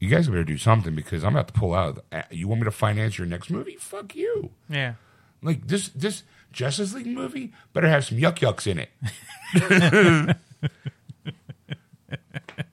you 0.00 0.08
guys 0.10 0.28
better 0.28 0.44
do 0.44 0.58
something 0.58 0.94
because 0.94 1.22
I'm 1.24 1.34
about 1.34 1.46
to 1.48 1.54
pull 1.54 1.72
out. 1.72 2.04
Uh, 2.12 2.22
You 2.30 2.48
want 2.48 2.60
me 2.60 2.64
to 2.66 2.70
finance 2.72 3.16
your 3.16 3.26
next 3.26 3.48
movie? 3.48 3.76
Fuck 3.76 4.14
you. 4.16 4.50
Yeah. 4.68 4.94
Like 5.40 5.66
this 5.68 5.88
this 5.90 6.24
Justice 6.52 6.92
League 6.94 7.06
movie 7.06 7.52
better 7.72 7.88
have 7.88 8.04
some 8.04 8.18
yuck 8.18 8.38
yucks 8.38 8.66
in 8.66 8.78
it. 8.78 8.90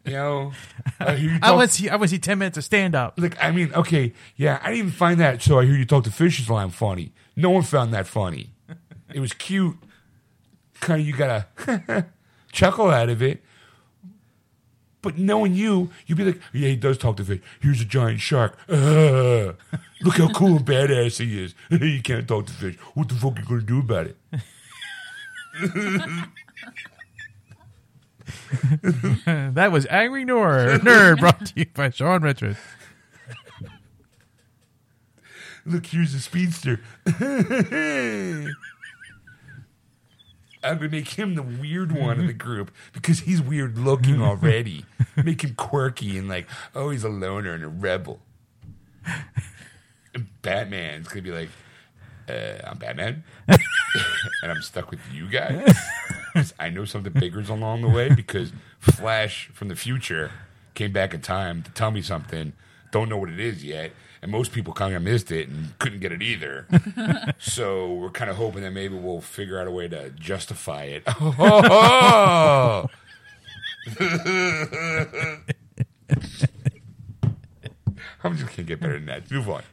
you 0.05 0.11
know, 0.13 0.51
I 0.99 1.13
you 1.15 1.37
I 1.41 1.51
want 1.53 1.69
to 1.71 1.75
see. 1.77 1.89
I 1.89 1.95
want 1.95 2.09
to 2.09 2.15
see 2.15 2.19
ten 2.19 2.37
minutes 2.39 2.57
of 2.57 2.63
stand 2.63 2.95
up. 2.95 3.19
like 3.19 3.41
I 3.43 3.51
mean, 3.51 3.73
okay, 3.73 4.13
yeah, 4.35 4.59
I 4.61 4.67
didn't 4.67 4.77
even 4.79 4.91
find 4.91 5.19
that. 5.19 5.41
So 5.41 5.59
I 5.59 5.65
hear 5.65 5.75
you 5.75 5.85
talk 5.85 6.03
to 6.05 6.11
Fisher's 6.11 6.49
line 6.49 6.69
funny. 6.69 7.13
No 7.35 7.49
one 7.49 7.63
found 7.63 7.93
that 7.93 8.07
funny. 8.07 8.51
It 9.13 9.19
was 9.19 9.33
cute. 9.33 9.77
Kind 10.81 11.01
of, 11.01 11.07
you 11.07 11.13
got 11.15 11.55
to 11.65 12.05
chuckle 12.51 12.89
out 12.89 13.07
of 13.09 13.21
it. 13.21 13.41
But 15.01 15.17
knowing 15.17 15.55
you, 15.55 15.89
you'd 16.05 16.17
be 16.17 16.25
like, 16.25 16.41
yeah, 16.53 16.69
he 16.69 16.75
does 16.75 16.97
talk 16.97 17.17
to 17.17 17.23
fish. 17.23 17.39
Here's 17.59 17.81
a 17.81 17.85
giant 17.85 18.19
shark. 18.19 18.57
Uh, 18.69 19.53
look 20.01 20.17
how 20.17 20.31
cool 20.33 20.57
and 20.57 20.65
badass 20.65 21.19
he 21.19 21.43
is. 21.43 21.55
you 21.69 22.01
can't 22.01 22.27
talk 22.27 22.47
to 22.47 22.53
fish. 22.53 22.75
What 22.93 23.09
the 23.09 23.15
fuck 23.15 23.37
are 23.37 23.41
you 23.41 23.47
going 23.47 23.61
to 23.61 23.65
do 23.65 23.79
about 23.79 24.07
it? 24.07 24.17
That 29.25 29.71
was 29.71 29.85
Angry 29.87 30.25
Nerd. 30.25 30.79
Nerd 30.79 31.19
brought 31.19 31.45
to 31.47 31.53
you 31.55 31.65
by 31.73 31.89
Sean 31.89 32.21
Richards. 32.21 32.59
Look, 35.65 35.85
here's 35.87 36.13
a 36.13 36.19
speedster. 36.19 36.79
I'm 40.63 40.77
gonna 40.77 40.89
make 40.89 41.09
him 41.09 41.35
the 41.35 41.41
weird 41.41 41.91
one 41.91 42.19
in 42.19 42.27
the 42.27 42.33
group 42.47 42.71
because 42.93 43.21
he's 43.21 43.41
weird 43.41 43.77
looking 43.77 44.21
already. 44.21 44.85
make 45.23 45.43
him 45.43 45.55
quirky 45.55 46.17
and 46.17 46.29
like, 46.29 46.47
oh, 46.75 46.89
he's 46.89 47.03
a 47.03 47.09
loner 47.09 47.53
and 47.53 47.63
a 47.63 47.67
rebel. 47.67 48.19
And 50.13 50.27
Batman's 50.41 51.07
gonna 51.07 51.21
be 51.21 51.31
like, 51.31 51.49
uh, 52.29 52.67
I'm 52.69 52.77
Batman, 52.77 53.23
and 53.47 54.51
I'm 54.51 54.61
stuck 54.61 54.91
with 54.91 54.99
you 55.11 55.27
guys. 55.27 55.73
I 56.59 56.69
know 56.69 56.85
something 56.85 57.13
bigger's 57.13 57.49
along 57.49 57.81
the 57.81 57.89
way 57.89 58.09
because 58.13 58.53
Flash 58.79 59.49
from 59.53 59.67
the 59.67 59.75
future 59.75 60.31
came 60.73 60.91
back 60.91 61.13
in 61.13 61.21
time 61.21 61.63
to 61.63 61.71
tell 61.71 61.91
me 61.91 62.01
something. 62.01 62.53
Don't 62.91 63.09
know 63.09 63.17
what 63.17 63.29
it 63.29 63.39
is 63.39 63.63
yet, 63.63 63.91
and 64.21 64.31
most 64.31 64.51
people 64.51 64.73
kind 64.73 64.93
of 64.93 65.01
missed 65.01 65.31
it 65.31 65.49
and 65.49 65.77
couldn't 65.79 65.99
get 65.99 66.11
it 66.11 66.21
either. 66.21 66.67
so 67.39 67.93
we're 67.93 68.09
kind 68.09 68.29
of 68.29 68.37
hoping 68.37 68.63
that 68.63 68.71
maybe 68.71 68.95
we'll 68.95 69.21
figure 69.21 69.59
out 69.59 69.67
a 69.67 69.71
way 69.71 69.87
to 69.87 70.09
justify 70.11 70.83
it. 70.83 71.03
Oh, 71.07 72.87
I'm 78.23 78.37
just 78.37 78.51
can't 78.51 78.67
get 78.67 78.79
better 78.79 78.99
than 78.99 79.07
that. 79.07 79.31
Move 79.31 79.49
on. 79.49 79.63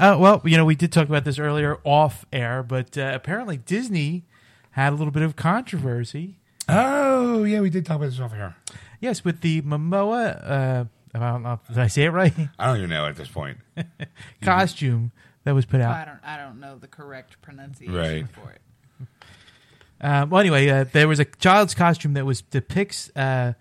Uh, 0.00 0.16
well, 0.18 0.40
you 0.46 0.56
know, 0.56 0.64
we 0.64 0.74
did 0.74 0.90
talk 0.90 1.08
about 1.08 1.24
this 1.24 1.38
earlier 1.38 1.78
off 1.84 2.24
air, 2.32 2.62
but 2.62 2.96
uh, 2.96 3.12
apparently 3.14 3.58
Disney 3.58 4.24
had 4.70 4.94
a 4.94 4.96
little 4.96 5.10
bit 5.10 5.22
of 5.22 5.36
controversy. 5.36 6.39
Oh 6.72 7.44
yeah, 7.44 7.60
we 7.60 7.70
did 7.70 7.84
talk 7.86 7.96
about 7.96 8.10
this 8.10 8.20
off 8.20 8.32
here. 8.32 8.54
Yes, 9.00 9.24
with 9.24 9.40
the 9.40 9.62
Momoa. 9.62 10.50
Uh, 10.50 10.84
I 11.14 11.18
don't 11.32 11.42
know, 11.42 11.58
did 11.68 11.78
I 11.78 11.86
say 11.88 12.04
it 12.04 12.10
right? 12.10 12.32
I 12.58 12.66
don't 12.66 12.76
even 12.78 12.90
know 12.90 13.06
at 13.06 13.16
this 13.16 13.28
point. 13.28 13.58
Costume 14.42 15.10
that 15.44 15.54
was 15.54 15.64
put 15.66 15.80
out. 15.80 15.94
I 15.96 16.04
don't. 16.04 16.18
I 16.24 16.36
don't 16.36 16.60
know 16.60 16.76
the 16.78 16.86
correct 16.86 17.40
pronunciation 17.42 17.94
Right. 17.94 18.26
for 18.30 18.50
it. 18.50 18.60
Um, 20.00 20.30
well, 20.30 20.40
anyway, 20.40 20.68
uh, 20.68 20.84
there 20.92 21.08
was 21.08 21.18
a 21.18 21.24
child's 21.24 21.74
costume 21.74 22.14
that 22.14 22.24
was 22.26 22.42
depicts 22.42 23.10
uh, 23.16 23.54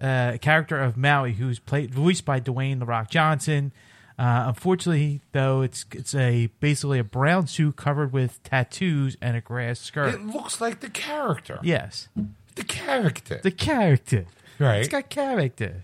uh, 0.00 0.32
a 0.34 0.38
character 0.38 0.80
of 0.80 0.96
Maui 0.96 1.34
who's 1.34 1.58
played 1.58 1.94
voiced 1.94 2.24
by 2.24 2.40
Dwayne 2.40 2.78
the 2.80 2.86
Rock 2.86 3.10
Johnson. 3.10 3.72
Uh, 4.18 4.44
unfortunately, 4.48 5.20
though, 5.32 5.62
it's 5.62 5.84
it's 5.92 6.14
a 6.14 6.46
basically 6.60 6.98
a 7.00 7.04
brown 7.04 7.46
suit 7.48 7.74
covered 7.76 8.12
with 8.12 8.42
tattoos 8.44 9.16
and 9.20 9.36
a 9.36 9.40
grass 9.40 9.80
skirt. 9.80 10.14
It 10.14 10.24
looks 10.26 10.60
like 10.60 10.80
the 10.80 10.88
character. 10.90 11.58
yes, 11.62 12.08
The 12.54 12.62
character. 12.64 13.40
the 13.42 13.50
character. 13.50 14.26
right. 14.60 14.78
It's 14.80 14.88
got 14.88 15.08
character. 15.10 15.82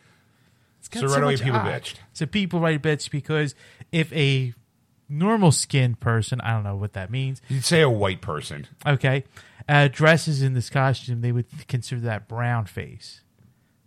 It's 0.78 0.88
got 0.88 1.00
So 1.00 1.06
right 1.08 1.22
away 1.24 1.36
people 1.38 1.58
eye. 1.58 1.72
bitched. 1.80 1.94
So 2.12 2.24
people 2.26 2.60
write 2.60 2.82
bitch 2.82 3.10
because 3.10 3.54
if 3.90 4.12
a 4.12 4.54
normal 5.08 5.50
skinned 5.50 5.98
person, 5.98 6.40
I 6.42 6.52
don't 6.52 6.62
know 6.62 6.76
what 6.76 6.92
that 6.92 7.10
means, 7.10 7.42
You'd 7.48 7.64
say 7.64 7.80
a 7.80 7.90
white 7.90 8.20
person. 8.20 8.68
okay, 8.86 9.24
uh, 9.68 9.88
dresses 9.90 10.40
in 10.40 10.54
this 10.54 10.70
costume, 10.70 11.20
they 11.20 11.32
would 11.32 11.46
consider 11.66 12.00
that 12.02 12.28
brown 12.28 12.66
face. 12.66 13.22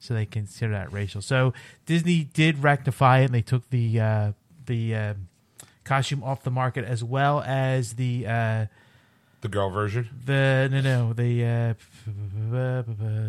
So 0.04 0.14
they 0.14 0.26
consider 0.26 0.74
that 0.74 0.92
racial. 0.92 1.22
So 1.22 1.54
Disney 1.86 2.26
did 2.26 2.62
rectify 2.62 3.20
it, 3.20 3.26
and 3.26 3.34
they 3.34 3.42
took 3.42 3.70
the 3.70 4.00
uh, 4.02 4.32
the 4.66 4.96
uh, 4.96 5.14
costume 5.86 6.22
off 6.24 6.44
the 6.44 6.52
market 6.52 6.84
as 6.84 7.04
well 7.04 7.42
as 7.42 7.94
the 7.94 8.28
uh, 8.28 8.66
The 9.42 9.48
girl 9.48 9.70
version. 9.70 10.10
the 10.26 10.68
no 10.70 10.82
no 10.82 11.14
the 11.14 11.44
uh, 11.46 13.22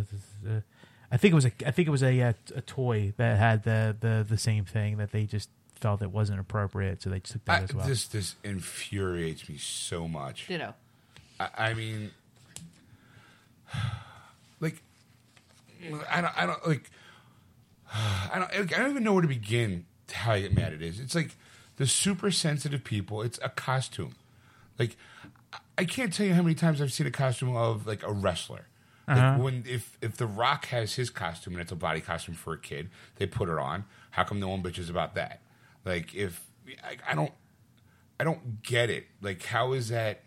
I 1.13 1.17
think 1.17 1.33
it 1.33 1.35
was 1.35 1.47
a 1.47 1.53
I 1.65 1.71
think 1.71 1.87
it 1.87 1.93
was 1.93 2.03
a 2.03 2.21
uh, 2.23 2.33
a 2.57 2.61
toy 2.61 3.13
that 3.19 3.39
had 3.39 3.63
the 3.63 3.97
the 4.01 4.27
the 4.29 4.39
same 4.39 4.65
thing 4.65 4.97
that 4.97 5.13
they 5.13 5.27
just 5.27 5.49
felt 5.77 6.03
it 6.03 6.11
wasn't 6.11 6.41
appropriate, 6.41 7.03
so 7.03 7.11
they 7.11 7.21
took 7.21 7.45
that 7.45 7.61
I, 7.61 7.65
as 7.65 7.75
well. 7.75 7.87
This 7.87 8.07
this 8.09 8.35
infuriates 8.43 9.49
me 9.49 9.59
so 9.59 10.09
much. 10.09 10.49
Ditto. 10.49 10.75
I, 11.39 11.49
I 11.57 11.75
mean, 11.75 12.11
like, 14.61 14.83
I 16.11 16.21
don't, 16.21 16.39
I 16.39 16.47
don't 16.47 16.67
like, 16.67 16.91
I 17.93 18.39
don't, 18.39 18.73
I 18.73 18.79
don't 18.79 18.91
even 18.91 19.05
know 19.05 19.13
where 19.13 19.23
to 19.23 19.29
begin. 19.29 19.87
How 20.13 20.35
mad 20.37 20.73
it 20.73 20.83
is. 20.83 21.01
It's 21.01 21.15
like 21.15 21.31
the 21.77 21.87
super 21.87 22.31
sensitive 22.31 22.85
people. 22.85 23.23
It's 23.23 23.39
a 23.43 23.49
costume. 23.49 24.15
Like, 24.79 24.97
I- 25.79 25.85
can't 25.85 26.13
tell 26.13 26.27
you 26.27 26.35
how 26.35 26.43
many 26.43 26.55
times 26.55 26.81
I've 26.81 26.93
seen 26.93 27.07
a 27.07 27.11
costume 27.11 27.57
of 27.57 27.87
like 27.87 28.03
a 28.03 28.13
wrestler. 28.13 28.67
Like 29.07 29.19
uh-huh. 29.19 29.43
when 29.43 29.65
if 29.69 29.99
if 30.01 30.17
The 30.17 30.27
Rock 30.27 30.67
has 30.67 30.95
his 30.95 31.11
costume 31.11 31.55
and 31.55 31.61
it's 31.61 31.73
a 31.73 31.77
body 31.77 32.01
costume 32.01 32.35
for 32.35 32.55
a 32.55 32.59
kid, 32.59 32.89
they 33.17 33.27
put 33.27 33.49
it 33.49 33.59
on. 33.59 33.85
How 34.11 34.25
come 34.25 34.41
no 34.41 34.49
one 34.49 34.63
bitches 34.63 34.89
about 34.89 35.15
that? 35.17 35.43
Like 35.85 36.15
if 36.15 36.47
I, 36.83 36.97
I 37.11 37.15
don't, 37.15 37.33
I 38.19 38.25
don't 38.25 38.63
get 38.63 38.89
it. 38.89 39.07
Like 39.21 39.43
how 39.43 39.73
is 39.73 39.89
that? 39.89 40.23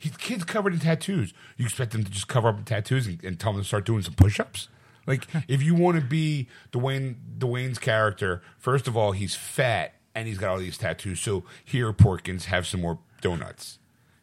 He's 0.00 0.16
kids 0.16 0.44
covered 0.44 0.72
in 0.72 0.78
tattoos. 0.80 1.34
You 1.58 1.66
expect 1.66 1.92
them 1.92 2.02
to 2.04 2.10
just 2.10 2.26
cover 2.26 2.48
up 2.48 2.56
the 2.56 2.64
tattoos 2.64 3.06
and, 3.06 3.22
and 3.22 3.38
tell 3.38 3.52
them 3.52 3.60
to 3.60 3.68
start 3.68 3.84
doing 3.84 4.00
some 4.00 4.14
push-ups? 4.14 4.68
Like, 5.06 5.26
if 5.46 5.62
you 5.62 5.74
want 5.74 6.00
to 6.00 6.02
be 6.02 6.48
Dwayne 6.72 7.16
Dwayne's 7.38 7.78
character, 7.78 8.42
first 8.58 8.88
of 8.88 8.96
all, 8.96 9.12
he's 9.12 9.34
fat 9.34 9.94
and 10.14 10.26
he's 10.26 10.38
got 10.38 10.50
all 10.50 10.58
these 10.58 10.78
tattoos. 10.78 11.20
So 11.20 11.44
here, 11.62 11.92
Porkins, 11.92 12.44
have 12.44 12.66
some 12.66 12.80
more 12.80 12.98
donuts. 13.20 13.78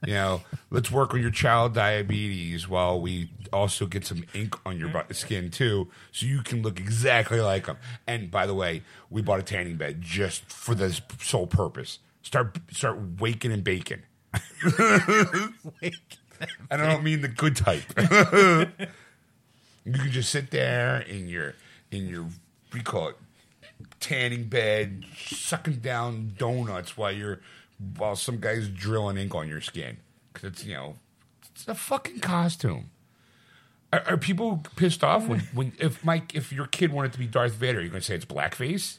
You 0.05 0.13
know, 0.13 0.41
let's 0.71 0.91
work 0.91 1.13
on 1.13 1.21
your 1.21 1.29
child 1.29 1.75
diabetes 1.75 2.67
while 2.67 2.99
we 2.99 3.29
also 3.53 3.85
get 3.85 4.03
some 4.03 4.23
ink 4.33 4.55
on 4.65 4.79
your 4.79 5.05
skin 5.11 5.51
too, 5.51 5.89
so 6.11 6.25
you 6.25 6.41
can 6.41 6.63
look 6.63 6.79
exactly 6.79 7.39
like 7.39 7.67
him. 7.67 7.77
And 8.07 8.31
by 8.31 8.47
the 8.47 8.55
way, 8.55 8.81
we 9.11 9.21
bought 9.21 9.39
a 9.39 9.43
tanning 9.43 9.77
bed 9.77 10.01
just 10.01 10.51
for 10.51 10.73
this 10.73 11.01
sole 11.21 11.47
purpose. 11.47 11.99
Start 12.23 12.57
start 12.71 12.97
waking 13.19 13.51
and 13.51 13.63
baking. 13.63 14.03
And 16.69 16.83
I 16.83 16.91
don't 16.91 17.03
mean 17.03 17.21
the 17.21 17.27
good 17.27 17.55
type. 17.55 17.83
you 17.97 19.93
can 19.93 20.11
just 20.11 20.29
sit 20.29 20.51
there 20.51 20.99
in 21.01 21.27
your 21.27 21.55
in 21.91 22.07
your 22.07 22.23
what 22.23 22.71
do 22.71 22.77
you 22.77 22.83
call 22.83 23.07
it 23.09 23.15
tanning 23.99 24.45
bed, 24.45 25.03
sucking 25.15 25.77
down 25.77 26.33
donuts 26.37 26.97
while 26.97 27.11
you're 27.11 27.39
while 27.97 28.15
some 28.15 28.39
guy's 28.39 28.67
drilling 28.67 29.17
ink 29.17 29.33
on 29.35 29.47
your 29.47 29.61
skin 29.61 29.97
because 30.33 30.51
it's 30.51 30.65
you 30.65 30.73
know 30.73 30.95
it's 31.51 31.67
a 31.67 31.75
fucking 31.75 32.19
costume. 32.19 32.91
Are, 33.93 34.03
are 34.05 34.17
people 34.17 34.63
pissed 34.75 35.03
off 35.03 35.27
when, 35.27 35.39
when 35.53 35.73
if 35.79 36.03
Mike 36.03 36.35
if 36.35 36.51
your 36.51 36.67
kid 36.67 36.91
wanted 36.91 37.13
to 37.13 37.19
be 37.19 37.27
Darth 37.27 37.53
Vader, 37.53 37.81
you're 37.81 37.89
gonna 37.89 38.01
say 38.01 38.15
it's 38.15 38.25
blackface? 38.25 38.97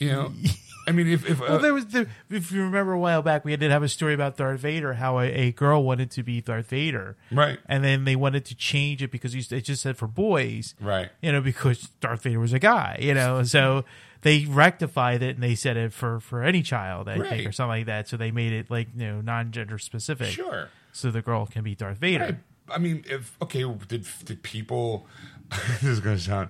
You 0.00 0.08
know, 0.10 0.32
I 0.88 0.92
mean, 0.92 1.06
if 1.08 1.28
if 1.28 1.40
uh, 1.40 1.44
well, 1.48 1.58
there 1.60 1.74
was 1.74 1.86
the, 1.86 2.08
if 2.30 2.50
you 2.50 2.62
remember 2.62 2.92
a 2.92 2.98
while 2.98 3.22
back, 3.22 3.44
we 3.44 3.54
did 3.54 3.70
have 3.70 3.82
a 3.82 3.88
story 3.88 4.14
about 4.14 4.36
Darth 4.36 4.60
Vader, 4.60 4.94
how 4.94 5.20
a, 5.20 5.26
a 5.26 5.52
girl 5.52 5.84
wanted 5.84 6.10
to 6.12 6.22
be 6.24 6.40
Darth 6.40 6.68
Vader, 6.68 7.16
Right. 7.30 7.58
And 7.66 7.84
then 7.84 8.04
they 8.04 8.16
wanted 8.16 8.44
to 8.46 8.56
change 8.56 9.02
it 9.02 9.12
because 9.12 9.34
it 9.34 9.60
just 9.60 9.82
said 9.82 9.96
for 9.96 10.08
boys, 10.08 10.74
Right. 10.80 11.10
You 11.22 11.30
know, 11.32 11.40
because 11.40 11.90
Darth 12.00 12.22
Vader 12.22 12.40
was 12.40 12.52
a 12.52 12.58
guy, 12.58 12.98
you 13.00 13.14
know, 13.14 13.44
so 13.44 13.84
they 14.22 14.46
rectified 14.46 15.22
it 15.22 15.36
and 15.36 15.42
they 15.44 15.54
said 15.54 15.76
it 15.76 15.92
for 15.92 16.18
for 16.18 16.42
any 16.42 16.62
child, 16.62 17.08
I 17.08 17.18
think, 17.18 17.24
Right. 17.30 17.46
or 17.46 17.52
something 17.52 17.78
like 17.78 17.86
that. 17.86 18.08
So 18.08 18.16
they 18.16 18.30
made 18.30 18.52
it 18.52 18.70
like 18.70 18.88
you 18.96 19.06
know 19.06 19.20
non 19.20 19.52
gender 19.52 19.78
specific, 19.78 20.28
Sure. 20.28 20.70
So 20.92 21.10
the 21.10 21.22
girl 21.22 21.46
can 21.46 21.62
be 21.62 21.74
Darth 21.76 21.98
Vader. 21.98 22.24
Right. 22.24 22.36
I 22.68 22.78
mean, 22.78 23.04
if 23.08 23.36
okay, 23.42 23.64
did 23.86 24.06
did 24.24 24.42
people? 24.42 25.06
this 25.50 25.84
is 25.84 26.00
going 26.00 26.16
to 26.16 26.22
sound 26.22 26.48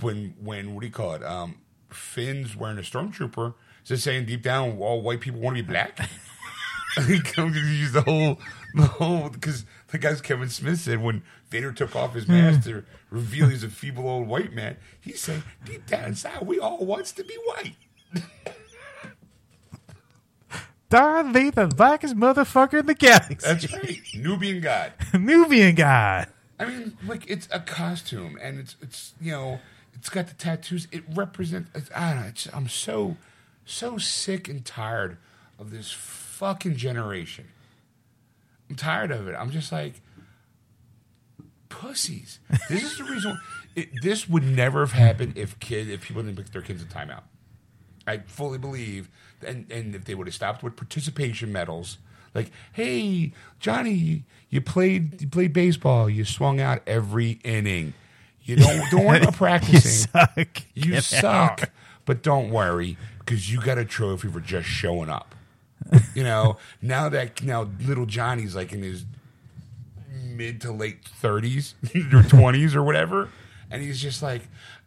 when 0.00 0.34
when 0.40 0.74
what 0.74 0.80
do 0.82 0.86
you 0.86 0.92
call 0.92 1.14
it? 1.14 1.22
Um, 1.24 1.56
Finn's 1.92 2.56
wearing 2.56 2.78
a 2.78 2.82
stormtrooper. 2.82 3.54
Is 3.84 3.90
it 3.90 3.98
saying 3.98 4.26
deep 4.26 4.42
down 4.42 4.78
all 4.78 5.02
white 5.02 5.20
people 5.20 5.40
want 5.40 5.56
to 5.56 5.62
be 5.62 5.68
black? 5.68 6.08
Going 6.96 7.54
to 7.54 7.60
use 7.60 7.92
the 7.92 8.02
whole 8.02 8.38
the 8.74 8.82
whole 8.82 9.30
because 9.30 9.64
the 9.88 9.98
guy's 9.98 10.20
Kevin 10.20 10.50
Smith 10.50 10.78
said 10.78 11.02
when 11.02 11.22
Vader 11.48 11.72
took 11.72 11.96
off 11.96 12.14
his 12.14 12.28
mask 12.28 12.64
hmm. 12.64 12.70
to 12.70 12.84
reveal 13.10 13.48
he's 13.48 13.64
a 13.64 13.70
feeble 13.70 14.06
old 14.06 14.28
white 14.28 14.52
man, 14.52 14.76
he 15.00 15.12
said 15.12 15.42
deep 15.64 15.86
down 15.86 16.04
inside 16.04 16.46
we 16.46 16.58
all 16.58 16.84
wants 16.84 17.12
to 17.12 17.24
be 17.24 17.34
white. 17.46 17.76
Darth 20.90 21.32
Vader, 21.32 21.66
the 21.66 21.74
blackest 21.74 22.14
motherfucker 22.14 22.80
in 22.80 22.86
the 22.86 22.94
galaxy, 22.94 23.36
That's 23.40 23.72
right, 23.72 24.02
Nubian 24.14 24.60
God. 24.60 24.92
Nubian 25.14 25.74
God. 25.74 26.28
I 26.58 26.66
mean, 26.66 26.98
like 27.06 27.24
it's 27.30 27.48
a 27.50 27.60
costume, 27.60 28.38
and 28.42 28.58
it's 28.60 28.76
it's 28.82 29.14
you 29.18 29.32
know, 29.32 29.60
it's 29.94 30.08
got 30.08 30.28
the 30.28 30.34
tattoos. 30.34 30.88
It 30.90 31.04
represents. 31.12 31.70
I 31.94 32.14
don't 32.14 32.22
know. 32.22 32.52
I'm 32.52 32.68
so 32.68 33.16
so 33.64 33.98
sick 33.98 34.48
and 34.48 34.64
tired 34.64 35.18
of 35.58 35.70
this 35.70 35.92
fucking 35.92 36.76
generation. 36.76 37.48
I'm 38.68 38.76
tired 38.76 39.10
of 39.10 39.28
it. 39.28 39.34
I'm 39.38 39.50
just 39.50 39.70
like 39.70 40.00
pussies. 41.68 42.38
This 42.68 42.82
is 42.82 42.98
the 42.98 43.04
reason. 43.04 43.38
It, 43.74 43.88
this 44.02 44.28
would 44.28 44.44
never 44.44 44.80
have 44.80 44.92
happened 44.92 45.36
if 45.36 45.58
kid 45.60 45.88
if 45.88 46.02
people 46.02 46.22
didn't 46.22 46.36
pick 46.36 46.52
their 46.52 46.62
kids 46.62 46.82
a 46.82 46.86
timeout. 46.86 47.22
I 48.06 48.18
fully 48.18 48.58
believe, 48.58 49.08
and 49.46 49.70
and 49.70 49.94
if 49.94 50.04
they 50.04 50.14
would 50.14 50.26
have 50.26 50.34
stopped 50.34 50.62
with 50.62 50.76
participation 50.76 51.52
medals, 51.52 51.98
like, 52.34 52.50
hey, 52.72 53.32
Johnny, 53.60 54.24
you 54.50 54.60
played 54.60 55.20
you 55.20 55.28
played 55.28 55.52
baseball, 55.52 56.10
you 56.10 56.24
swung 56.24 56.60
out 56.60 56.82
every 56.86 57.40
inning. 57.44 57.94
You 58.44 58.56
don't 58.56 58.90
don't 58.90 59.04
worry 59.04 59.22
about 59.22 59.68
You 59.72 59.78
suck. 59.80 60.62
You 60.74 60.92
Get 60.92 61.04
suck, 61.04 61.70
but 62.04 62.22
don't 62.22 62.50
worry 62.50 62.96
because 63.20 63.52
you 63.52 63.60
got 63.60 63.78
a 63.78 63.84
trophy 63.84 64.28
for 64.28 64.40
just 64.40 64.68
showing 64.68 65.08
up. 65.08 65.34
You 66.14 66.22
know, 66.24 66.56
now 66.80 67.08
that 67.08 67.42
now 67.42 67.68
little 67.84 68.06
Johnny's 68.06 68.54
like 68.54 68.72
in 68.72 68.82
his 68.82 69.04
mid 70.10 70.60
to 70.62 70.72
late 70.72 71.04
thirties 71.04 71.74
or 72.12 72.22
twenties 72.22 72.74
or 72.74 72.82
whatever, 72.82 73.28
and 73.70 73.82
he's 73.82 74.00
just 74.00 74.22
like, 74.22 74.42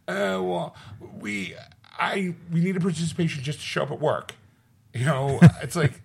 uh, 0.08 0.40
well, 0.42 0.74
we 1.20 1.54
I 1.98 2.34
we 2.52 2.60
need 2.60 2.76
a 2.76 2.80
participation 2.80 3.42
just 3.42 3.58
to 3.60 3.64
show 3.64 3.82
up 3.82 3.90
at 3.90 4.00
work. 4.00 4.34
You 4.94 5.04
know, 5.04 5.38
it's 5.62 5.76
like, 5.76 6.00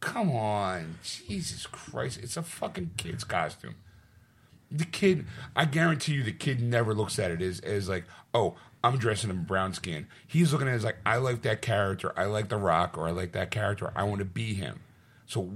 come 0.00 0.30
on, 0.32 0.96
Jesus 1.04 1.66
Christ, 1.66 2.18
it's 2.22 2.36
a 2.36 2.42
fucking 2.42 2.92
kid's 2.96 3.24
costume. 3.24 3.74
The 4.74 4.84
kid, 4.84 5.26
I 5.54 5.64
guarantee 5.66 6.14
you, 6.14 6.22
the 6.22 6.32
kid 6.32 6.60
never 6.62 6.94
looks 6.94 7.18
at 7.18 7.30
it 7.30 7.42
as 7.42 7.60
as 7.60 7.88
like, 7.88 8.04
oh, 8.34 8.56
I'm 8.84 8.98
dressing 8.98 9.30
in 9.30 9.44
brown 9.44 9.74
skin. 9.74 10.06
He's 10.26 10.52
looking 10.52 10.66
at 10.68 10.72
it 10.72 10.76
as 10.76 10.84
like, 10.84 10.98
I 11.06 11.16
like 11.16 11.42
that 11.42 11.62
character, 11.62 12.12
I 12.16 12.24
like 12.24 12.48
The 12.48 12.56
Rock, 12.56 12.96
or 12.98 13.06
I 13.06 13.10
like 13.12 13.32
that 13.32 13.50
character, 13.50 13.92
I 13.94 14.02
want 14.04 14.18
to 14.20 14.24
be 14.24 14.54
him. 14.54 14.80
So 15.26 15.50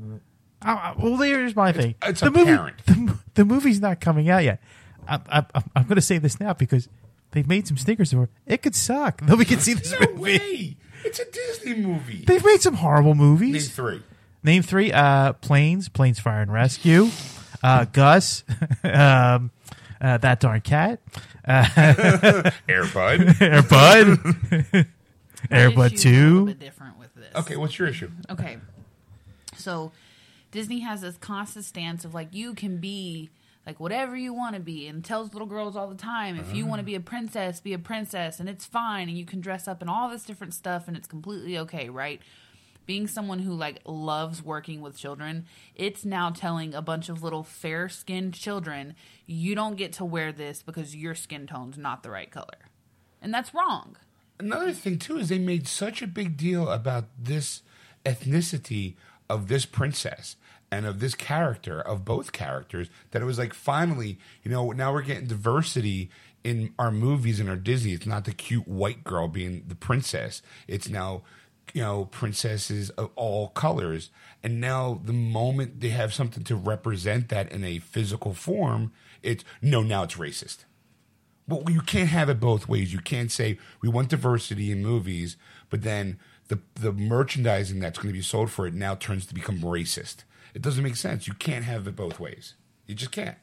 Uh, 0.63 0.95
well, 0.99 1.17
here's 1.17 1.57
my 1.57 1.73
thing. 1.73 1.95
it's 2.05 2.21
the 2.21 2.31
movie, 2.31 2.53
the, 2.87 3.19
the 3.35 3.45
movie's 3.45 3.81
not 3.81 4.01
coming 4.01 4.29
out 4.31 4.45
yet. 4.45 4.61
I, 5.09 5.21
I, 5.29 5.63
I'm, 5.75 5.85
going 5.85 5.97
to 5.97 6.01
say 6.01 6.19
this 6.19 6.41
now 6.41 6.53
because 6.53 6.89
they've 7.31 7.47
made 7.47 7.67
some 7.67 7.77
stickers 7.77 8.13
for 8.13 8.25
it. 8.25 8.31
It 8.47 8.63
could 8.63 8.75
suck. 8.75 9.23
Nobody 9.27 9.45
can 9.49 9.61
see 9.61 9.75
this 9.75 9.93
no 9.93 10.01
movie. 10.01 10.21
way, 10.21 10.77
it's 11.05 11.19
a 11.21 11.25
Disney 11.31 11.75
movie. 11.75 12.25
They've 12.27 12.45
made 12.45 12.61
some 12.61 12.75
horrible 12.75 13.15
movies. 13.15 13.53
Name 13.53 13.63
three. 13.63 14.03
Name 14.43 14.63
three: 14.63 14.93
uh, 14.93 15.33
Planes, 15.35 15.89
Planes 15.89 16.19
Fire 16.21 16.43
and 16.43 16.53
Rescue, 16.53 17.09
uh, 17.63 17.85
Gus, 17.87 18.45
um, 18.85 19.51
uh, 20.01 20.19
that 20.19 20.41
darn 20.41 20.61
cat, 20.61 21.01
Airbud. 21.47 22.53
Air 23.41 23.63
Bud, 23.63 24.87
Air 25.51 25.71
My 25.71 25.75
Bud 25.77 25.93
issue's 25.93 26.01
a 26.01 26.09
Two. 26.09 26.47
bit 26.47 26.59
different 26.59 26.99
with 26.99 27.15
this. 27.15 27.35
okay, 27.37 27.57
what's 27.57 27.79
your 27.79 27.89
issue? 27.89 28.11
Okay. 28.31 28.59
So 29.57 29.93
Disney 30.51 30.81
has 30.81 31.01
this 31.01 31.17
constant 31.17 31.65
stance 31.65 32.05
of 32.05 32.15
like 32.15 32.29
you 32.33 32.55
can 32.55 32.79
be 32.79 33.31
like 33.67 33.81
whatever 33.81 34.17
you 34.17 34.33
want 34.33 34.55
to 34.55 34.61
be 34.61 34.87
and 34.87 35.05
tells 35.05 35.33
little 35.33 35.49
girls 35.49 35.77
all 35.77 35.89
the 35.89 35.97
time 35.97 36.37
if 36.39 36.55
you 36.55 36.67
want 36.67 36.79
to 36.79 36.85
be 36.85 36.95
a 36.95 37.01
princess 37.01 37.59
be 37.61 37.73
a 37.73 37.79
princess 37.79 38.39
and 38.39 38.49
it's 38.49 38.65
fine 38.65 39.09
and 39.09 39.19
you 39.19 39.25
can 39.25 39.41
dress 39.41 39.67
up 39.67 39.83
in 39.83 39.89
all 39.89 40.09
this 40.09 40.23
different 40.25 40.55
stuff 40.55 40.87
and 40.87 40.97
it's 40.97 41.09
completely 41.09 41.59
okay 41.59 41.89
right 41.89 42.21
being 42.87 43.07
someone 43.07 43.41
who 43.41 43.53
like 43.53 43.81
loves 43.85 44.43
working 44.43 44.81
with 44.81 44.97
children 44.97 45.45
it's 45.75 46.05
now 46.05 46.31
telling 46.31 46.75
a 46.75 46.83
bunch 46.83 47.09
of 47.09 47.23
little 47.23 47.43
fair 47.43 47.89
skinned 47.89 48.35
children 48.35 48.95
you 49.27 49.55
don't 49.55 49.77
get 49.77 49.93
to 49.93 50.05
wear 50.05 50.33
this 50.33 50.63
because 50.63 50.97
your 50.97 51.15
skin 51.15 51.47
tone's 51.47 51.77
not 51.77 52.03
the 52.03 52.11
right 52.11 52.31
color 52.31 52.71
and 53.21 53.35
that's 53.35 53.53
wrong 53.53 53.97
Another 54.39 54.73
thing 54.73 54.99
too 54.99 55.19
is 55.19 55.29
they 55.29 55.39
made 55.39 55.67
such 55.67 56.03
a 56.03 56.07
big 56.07 56.37
deal 56.37 56.69
about 56.69 57.07
this 57.19 57.63
ethnicity 58.05 58.95
of 59.29 59.49
this 59.49 59.65
princess 59.65 60.37
and 60.71 60.85
of 60.85 61.01
this 61.01 61.15
character 61.15 61.81
of 61.81 62.05
both 62.05 62.33
characters 62.33 62.89
that 63.11 63.23
it 63.23 63.25
was 63.25 63.39
like 63.39 63.55
finally, 63.55 64.19
you 64.43 64.51
know, 64.51 64.73
now 64.73 64.93
we're 64.93 65.03
getting 65.03 65.27
diversity 65.27 66.11
in 66.45 66.75
our 66.79 66.91
movies 66.91 67.41
and 67.41 67.49
our 67.49 67.57
Disney. 67.57 67.93
It's 67.93 68.07
not 68.07 68.25
the 68.25 68.33
cute 68.33 68.69
white 68.69 69.05
girl 69.05 69.27
being 69.27 69.65
the 69.67 69.75
princess. 69.75 70.43
It's 70.69 70.89
now 70.89 71.23
you 71.75 71.83
know 71.83 72.07
princesses 72.07 72.91
of 72.91 73.11
all 73.17 73.49
colors 73.49 74.11
and 74.43 74.61
now 74.61 75.01
the 75.05 75.13
moment 75.13 75.81
they 75.81 75.89
have 75.89 76.15
something 76.15 76.45
to 76.45 76.57
represent 76.57 77.29
that 77.29 77.51
in 77.51 77.65
a 77.65 77.79
physical 77.79 78.35
form 78.35 78.93
it's 79.23 79.45
no 79.61 79.83
now 79.83 80.03
it's 80.05 80.15
racist 80.15 80.65
well, 81.49 81.63
you 81.69 81.81
can't 81.81 82.09
have 82.09 82.29
it 82.29 82.41
both 82.41 82.69
ways. 82.69 82.93
You 82.93 82.99
can't 82.99 83.31
say 83.31 83.59
we 83.81 83.89
want 83.89 84.09
diversity 84.09 84.73
in 84.73 84.83
movies, 84.83 85.37
but 85.71 85.83
then 85.83 86.19
the 86.49 86.61
the 86.75 86.93
merchandising 86.93 87.81
that's 87.81 87.99
going 87.99 88.09
to 88.09 88.19
be 88.19 88.23
sold 88.23 88.51
for 88.51 88.67
it 88.67 88.75
now 88.75 88.95
turns 88.95 89.27
to 89.27 89.35
become 89.35 89.61
racist. 89.61 90.25
It 90.55 90.63
doesn't 90.63 90.83
make 90.83 90.97
sense. 90.97 91.27
You 91.27 91.35
can't 91.35 91.65
have 91.65 91.87
it 91.87 91.97
both 91.97 92.19
ways. 92.19 92.55
You 92.87 92.95
just 92.95 93.13
can't. 93.13 93.37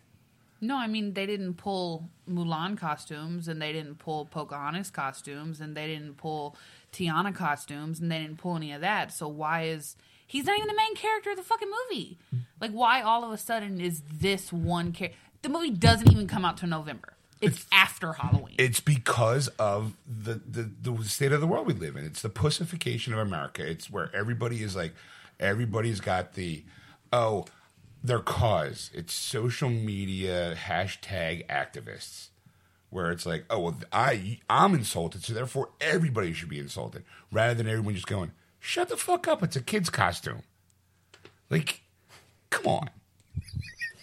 No, 0.59 0.77
I 0.77 0.87
mean 0.87 1.13
they 1.13 1.25
didn't 1.25 1.55
pull 1.55 2.09
Mulan 2.29 2.77
costumes, 2.77 3.47
and 3.47 3.61
they 3.61 3.71
didn't 3.71 3.99
pull 3.99 4.25
Pocahontas 4.25 4.89
costumes, 4.89 5.61
and 5.61 5.75
they 5.75 5.87
didn't 5.87 6.17
pull 6.17 6.57
Tiana 6.93 7.35
costumes, 7.35 7.99
and 7.99 8.11
they 8.11 8.19
didn't 8.19 8.37
pull 8.37 8.55
any 8.55 8.71
of 8.71 8.81
that. 8.81 9.11
So 9.11 9.27
why 9.27 9.63
is 9.63 9.95
he's 10.25 10.45
not 10.45 10.57
even 10.57 10.67
the 10.67 10.75
main 10.75 10.95
character 10.95 11.31
of 11.31 11.37
the 11.37 11.43
fucking 11.43 11.69
movie? 11.89 12.17
Like, 12.61 12.71
why 12.71 13.01
all 13.01 13.23
of 13.23 13.31
a 13.31 13.37
sudden 13.37 13.81
is 13.81 14.01
this 14.11 14.53
one 14.53 14.91
character? 14.93 15.17
The 15.41 15.49
movie 15.49 15.71
doesn't 15.71 16.09
even 16.09 16.27
come 16.27 16.45
out 16.45 16.57
till 16.57 16.69
November. 16.69 17.13
It's 17.41 17.65
after 17.73 18.13
Halloween. 18.13 18.55
It's 18.57 18.79
because 18.79 19.49
of 19.59 19.97
the, 20.07 20.35
the 20.35 20.71
the 20.81 21.03
state 21.03 21.33
of 21.33 21.41
the 21.41 21.47
world 21.47 21.67
we 21.67 21.73
live 21.73 21.97
in. 21.97 22.05
It's 22.05 22.21
the 22.21 22.29
pussification 22.29 23.11
of 23.11 23.19
America. 23.19 23.69
It's 23.69 23.89
where 23.89 24.09
everybody 24.15 24.63
is 24.63 24.77
like, 24.77 24.93
everybody's 25.41 25.99
got 25.99 26.35
the, 26.35 26.63
oh, 27.11 27.43
their 28.01 28.19
cause. 28.19 28.91
It's 28.93 29.13
social 29.13 29.69
media 29.69 30.55
hashtag 30.55 31.45
activists, 31.47 32.29
where 32.93 33.11
it's 33.11 33.25
like, 33.25 33.45
oh 33.49 33.59
well, 33.59 33.77
I 33.91 34.39
I'm 34.49 34.73
insulted, 34.73 35.23
so 35.23 35.33
therefore 35.33 35.69
everybody 35.81 36.33
should 36.33 36.49
be 36.49 36.59
insulted, 36.59 37.03
rather 37.31 37.53
than 37.53 37.67
everyone 37.67 37.95
just 37.95 38.07
going, 38.07 38.31
shut 38.59 38.89
the 38.89 38.97
fuck 38.97 39.27
up. 39.27 39.43
It's 39.43 39.55
a 39.55 39.61
kid's 39.61 39.89
costume. 39.89 40.43
Like, 41.49 41.81
come 42.49 42.67
on. 42.67 42.89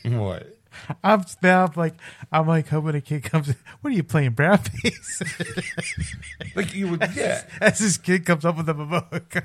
what? 0.18 0.56
I'm 1.02 1.24
now 1.42 1.64
I'm 1.64 1.72
like 1.76 1.94
I'm 2.32 2.46
like 2.46 2.68
hoping 2.68 2.94
a 2.94 3.00
kid 3.00 3.24
comes. 3.24 3.48
in, 3.48 3.56
What 3.80 3.92
are 3.92 3.96
you 3.96 4.02
playing, 4.02 4.34
face? 4.34 5.22
Like 6.56 6.74
you 6.74 6.88
would, 6.88 7.08
yeah. 7.14 7.42
As 7.60 7.78
this 7.78 7.96
kid 7.96 8.24
comes 8.26 8.44
up 8.44 8.56
with 8.56 8.68
a 8.68 8.74
Momoa. 8.74 9.44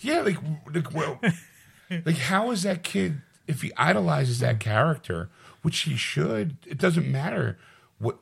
Yeah, 0.00 0.20
like, 0.20 0.36
like 0.72 0.92
well, 0.94 1.20
like 2.04 2.18
how 2.18 2.50
is 2.50 2.62
that 2.62 2.82
kid 2.82 3.22
if 3.48 3.62
he 3.62 3.72
idolizes 3.76 4.40
that 4.40 4.60
character, 4.60 5.30
which 5.62 5.80
he 5.80 5.96
should? 5.96 6.56
It 6.66 6.78
doesn't 6.78 7.10
matter 7.10 7.58
what 7.98 8.18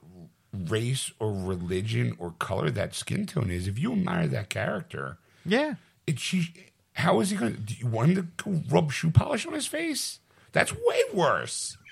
race 0.55 1.11
or 1.19 1.33
religion 1.33 2.17
or 2.19 2.33
color 2.39 2.71
that 2.71 2.95
skin 2.95 3.27
tone 3.27 3.51
is. 3.51 3.67
If 3.69 3.79
you 3.79 3.93
admire 3.93 4.27
that 4.29 4.49
character, 4.51 5.19
Yeah. 5.45 5.75
it 6.07 6.19
she. 6.21 6.53
How 6.95 7.19
is 7.21 7.31
he 7.31 7.37
going? 7.37 7.55
to 7.55 7.61
Do 7.61 7.75
you 7.75 7.87
want 7.89 8.13
him 8.13 8.33
to 8.39 8.63
rub 8.71 8.93
shoe 8.93 9.11
polish 9.11 9.47
on 9.47 9.53
his 9.53 9.67
face? 9.67 10.21
That's 10.53 10.73
way 10.73 11.03
worse. 11.13 11.77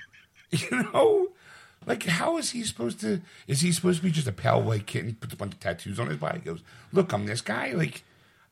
You 0.53 0.83
know, 0.93 1.29
like 1.87 2.03
how 2.05 2.37
is 2.37 2.51
he 2.51 2.63
supposed 2.63 3.01
to? 3.01 3.23
Is 3.49 3.63
he 3.63 3.73
supposed 3.73 4.01
to 4.01 4.05
be 4.05 4.11
just 4.13 4.27
a 4.29 4.33
pale 4.33 4.61
white 4.63 4.87
kid? 4.87 5.19
Puts 5.19 5.33
a 5.33 5.37
bunch 5.37 5.55
of 5.55 5.61
tattoos 5.61 5.99
on 5.99 6.09
his 6.09 6.19
body. 6.19 6.41
Goes, 6.41 6.61
look, 6.93 7.11
I'm 7.15 7.25
this 7.25 7.41
guy. 7.41 7.73
Like, 7.73 8.05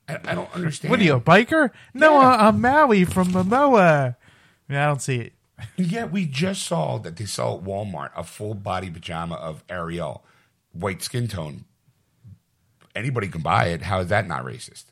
I, 0.09 0.19
I 0.25 0.35
don't 0.35 0.51
understand. 0.55 0.91
What 0.91 1.01
are 1.01 1.05
you, 1.05 1.17
a 1.17 1.21
biker? 1.21 1.71
No, 1.93 2.19
Yeah. 2.21 2.29
uh, 2.31 2.37
I'm 2.49 2.61
Maui 2.61 3.05
from 3.05 3.29
Momoa. 3.29 4.17
I, 4.17 4.73
mean, 4.73 4.79
I 4.79 4.87
don't 4.87 5.03
see 5.03 5.17
it. 5.17 5.33
Yet 5.77 6.11
we 6.11 6.27
just 6.27 6.63
saw 6.67 6.99
that 6.99 7.17
they 7.17 7.25
sell 7.25 7.57
at 7.59 7.65
Walmart 7.65 8.11
a 8.17 8.25
full 8.25 8.55
body 8.55 8.91
pajama 8.91 9.35
of 9.37 9.65
Ariel, 9.69 10.25
white 10.73 11.03
skin 11.03 11.29
tone. 11.29 11.65
Anybody 12.95 13.29
can 13.29 13.41
buy 13.43 13.67
it. 13.67 13.83
How 13.83 14.01
is 14.01 14.09
that 14.09 14.27
not 14.27 14.45
racist? 14.45 14.85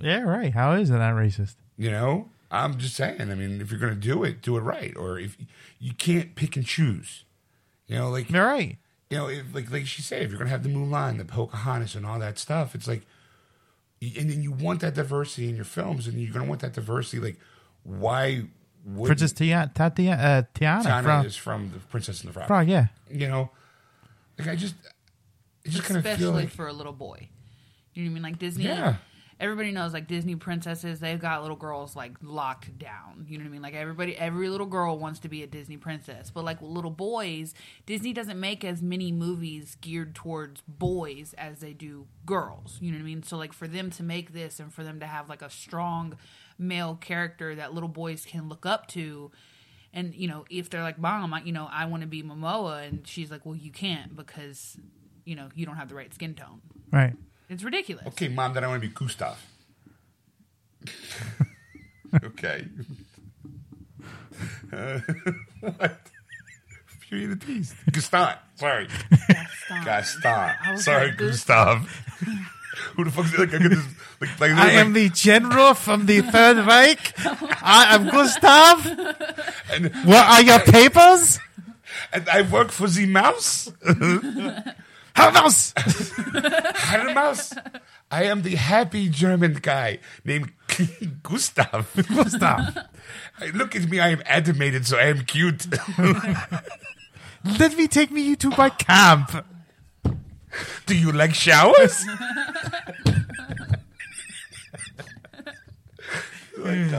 Yeah, 0.00 0.22
right. 0.22 0.52
How 0.54 0.72
is 0.72 0.90
it 0.90 0.94
not 0.94 1.14
racist? 1.14 1.56
You 1.76 1.90
know, 1.90 2.28
I'm 2.50 2.78
just 2.78 2.96
saying. 2.96 3.20
I 3.20 3.34
mean, 3.34 3.60
if 3.60 3.70
you're 3.70 3.80
going 3.80 3.94
to 3.94 4.00
do 4.00 4.24
it, 4.24 4.40
do 4.42 4.56
it 4.56 4.60
right. 4.60 4.96
Or 4.96 5.18
if 5.18 5.36
you 5.78 5.92
can't 5.92 6.34
pick 6.34 6.56
and 6.56 6.64
choose, 6.64 7.24
you 7.86 7.96
know, 7.96 8.08
like 8.10 8.30
You're 8.30 8.46
right. 8.46 8.78
you 9.10 9.18
know, 9.18 9.28
if, 9.28 9.54
like 9.54 9.70
like 9.70 9.86
she 9.86 10.00
said, 10.02 10.22
if 10.22 10.30
you're 10.30 10.38
going 10.38 10.48
to 10.48 10.52
have 10.52 10.62
the 10.62 10.70
Mulan, 10.70 11.18
the 11.18 11.24
Pocahontas, 11.24 11.94
and 11.94 12.06
all 12.06 12.18
that 12.18 12.38
stuff, 12.38 12.74
it's 12.74 12.88
like, 12.88 13.02
and 14.00 14.30
then 14.30 14.42
you 14.42 14.52
want 14.52 14.80
that 14.80 14.94
diversity 14.94 15.48
in 15.50 15.56
your 15.56 15.64
films, 15.66 16.06
and 16.06 16.18
you're 16.18 16.32
going 16.32 16.44
to 16.44 16.48
want 16.48 16.62
that 16.62 16.72
diversity. 16.72 17.18
Like, 17.20 17.38
why 17.82 18.44
would 18.84 19.06
Princess 19.06 19.32
Tiana, 19.32 19.72
Tatiana, 19.74 20.22
uh, 20.22 20.42
Tiana, 20.54 20.82
Tiana 20.82 21.02
from 21.02 21.26
is 21.26 21.36
from 21.36 21.70
the 21.70 21.78
Princess 21.78 22.20
and 22.20 22.30
the 22.30 22.32
Frog? 22.32 22.46
Frog, 22.46 22.68
yeah. 22.68 22.86
you 23.10 23.28
know, 23.28 23.50
like 24.38 24.48
I 24.48 24.56
just, 24.56 24.74
I 25.66 25.68
just 25.68 25.84
kind 25.84 25.98
of 25.98 26.04
especially 26.04 26.24
feel 26.24 26.32
like, 26.32 26.50
for 26.50 26.66
a 26.66 26.72
little 26.72 26.92
boy. 26.92 27.28
You 27.94 28.04
know 28.04 28.10
what 28.10 28.12
I 28.12 28.14
mean? 28.14 28.22
Like 28.22 28.38
Disney. 28.38 28.64
Yeah. 28.64 28.96
Everybody 29.38 29.72
knows 29.72 29.94
like 29.94 30.06
Disney 30.06 30.36
princesses, 30.36 31.00
they've 31.00 31.18
got 31.18 31.40
little 31.40 31.56
girls 31.56 31.96
like 31.96 32.12
locked 32.22 32.78
down. 32.78 33.24
You 33.26 33.38
know 33.38 33.44
what 33.44 33.48
I 33.48 33.52
mean? 33.52 33.62
Like 33.62 33.74
everybody, 33.74 34.14
every 34.14 34.50
little 34.50 34.66
girl 34.66 34.98
wants 34.98 35.18
to 35.20 35.30
be 35.30 35.42
a 35.42 35.46
Disney 35.46 35.78
princess, 35.78 36.30
but 36.30 36.44
like 36.44 36.58
little 36.60 36.90
boys, 36.90 37.54
Disney 37.86 38.12
doesn't 38.12 38.38
make 38.38 38.66
as 38.66 38.82
many 38.82 39.10
movies 39.10 39.78
geared 39.80 40.14
towards 40.14 40.60
boys 40.68 41.34
as 41.38 41.60
they 41.60 41.72
do 41.72 42.06
girls. 42.26 42.76
You 42.82 42.92
know 42.92 42.98
what 42.98 43.04
I 43.04 43.06
mean? 43.06 43.22
So 43.22 43.38
like 43.38 43.54
for 43.54 43.66
them 43.66 43.90
to 43.92 44.02
make 44.02 44.34
this 44.34 44.60
and 44.60 44.70
for 44.70 44.84
them 44.84 45.00
to 45.00 45.06
have 45.06 45.30
like 45.30 45.40
a 45.40 45.48
strong 45.48 46.18
male 46.60 46.94
character 46.94 47.54
that 47.56 47.72
little 47.74 47.88
boys 47.88 48.24
can 48.24 48.48
look 48.48 48.64
up 48.66 48.86
to, 48.88 49.30
and 49.92 50.14
you 50.14 50.28
know 50.28 50.44
if 50.50 50.70
they're 50.70 50.82
like 50.82 50.98
mom 50.98 51.34
I, 51.34 51.42
you 51.42 51.52
know 51.52 51.68
i 51.72 51.84
want 51.86 52.02
to 52.02 52.06
be 52.06 52.22
momoa 52.22 52.86
and 52.86 53.04
she's 53.08 53.30
like 53.30 53.44
well 53.44 53.56
you 53.56 53.72
can't 53.72 54.14
because 54.14 54.76
you 55.24 55.34
know 55.34 55.48
you 55.56 55.66
don't 55.66 55.76
have 55.76 55.88
the 55.88 55.94
right 55.96 56.12
skin 56.14 56.34
tone 56.34 56.60
Right. 56.92 57.14
it's 57.48 57.64
ridiculous 57.64 58.06
okay, 58.08 58.28
mom, 58.28 58.54
then 58.54 58.62
I 58.62 58.68
want 58.68 58.82
to 58.82 58.88
be 58.88 58.94
Gustav. 58.94 59.36
okay. 62.24 62.66
Uh, 64.72 65.00
what? 65.60 66.00
Beauty 67.08 67.24
and 67.24 67.32
the 67.32 67.44
Beast. 67.46 67.74
Gaston. 67.92 68.34
Sorry. 68.54 68.86
Gaston. 69.10 69.84
Gaston. 69.84 70.78
Sorry, 70.78 71.08
like, 71.08 71.16
Gustav. 71.18 71.88
Who 72.96 73.04
the 73.04 73.10
fuck 73.10 73.24
is 73.26 73.38
like, 73.38 73.52
at 73.52 73.62
this, 73.62 73.84
like, 74.20 74.40
like, 74.40 74.50
I 74.52 74.64
like, 74.64 74.72
am 74.74 74.92
the 74.92 75.08
general 75.10 75.74
from 75.74 76.06
the 76.06 76.20
Third 76.20 76.58
Reich. 76.66 77.14
I 77.62 77.94
am 77.94 78.06
Gustav. 78.08 78.86
and, 79.72 79.92
What 80.06 80.26
are 80.26 80.42
your 80.42 80.60
papers? 80.60 81.38
and 82.12 82.28
I 82.28 82.42
work 82.42 82.70
for 82.70 82.88
the 82.88 83.06
mouse. 83.06 83.70
Hermes. 85.16 85.74
Hello, 85.76 87.14
mouse. 87.14 87.52
I 88.10 88.24
am 88.24 88.42
the 88.42 88.54
happy 88.56 89.08
German 89.08 89.54
guy 89.60 89.98
named 90.24 90.52
Gustav. 91.22 91.88
Gustav. 92.14 92.76
Look 93.54 93.74
at 93.76 93.88
me, 93.88 94.00
I 94.00 94.08
am 94.10 94.22
animated, 94.26 94.86
so 94.86 94.96
I 94.98 95.04
am 95.06 95.24
cute. 95.24 95.66
Let 97.58 97.76
me 97.76 97.88
take 97.88 98.10
me 98.10 98.22
you 98.22 98.36
to 98.36 98.50
my 98.50 98.70
camp. 98.70 99.44
Do 100.86 100.96
you 100.96 101.12
like 101.12 101.34
showers? 101.34 102.04
like. 106.58 106.92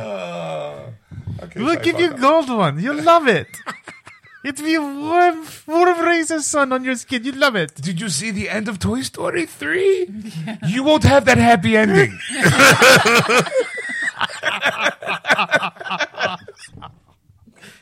Okay, 1.44 1.60
We'll 1.60 1.76
give 1.80 2.00
you 2.00 2.10
that. 2.10 2.20
gold 2.22 2.50
one. 2.50 2.80
You'll 2.80 3.02
love 3.02 3.28
it. 3.28 3.48
It'll 4.44 4.66
be 4.66 4.78
warm, 4.78 5.46
warm 5.68 6.00
rays 6.00 6.32
of 6.32 6.44
sun 6.44 6.72
on 6.74 6.84
your 6.84 6.96
skin. 6.96 7.24
You'd 7.24 7.36
love 7.36 7.56
it. 7.56 7.76
Did 7.76 8.02
you 8.02 8.10
see 8.10 8.32
the 8.32 8.50
end 8.50 8.68
of 8.68 8.80
Toy 8.80 9.02
Story 9.02 9.46
3? 9.46 10.10
You 10.68 10.84
won't 10.84 11.04
have 11.04 11.26
that 11.26 11.38
happy 11.38 11.78
ending. 11.78 12.18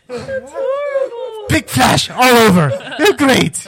Big 1.50 1.68
flash 1.68 2.10
all 2.10 2.24
over. 2.24 2.70
They're 2.98 3.14
great. 3.14 3.68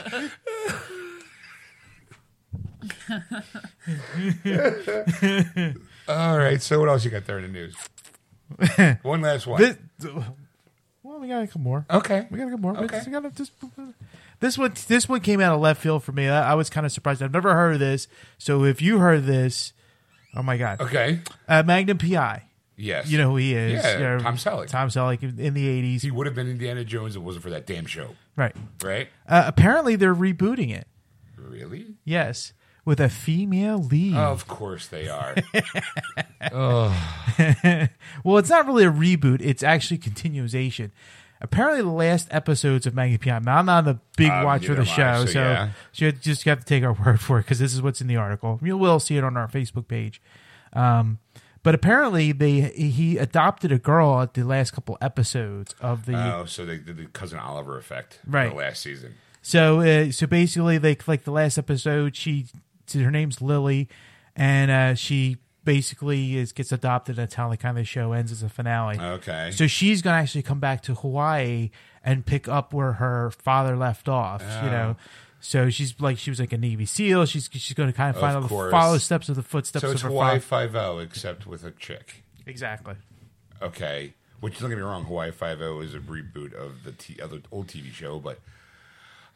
All 6.08 6.36
right, 6.62 6.66
so 6.68 6.80
what 6.80 6.88
else 6.88 7.04
you 7.04 7.10
got 7.10 7.24
there 7.26 7.38
in 7.38 7.44
the 7.44 7.48
news? 7.52 7.74
One 9.02 9.20
last 9.22 9.46
one. 9.46 9.60
This, 9.60 9.76
well, 11.02 11.18
we 11.20 11.28
got 11.28 11.42
a 11.42 11.46
couple 11.46 11.62
more. 11.62 11.86
okay. 11.90 12.26
We 12.30 12.38
got 12.38 12.48
a 12.48 12.50
couple 12.50 12.72
more. 12.72 12.76
Okay. 12.84 13.00
We 13.06 13.12
got 13.12 13.34
just, 13.34 13.52
this 14.40 14.58
one, 14.58 14.74
this 14.88 15.08
one 15.08 15.20
came 15.20 15.40
out 15.40 15.54
of 15.54 15.60
left 15.60 15.80
field 15.80 16.04
for 16.04 16.12
me. 16.12 16.28
I, 16.28 16.52
I 16.52 16.54
was 16.54 16.68
kind 16.70 16.84
of 16.86 16.92
surprised. 16.92 17.22
I've 17.22 17.32
never 17.32 17.54
heard 17.54 17.74
of 17.74 17.80
this. 17.80 18.08
So 18.38 18.64
if 18.64 18.82
you 18.82 18.98
heard 18.98 19.24
this, 19.24 19.72
oh 20.36 20.42
my 20.42 20.56
god, 20.56 20.80
Okay. 20.80 21.20
uh, 21.48 21.62
Magnum 21.64 21.98
PI. 21.98 22.44
Yes. 22.76 23.10
You 23.10 23.18
know 23.18 23.30
who 23.30 23.36
he 23.36 23.54
is? 23.54 23.82
Yeah, 23.82 23.92
You 23.98 24.04
know, 24.04 24.18
Tom 24.18 24.36
Selleck. 24.36 24.66
Tom 24.68 24.88
Selleck 24.88 25.22
in 25.22 25.54
the 25.54 25.68
eighties, 25.68 26.02
He 26.02 26.10
would 26.10 26.26
have 26.26 26.34
been 26.34 26.48
Indiana 26.48 26.84
Jones 26.84 27.14
if 27.16 27.22
it 27.22 27.24
wasn't 27.24 27.44
for 27.44 27.50
that 27.50 27.66
damn 27.66 27.86
show, 27.86 28.16
right? 28.36 28.54
right? 28.82 29.08
Uh, 29.28 29.44
apparently, 29.46 29.94
they're 29.96 30.14
rebooting 30.14 30.74
it. 30.74 30.86
Really? 31.36 31.94
Yes, 32.04 32.52
with 32.84 33.00
a 33.00 33.08
female 33.08 33.78
lead. 33.78 34.14
Of 34.16 34.46
course 34.48 34.88
they 34.88 35.08
are. 35.08 35.34
Well, 38.24 38.38
it's 38.38 38.50
not 38.50 38.66
really 38.66 38.84
a 38.84 38.90
reboot; 38.90 39.40
it's 39.40 39.62
actually 39.62 39.98
continuation. 39.98 40.92
Apparently, 41.40 41.82
the 41.82 41.88
last 41.88 42.28
episodes 42.30 42.86
of 42.86 42.94
Magnum 42.94 43.18
P.I. 43.18 43.38
Now, 43.40 43.58
I'm 43.58 43.66
not 43.66 43.88
a 43.88 43.98
big 44.16 44.30
Um, 44.30 44.44
watcher 44.44 44.72
of 44.72 44.78
the 44.78 44.84
neither 44.84 45.02
am 45.02 45.14
I, 45.14 45.18
show, 45.18 45.26
so 45.26 45.32
so, 45.32 45.40
yeah. 45.40 45.68
so 45.92 46.04
you 46.06 46.12
just 46.12 46.44
have 46.44 46.60
to 46.60 46.64
take 46.64 46.84
our 46.84 46.92
word 47.04 47.20
for 47.20 47.38
it 47.38 47.42
because 47.42 47.58
this 47.58 47.74
is 47.74 47.82
what's 47.82 48.00
in 48.00 48.06
the 48.06 48.16
article. 48.16 48.60
You 48.62 48.76
will 48.76 49.00
see 49.00 49.16
it 49.16 49.24
on 49.24 49.36
our 49.36 49.48
Facebook 49.48 49.88
page. 49.88 50.22
Um, 50.72 51.18
but 51.64 51.74
apparently, 51.74 52.30
they 52.32 52.60
he 52.60 53.18
adopted 53.18 53.72
a 53.72 53.78
girl 53.78 54.20
at 54.20 54.34
the 54.34 54.44
last 54.44 54.72
couple 54.72 54.96
episodes 55.00 55.74
of 55.80 56.06
the. 56.06 56.14
oh, 56.14 56.44
so 56.44 56.64
they 56.64 56.78
did 56.78 56.96
the 56.96 57.06
cousin 57.06 57.38
Oliver 57.38 57.76
effect, 57.78 58.20
Right. 58.26 58.50
The 58.50 58.56
last 58.56 58.82
season. 58.82 59.14
So, 59.42 59.80
uh, 59.80 60.12
so 60.12 60.26
basically, 60.28 60.78
like 60.78 61.08
like 61.08 61.24
the 61.24 61.32
last 61.32 61.58
episode, 61.58 62.14
she 62.14 62.46
her 63.00 63.10
name's 63.10 63.40
Lily, 63.40 63.88
and 64.36 64.70
uh, 64.70 64.94
she 64.94 65.38
basically 65.64 66.36
is 66.36 66.52
gets 66.52 66.72
adopted. 66.72 67.16
That's 67.16 67.34
how 67.34 67.48
the 67.48 67.56
kind 67.56 67.78
of 67.78 67.88
show 67.88 68.12
ends 68.12 68.32
as 68.32 68.42
a 68.42 68.48
finale. 68.48 68.98
Okay. 68.98 69.50
So 69.52 69.66
she's 69.66 70.02
gonna 70.02 70.18
actually 70.18 70.42
come 70.42 70.60
back 70.60 70.82
to 70.82 70.94
Hawaii 70.94 71.70
and 72.04 72.26
pick 72.26 72.48
up 72.48 72.72
where 72.72 72.94
her 72.94 73.30
father 73.30 73.76
left 73.76 74.08
off. 74.08 74.42
You 74.62 74.70
know, 74.70 74.96
so 75.40 75.70
she's 75.70 75.94
like 76.00 76.18
she 76.18 76.30
was 76.30 76.40
like 76.40 76.52
a 76.52 76.58
Navy 76.58 76.84
SEAL. 76.86 77.26
She's 77.26 77.48
she's 77.52 77.74
gonna 77.74 77.92
kind 77.92 78.14
of 78.14 78.20
find 78.20 78.36
Of 78.36 78.42
all 78.44 78.48
the 78.48 78.48
course. 78.48 78.70
follow 78.72 78.98
steps 78.98 79.28
of 79.28 79.36
the 79.36 79.42
footsteps 79.42 79.82
so 79.84 79.90
it's 79.92 80.00
of 80.00 80.04
her 80.04 80.08
Hawaii. 80.08 80.38
Five 80.40 80.74
O, 80.74 80.98
except 80.98 81.46
with 81.46 81.64
a 81.64 81.70
chick. 81.70 82.22
Exactly. 82.46 82.94
Okay. 83.60 84.14
Which 84.40 84.58
don't 84.58 84.70
get 84.70 84.76
me 84.76 84.82
wrong, 84.82 85.04
Hawaii 85.04 85.30
Five 85.30 85.60
O 85.62 85.78
is 85.80 85.94
a 85.94 86.00
reboot 86.00 86.52
of 86.54 86.82
the 86.82 86.90
t- 86.90 87.20
other 87.22 87.40
old 87.52 87.68
TV 87.68 87.92
show, 87.92 88.18
but 88.18 88.40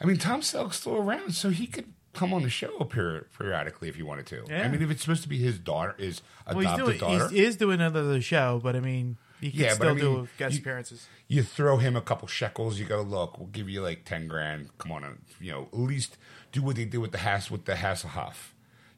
I 0.01 0.05
mean 0.05 0.17
Tom 0.17 0.41
Selleck's 0.41 0.81
still 0.81 0.97
around, 0.97 1.35
so 1.35 1.51
he 1.51 1.69
could 1.69 1.93
come 2.17 2.35
on 2.35 2.43
the 2.43 2.51
show 2.51 2.79
peri- 2.85 3.25
periodically 3.39 3.89
if 3.89 3.97
you 3.97 4.07
wanted 4.07 4.27
to. 4.27 4.45
Yeah. 4.49 4.63
I 4.65 4.69
mean, 4.69 4.83
if 4.83 4.91
it's 4.91 5.03
supposed 5.03 5.23
to 5.23 5.29
be 5.29 5.39
his 5.39 5.59
daughter, 5.59 5.95
his 5.99 6.23
Well, 6.47 6.59
he's 6.59 6.65
adopted 6.73 6.87
doing 6.87 6.99
daughter, 7.19 7.29
he 7.29 7.45
is 7.45 7.57
doing 7.57 7.81
another 7.81 8.21
show, 8.21 8.61
but 8.63 8.75
I 8.75 8.81
mean, 8.81 9.17
he 9.41 9.51
can 9.51 9.61
Yeah, 9.61 9.75
still 9.75 9.89
I 9.91 9.93
mean, 9.93 9.99
do 10.01 10.29
guest 10.39 10.55
you- 10.55 10.61
appearances. 10.61 11.07
you 11.29 11.43
throw 11.43 11.77
him 11.77 11.95
a 11.97 12.01
couple 12.01 12.27
shekels. 12.29 12.79
You 12.79 12.87
go, 12.87 13.03
look, 13.03 13.39
we'll 13.39 13.49
give 13.49 13.69
you 13.69 13.83
like 13.83 14.05
ten 14.05 14.27
grand. 14.29 14.71
Come 14.79 14.93
on, 14.93 15.05
uh, 15.05 15.13
you 15.41 15.53
know, 15.53 15.69
at 15.73 15.79
least 15.79 16.17
do 16.53 16.63
what 16.63 16.77
they 16.77 16.85
did 16.87 16.99
with 16.99 17.13
the 17.13 17.19
Hass 17.19 17.51
with 17.51 17.67
the 17.67 17.75
Hasselhoff. 17.75 18.53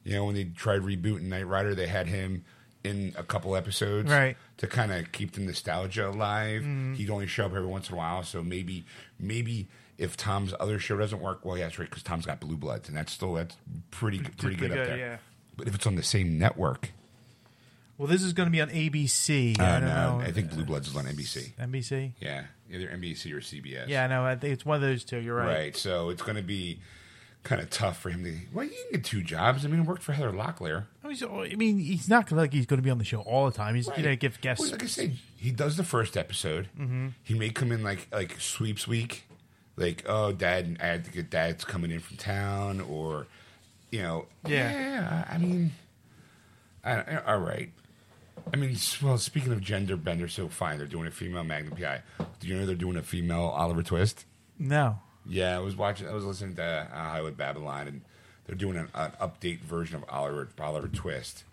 You 0.05 0.13
know, 0.13 0.25
when 0.25 0.35
they 0.35 0.45
tried 0.45 0.81
rebooting 0.81 1.23
Knight 1.23 1.45
Rider, 1.45 1.75
they 1.75 1.87
had 1.87 2.07
him 2.07 2.45
in 2.85 3.13
a 3.17 3.23
couple 3.23 3.57
episodes, 3.57 4.09
Right. 4.09 4.37
to 4.55 4.65
kind 4.65 4.93
of 4.93 5.11
keep 5.11 5.33
the 5.33 5.41
nostalgia 5.41 6.07
alive. 6.09 6.61
Mm-hmm. 6.61 6.93
He'd 6.93 7.09
only 7.09 7.27
show 7.27 7.45
up 7.45 7.51
every 7.53 7.67
once 7.67 7.89
in 7.89 7.95
a 7.95 7.97
while, 7.97 8.23
so 8.23 8.41
maybe, 8.41 8.85
maybe 9.19 9.67
if 9.97 10.15
Tom's 10.17 10.53
other 10.59 10.79
show 10.79 10.97
doesn't 10.97 11.19
work, 11.21 11.43
well, 11.43 11.57
yeah, 11.57 11.65
that's 11.65 11.77
right, 11.79 11.89
because 11.89 12.03
Tom's 12.03 12.25
got 12.25 12.39
Blue 12.39 12.57
Bloods, 12.57 12.87
and 12.87 12.97
that's 12.97 13.11
still 13.11 13.33
that's 13.33 13.55
pretty 13.91 14.19
pretty, 14.19 14.37
pretty 14.37 14.55
good, 14.55 14.71
up 14.71 14.87
there. 14.87 14.97
yeah. 14.97 15.17
But 15.57 15.67
if 15.67 15.75
it's 15.75 15.85
on 15.85 15.95
the 15.95 16.03
same 16.03 16.39
network, 16.39 16.91
Well, 17.97 18.07
this 18.07 18.23
is 18.23 18.31
going 18.31 18.47
to 18.47 18.51
be 18.51 18.61
on 18.61 18.69
ABC. 18.69 19.59
uh, 19.59 19.63
I 19.63 19.79
don't 19.79 19.89
no, 19.89 20.19
know. 20.19 20.23
I 20.25 20.31
think 20.31 20.51
Blue 20.51 20.63
Bloods 20.63 20.87
is 20.87 20.95
on 20.95 21.03
NBC. 21.05 21.51
NBC. 21.59 22.13
Yeah, 22.21 22.45
either 22.71 22.87
NBC 22.87 23.33
or 23.33 23.41
CBS. 23.41 23.87
Yeah, 23.89 24.07
no, 24.07 24.23
I 24.23 24.35
think 24.37 24.53
it's 24.53 24.65
one 24.65 24.75
of 24.75 24.81
those 24.81 25.03
two. 25.03 25.17
You're 25.19 25.35
right. 25.35 25.47
Right. 25.47 25.75
So 25.75 26.09
it's 26.09 26.21
going 26.21 26.37
to 26.37 26.41
be 26.41 26.79
kind 27.43 27.61
of 27.61 27.69
tough 27.69 27.99
for 27.99 28.09
him 28.09 28.23
to. 28.23 28.33
Well, 28.53 28.65
he 28.65 28.69
can 28.71 28.85
get 28.91 29.03
two 29.03 29.21
jobs. 29.23 29.65
I 29.65 29.69
mean, 29.69 29.81
he 29.81 29.87
worked 29.87 30.03
for 30.03 30.13
Heather 30.13 30.31
Locklear. 30.31 30.85
I 31.03 31.07
mean, 31.07 31.17
I 31.51 31.55
mean, 31.55 31.79
he's 31.79 32.07
not 32.09 32.27
gonna, 32.27 32.41
like 32.41 32.53
he's 32.53 32.65
going 32.65 32.77
to 32.79 32.83
be 32.83 32.89
on 32.89 32.97
the 32.99 33.03
show 33.05 33.21
all 33.21 33.45
the 33.49 33.55
time. 33.55 33.75
He's 33.75 33.87
going 33.87 34.03
to 34.03 34.15
give 34.15 34.39
guests. 34.41 34.61
Well, 34.61 34.71
like 34.71 34.83
I 34.83 34.87
said, 34.87 35.15
he 35.37 35.51
does 35.51 35.77
the 35.77 35.83
first 35.83 36.15
episode. 36.17 36.67
Mm-hmm. 36.79 37.07
He 37.23 37.33
may 37.33 37.49
come 37.49 37.71
in 37.71 37.83
like 37.83 38.07
like 38.11 38.39
sweeps 38.39 38.87
week, 38.87 39.23
like 39.77 40.03
oh, 40.07 40.31
dad, 40.31 40.77
I 40.81 40.85
had 40.85 41.05
to 41.05 41.11
get 41.11 41.29
dad's 41.29 41.63
coming 41.65 41.91
in 41.91 41.99
from 41.99 42.17
town, 42.17 42.81
or 42.81 43.25
you 43.91 44.01
know, 44.03 44.25
Yeah. 44.45 44.71
yeah. 44.71 45.25
I 45.29 45.37
mean, 45.39 45.71
I, 46.83 46.91
I- 47.01 47.23
all 47.33 47.39
right. 47.39 47.71
I 48.53 48.55
mean, 48.57 48.71
s- 48.71 49.01
well, 49.01 49.17
speaking 49.17 49.51
of 49.51 49.61
gender 49.61 49.97
bender, 49.97 50.27
so 50.27 50.47
fine. 50.47 50.77
They're 50.77 50.87
doing 50.87 51.07
a 51.07 51.11
female 51.11 51.43
Magnum 51.43 51.75
PI. 51.77 52.01
Do 52.39 52.47
you 52.47 52.55
know 52.55 52.65
they're 52.65 52.75
doing 52.75 52.95
a 52.97 53.03
female 53.03 53.41
Oliver 53.55 53.83
Twist? 53.83 54.25
no, 54.57 54.99
Yeah, 55.29 55.55
I 55.55 55.59
was 55.59 55.75
watching. 55.75 56.07
I 56.07 56.13
was 56.13 56.25
listening 56.25 56.55
to 56.55 56.63
uh, 56.91 56.97
Hollywood 57.11 57.37
Babylon, 57.37 57.87
and 57.87 58.01
they're 58.45 58.55
doing 58.55 58.77
an, 58.77 58.89
an 58.95 59.11
update 59.21 59.59
version 59.61 59.95
of 59.95 60.03
Oliver 60.09 60.49
Oliver 60.59 60.87
Twist, 60.87 61.43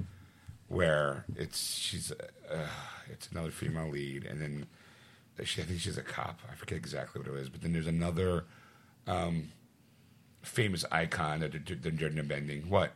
where 0.68 1.24
it's 1.36 1.74
she's 1.76 2.10
uh, 2.10 2.66
it's 3.10 3.28
another 3.30 3.50
female 3.50 3.88
lead, 3.90 4.24
and 4.24 4.40
then 4.40 4.66
she, 5.44 5.60
I 5.60 5.64
think 5.66 5.80
she's 5.80 5.98
a 5.98 6.02
cop. 6.02 6.40
I 6.50 6.54
forget 6.54 6.78
exactly 6.78 7.20
what 7.20 7.28
it 7.30 7.38
is, 7.40 7.48
but 7.50 7.60
then 7.60 7.72
there's 7.74 7.86
another 7.86 8.44
um, 9.06 9.52
famous 10.42 10.84
icon 10.90 11.40
that 11.40 11.52
they're, 11.52 11.76
they're 11.76 11.92
gender 11.92 12.22
bending. 12.22 12.70
What 12.70 12.92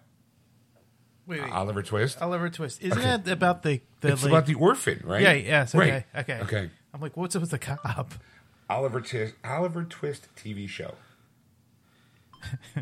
wait, 1.27 1.43
wait. 1.43 1.53
Oliver 1.53 1.83
Twist? 1.83 2.23
Oliver 2.23 2.49
Twist. 2.49 2.83
Isn't 2.83 2.97
Okay. 2.99 3.07
that 3.07 3.29
about 3.29 3.63
the 3.63 3.81
the? 4.01 4.13
it's 4.13 4.23
like- 4.23 4.33
about 4.33 4.47
the 4.47 4.55
orphan, 4.55 5.03
right? 5.05 5.21
yeah. 5.23 5.33
Yes. 5.35 5.75
Okay. 5.75 5.91
Right. 5.91 6.05
Okay. 6.23 6.41
Okay. 6.43 6.71
I'm 6.95 7.01
like, 7.01 7.17
what's 7.17 7.37
up 7.37 7.43
with 7.43 7.51
the 7.51 7.59
cop? 7.59 8.15
Oliver 8.71 9.01
Twist. 9.01 9.35
Oliver 9.45 9.83
Twist 9.85 10.29
TV 10.37 10.69
show. 10.69 10.95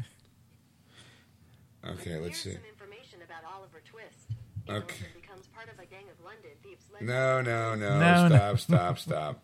okay, 1.85 2.17
let's 2.19 2.23
Here's 2.23 2.37
see. 2.37 2.53
some 2.53 2.61
information 2.69 3.21
about 3.25 3.43
Oliver 3.57 3.81
Twist. 3.85 4.29
If 4.67 4.75
Okay. 4.75 5.07
Oliver 5.07 5.21
becomes 5.21 5.47
part 5.49 5.69
of 5.71 5.79
a 5.79 5.87
gang 5.87 6.05
of 6.11 6.23
London 6.23 6.51
thieves. 6.63 6.85
No, 7.01 7.41
no, 7.41 7.75
no. 7.75 7.99
No, 7.99 8.29
stop, 8.29 8.31
no. 8.31 8.55
stop, 8.57 8.99
stop. 8.99 9.43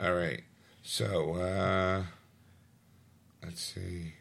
All 0.00 0.12
right. 0.14 0.42
So, 0.82 1.34
uh, 1.36 2.02
let's 3.42 3.62
see. 3.62 4.12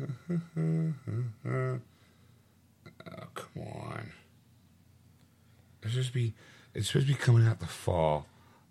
oh, 0.02 1.78
come 3.34 3.62
on. 3.62 4.12
It's 5.82 5.92
supposed 5.92 6.08
to 6.08 6.14
be. 6.14 6.34
It's 6.74 6.88
supposed 6.88 7.06
to 7.06 7.12
be 7.12 7.18
coming 7.18 7.46
out 7.46 7.60
the 7.60 7.66
fall. 7.66 8.26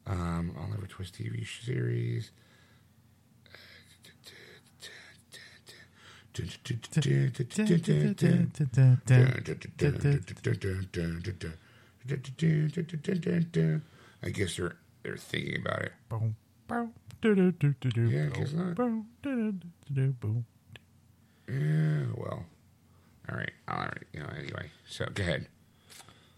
Um, 0.07 0.55
Oliver 0.59 0.87
Twist 0.87 1.15
TV 1.17 1.45
series. 1.47 2.31
I 14.23 14.29
guess 14.29 14.55
they're 14.57 14.75
they're 15.03 15.17
thinking 15.17 15.61
about 15.61 15.81
it. 15.83 15.91
Yeah. 18.09 18.29
Boom. 18.55 18.75
Yeah, 21.49 22.05
well, 22.15 22.45
All 23.29 23.35
right. 23.37 23.51
All 23.67 23.77
right. 23.77 24.03
You 24.13 24.21
know, 24.21 24.29
anyway, 24.37 24.71
so 24.87 25.05
go 25.13 25.21
ahead. 25.23 25.47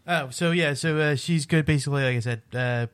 Oh, 0.07 0.29
so 0.31 0.51
yeah, 0.51 0.73
so 0.73 0.97
uh, 0.97 1.15
she's 1.15 1.45
good. 1.45 1.65
Basically, 1.65 2.03
like 2.03 2.17
I 2.17 2.19
said, 2.19 2.41
uh, 2.53 2.87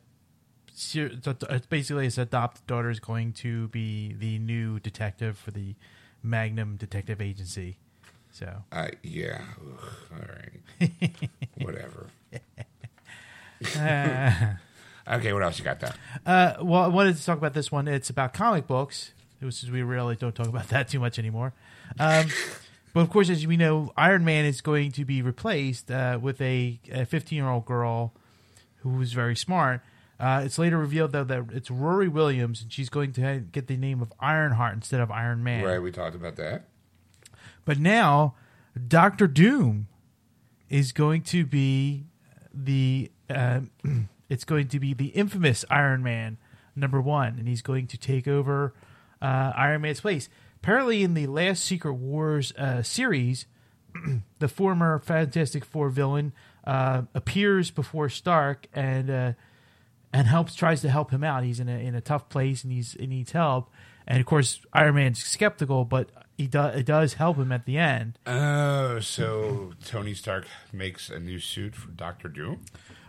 she, 0.80 1.02
it's 1.02 1.68
basically 1.68 2.06
his 2.06 2.18
adopted 2.18 2.66
daughter 2.68 2.90
is 2.90 3.00
going 3.00 3.34
to 3.34 3.68
be 3.70 4.14
the 4.14 4.40
new 4.40 4.80
detective 4.80 5.38
for 5.38 5.52
the 5.52 5.76
Magnum 6.24 6.78
Detective 6.78 7.22
Agency. 7.22 7.78
So 8.32 8.64
Uh, 8.72 8.88
yeah. 9.04 9.42
Ugh, 9.60 9.90
all 10.14 10.20
right. 10.20 11.02
Whatever. 11.62 12.08
okay. 15.12 15.34
What 15.34 15.44
else 15.44 15.60
you 15.60 15.66
got 15.66 15.80
there? 15.80 15.94
Uh, 16.26 16.54
well, 16.62 16.84
I 16.84 16.88
wanted 16.88 17.18
to 17.18 17.26
talk 17.26 17.38
about 17.38 17.54
this 17.54 17.72
one. 17.72 17.88
It's 17.88 18.10
about 18.10 18.34
comic 18.34 18.68
books, 18.68 19.12
which 19.40 19.64
is 19.64 19.72
we 19.72 19.82
really 19.82 20.16
don't 20.16 20.36
talk 20.36 20.48
about 20.48 20.70
that 20.70 20.88
too 20.90 21.00
much 21.00 21.20
anymore. 21.20 21.54
Um, 22.00 22.28
but 22.94 23.02
of 23.02 23.10
course, 23.10 23.30
as 23.30 23.46
we 23.46 23.58
know, 23.58 23.92
Iron 23.98 24.24
Man 24.24 24.46
is 24.46 24.62
going 24.62 24.92
to 24.94 25.04
be 25.04 25.22
replaced 25.22 25.92
uh, 25.92 26.20
with 26.22 26.40
a 26.40 26.80
15 27.08 27.36
year 27.36 27.50
old 27.50 27.66
girl 27.66 28.14
who's 28.78 29.12
very 29.12 29.36
smart. 29.36 29.82
Uh, 30.20 30.42
it's 30.44 30.58
later 30.58 30.78
revealed 30.78 31.14
though 31.14 31.24
that 31.24 31.46
it's 31.54 31.70
Riri 31.70 32.10
Williams, 32.10 32.62
and 32.62 32.72
she's 32.72 32.90
going 32.90 33.14
to 33.14 33.40
get 33.52 33.68
the 33.68 33.78
name 33.78 34.02
of 34.02 34.12
Ironheart 34.20 34.76
instead 34.76 35.00
of 35.00 35.10
Iron 35.12 35.44
Man. 35.44 35.64
Right. 35.64 35.82
We 35.82 35.92
talked 35.92 36.16
about 36.16 36.36
that. 36.36 36.68
But 37.66 37.80
now, 37.80 38.36
Doctor 38.88 39.28
Doom 39.28 39.88
is 40.70 40.92
going 40.92 41.22
to 41.24 41.46
be 41.46 42.06
the 42.54 43.12
uh, 43.30 43.62
it's 44.30 44.44
going 44.44 44.68
to 44.70 44.80
be 44.80 44.94
the 44.94 45.08
infamous 45.08 45.64
Iron 45.70 46.04
Man 46.04 46.38
number 46.76 47.02
one, 47.02 47.38
and 47.40 47.48
he's 47.48 47.62
going 47.62 47.88
to 47.88 47.98
take 47.98 48.28
over 48.28 48.74
uh, 49.22 49.54
Iron 49.56 49.82
Man's 49.82 50.02
place. 50.02 50.30
Apparently, 50.62 51.04
in 51.04 51.14
the 51.14 51.28
last 51.28 51.64
Secret 51.64 51.94
Wars 51.94 52.52
uh, 52.58 52.82
series, 52.84 53.46
the 54.40 54.48
former 54.48 55.00
Fantastic 55.00 55.64
Four 55.64 55.90
villain 55.90 56.34
uh, 56.66 57.04
appears 57.14 57.72
before 57.72 58.10
Stark 58.10 58.68
and 58.74 59.10
uh, 59.10 59.34
and 60.12 60.28
helps 60.28 60.56
tries 60.56 60.82
to 60.82 60.90
help 60.90 61.12
him 61.12 61.24
out. 61.24 61.44
He's 61.44 61.60
in 61.60 61.70
a 61.70 61.78
in 61.78 61.96
a 61.96 62.02
tough 62.02 62.30
place 62.30 62.64
and 62.64 62.72
he's 62.72 62.94
he 62.94 63.08
needs 63.08 63.32
help. 63.32 63.70
And 64.08 64.20
of 64.20 64.26
course, 64.26 64.62
Iron 64.74 64.96
Man's 64.96 65.24
skeptical, 65.24 65.86
but 65.86 66.10
he 66.38 66.48
does 66.48 66.76
it 66.76 66.86
does 66.86 67.14
help 67.16 67.38
him 67.38 67.52
at 67.52 67.66
the 67.66 67.78
end. 67.78 68.18
Oh, 68.26 69.00
so 69.00 69.74
Tony 69.86 70.14
Stark 70.14 70.48
makes 70.74 71.10
a 71.10 71.20
new 71.20 71.40
suit 71.40 71.76
for 71.76 71.92
Doctor 71.92 72.28
Doom. 72.28 72.66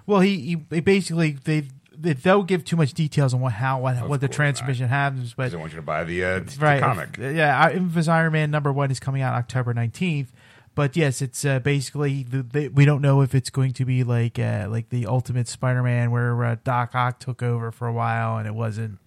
Well, 0.06 0.20
he, 0.20 0.40
he 0.40 0.54
they 0.68 0.80
basically 0.80 1.38
they, 1.44 1.68
they 1.96 2.12
they'll 2.14 2.42
give 2.42 2.64
too 2.64 2.76
much 2.76 2.92
details 2.92 3.32
on 3.32 3.40
what 3.40 3.52
how 3.52 3.80
what, 3.80 4.08
what 4.08 4.20
the 4.20 4.28
transmission 4.28 4.88
happens, 4.88 5.34
but 5.34 5.54
I 5.54 5.56
want 5.56 5.72
you 5.72 5.76
to 5.76 5.82
buy 5.82 6.04
the, 6.04 6.24
uh, 6.24 6.40
the 6.40 6.56
right, 6.58 6.80
comic. 6.80 7.16
yeah, 7.16 7.70
Infamous 7.70 8.08
Iron 8.08 8.32
Man 8.32 8.50
number 8.50 8.72
one 8.72 8.90
is 8.90 9.00
coming 9.00 9.22
out 9.22 9.34
October 9.34 9.72
nineteenth. 9.72 10.32
But 10.74 10.96
yes, 10.96 11.20
it's 11.20 11.44
uh, 11.44 11.58
basically 11.58 12.22
the, 12.22 12.42
the, 12.42 12.68
we 12.68 12.84
don't 12.84 13.02
know 13.02 13.20
if 13.22 13.34
it's 13.34 13.50
going 13.50 13.72
to 13.74 13.84
be 13.84 14.04
like 14.04 14.38
uh, 14.38 14.66
like 14.70 14.88
the 14.88 15.06
Ultimate 15.06 15.48
Spider-Man 15.48 16.10
where 16.10 16.42
uh, 16.44 16.56
Doc 16.64 16.94
Ock 16.94 17.18
took 17.18 17.42
over 17.42 17.70
for 17.72 17.88
a 17.88 17.92
while 17.92 18.38
and 18.38 18.46
it 18.46 18.54
wasn't, 18.54 18.98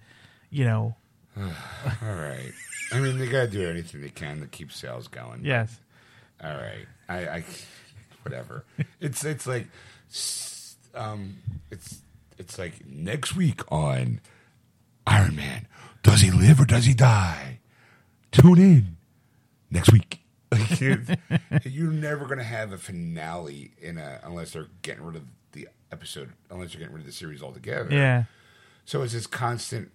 you 0.49 0.66
know, 0.66 0.95
All 1.38 1.45
right. 2.01 2.51
I 2.91 2.99
mean, 2.99 3.18
they 3.18 3.28
got 3.28 3.45
to 3.45 3.47
do 3.47 3.68
anything 3.68 4.01
they 4.01 4.09
can 4.09 4.39
to 4.41 4.47
keep 4.47 4.72
sales 4.72 5.07
going. 5.07 5.43
yes, 5.43 5.80
All 6.43 6.53
right. 6.53 6.86
I, 7.09 7.18
I 7.28 7.43
whatever. 8.24 8.66
it's 8.99 9.24
it's 9.26 9.47
like 9.47 9.68
um 10.93 11.38
it's 11.72 12.01
it's 12.38 12.57
like 12.59 12.86
next 12.86 13.36
week 13.36 13.61
on 13.72 14.20
Iron 15.07 15.36
Man. 15.36 15.68
Does 16.03 16.22
he 16.22 16.30
live 16.32 16.59
or 16.59 16.66
does 16.66 16.86
he 16.86 16.93
die? 16.93 17.59
Tune 18.32 18.59
in 18.59 18.97
next 19.72 19.91
week. 19.91 20.20
Like, 21.49 21.66
you're 21.66 21.91
never 21.91 22.26
gonna 22.26 22.43
have 22.43 22.72
a 22.72 22.78
finale 22.78 23.72
in 23.82 23.97
a 23.97 24.20
unless 24.24 24.51
they're 24.51 24.68
getting 24.82 25.04
rid 25.04 25.16
of 25.16 25.24
the 25.54 25.68
episode, 25.91 26.32
unless 26.49 26.74
you're 26.74 26.80
getting 26.80 26.93
rid 26.95 27.01
of 27.01 27.06
the 27.08 27.12
series 27.14 27.41
altogether. 27.43 27.89
yeah, 27.91 28.24
So 28.86 29.01
it's 29.04 29.14
this 29.14 29.28
constant 29.28 29.91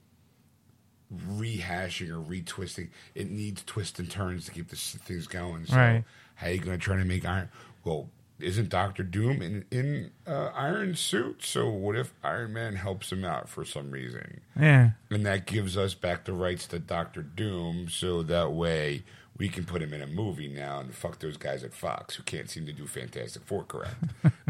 rehashing 1.12 2.10
or 2.10 2.18
retwisting. 2.22 2.90
It 3.14 3.30
needs 3.30 3.62
twists 3.64 3.98
and 3.98 4.10
turns 4.10 4.44
to 4.46 4.52
keep 4.52 4.68
this 4.68 4.94
things 4.96 5.26
going. 5.26 5.66
So 5.66 5.76
Right. 5.76 6.04
how 6.34 6.48
are 6.48 6.50
you 6.50 6.58
going 6.60 6.78
to 6.78 6.82
try 6.84 6.96
to 6.96 7.04
make 7.04 7.24
Iron? 7.24 7.48
Well, 7.84 8.10
isn't 8.38 8.68
Doctor 8.68 9.02
Doom 9.02 9.42
in 9.42 9.64
in 9.72 10.10
uh, 10.26 10.50
Iron 10.54 10.94
suit? 10.94 11.42
So 11.42 11.68
what 11.70 11.96
if 11.96 12.12
Iron 12.22 12.52
Man 12.52 12.76
helps 12.76 13.10
him 13.10 13.24
out 13.24 13.48
for 13.48 13.64
some 13.64 13.90
reason? 13.90 14.42
yeah, 14.58 14.90
And 15.10 15.26
that 15.26 15.46
gives 15.46 15.76
us 15.76 15.94
back 15.94 16.24
the 16.24 16.32
rights 16.34 16.66
to 16.68 16.78
Doctor 16.78 17.22
Doom, 17.22 17.88
so 17.88 18.22
that 18.22 18.52
way 18.52 19.02
we 19.38 19.48
can 19.48 19.64
put 19.64 19.80
him 19.80 19.94
in 19.94 20.02
a 20.02 20.06
movie 20.06 20.48
now 20.48 20.80
and 20.80 20.92
fuck 20.92 21.20
those 21.20 21.36
guys 21.36 21.62
at 21.62 21.72
Fox 21.72 22.16
who 22.16 22.24
can't 22.24 22.50
seem 22.50 22.66
to 22.66 22.72
do 22.72 22.86
Fantastic 22.86 23.42
Four 23.44 23.64
correct. 23.64 23.94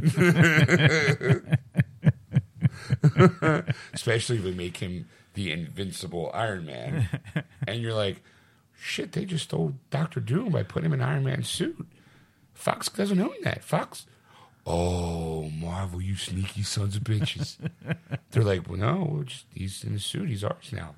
Especially 3.92 4.38
if 4.38 4.44
they 4.44 4.52
make 4.52 4.78
him 4.78 5.08
the 5.34 5.52
invincible 5.52 6.30
Iron 6.32 6.64
Man. 6.64 7.08
and 7.66 7.82
you're 7.82 7.92
like, 7.94 8.22
shit, 8.80 9.12
they 9.12 9.26
just 9.26 9.44
stole 9.44 9.74
Doctor 9.90 10.20
Doom 10.20 10.50
by 10.50 10.62
putting 10.62 10.86
him 10.86 10.94
in 10.94 11.02
Iron 11.02 11.24
Man's 11.24 11.48
suit. 11.48 11.86
Fox 12.54 12.88
doesn't 12.88 13.20
own 13.20 13.34
that. 13.42 13.62
Fox. 13.62 14.06
Oh, 14.66 15.48
Marvel, 15.50 16.00
you 16.02 16.16
sneaky 16.16 16.62
sons 16.62 16.96
of 16.96 17.02
bitches. 17.02 17.56
They're 18.30 18.42
like, 18.42 18.68
well, 18.68 18.78
no, 18.78 19.22
just, 19.24 19.46
he's 19.54 19.82
in 19.84 19.94
the 19.94 20.00
suit. 20.00 20.28
He's 20.28 20.44
ours 20.44 20.72
now. 20.72 20.94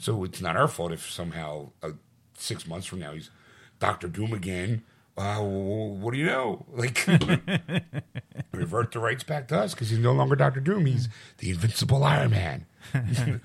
so 0.00 0.24
it's 0.24 0.40
not 0.42 0.56
our 0.56 0.68
fault 0.68 0.92
if 0.92 1.10
somehow 1.10 1.70
uh, 1.82 1.90
six 2.38 2.66
months 2.66 2.86
from 2.86 3.00
now 3.00 3.12
he's 3.12 3.30
Doctor 3.78 4.08
Doom 4.08 4.32
again. 4.32 4.82
Uh, 5.16 5.40
what 5.40 6.12
do 6.12 6.18
you 6.18 6.26
know? 6.26 6.64
Like, 6.72 7.04
revert 8.52 8.92
the 8.92 9.00
rights 9.00 9.24
back 9.24 9.48
to 9.48 9.58
us 9.58 9.74
because 9.74 9.90
he's 9.90 9.98
no 9.98 10.12
longer 10.12 10.36
Doctor 10.36 10.60
Doom. 10.60 10.86
He's 10.86 11.08
the 11.38 11.50
invincible 11.50 12.04
Iron 12.04 12.30
Man. 12.30 12.66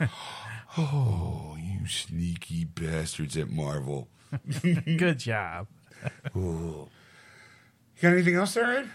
oh, 0.78 1.58
you 1.60 1.88
sneaky 1.88 2.66
bastards 2.66 3.36
at 3.38 3.50
Marvel. 3.50 4.08
good 4.62 5.18
job. 5.18 5.68
Ooh. 6.36 6.90
You 7.98 8.02
got 8.02 8.14
anything 8.14 8.36
else 8.36 8.54
there, 8.54 8.78
Ed? 8.80 8.90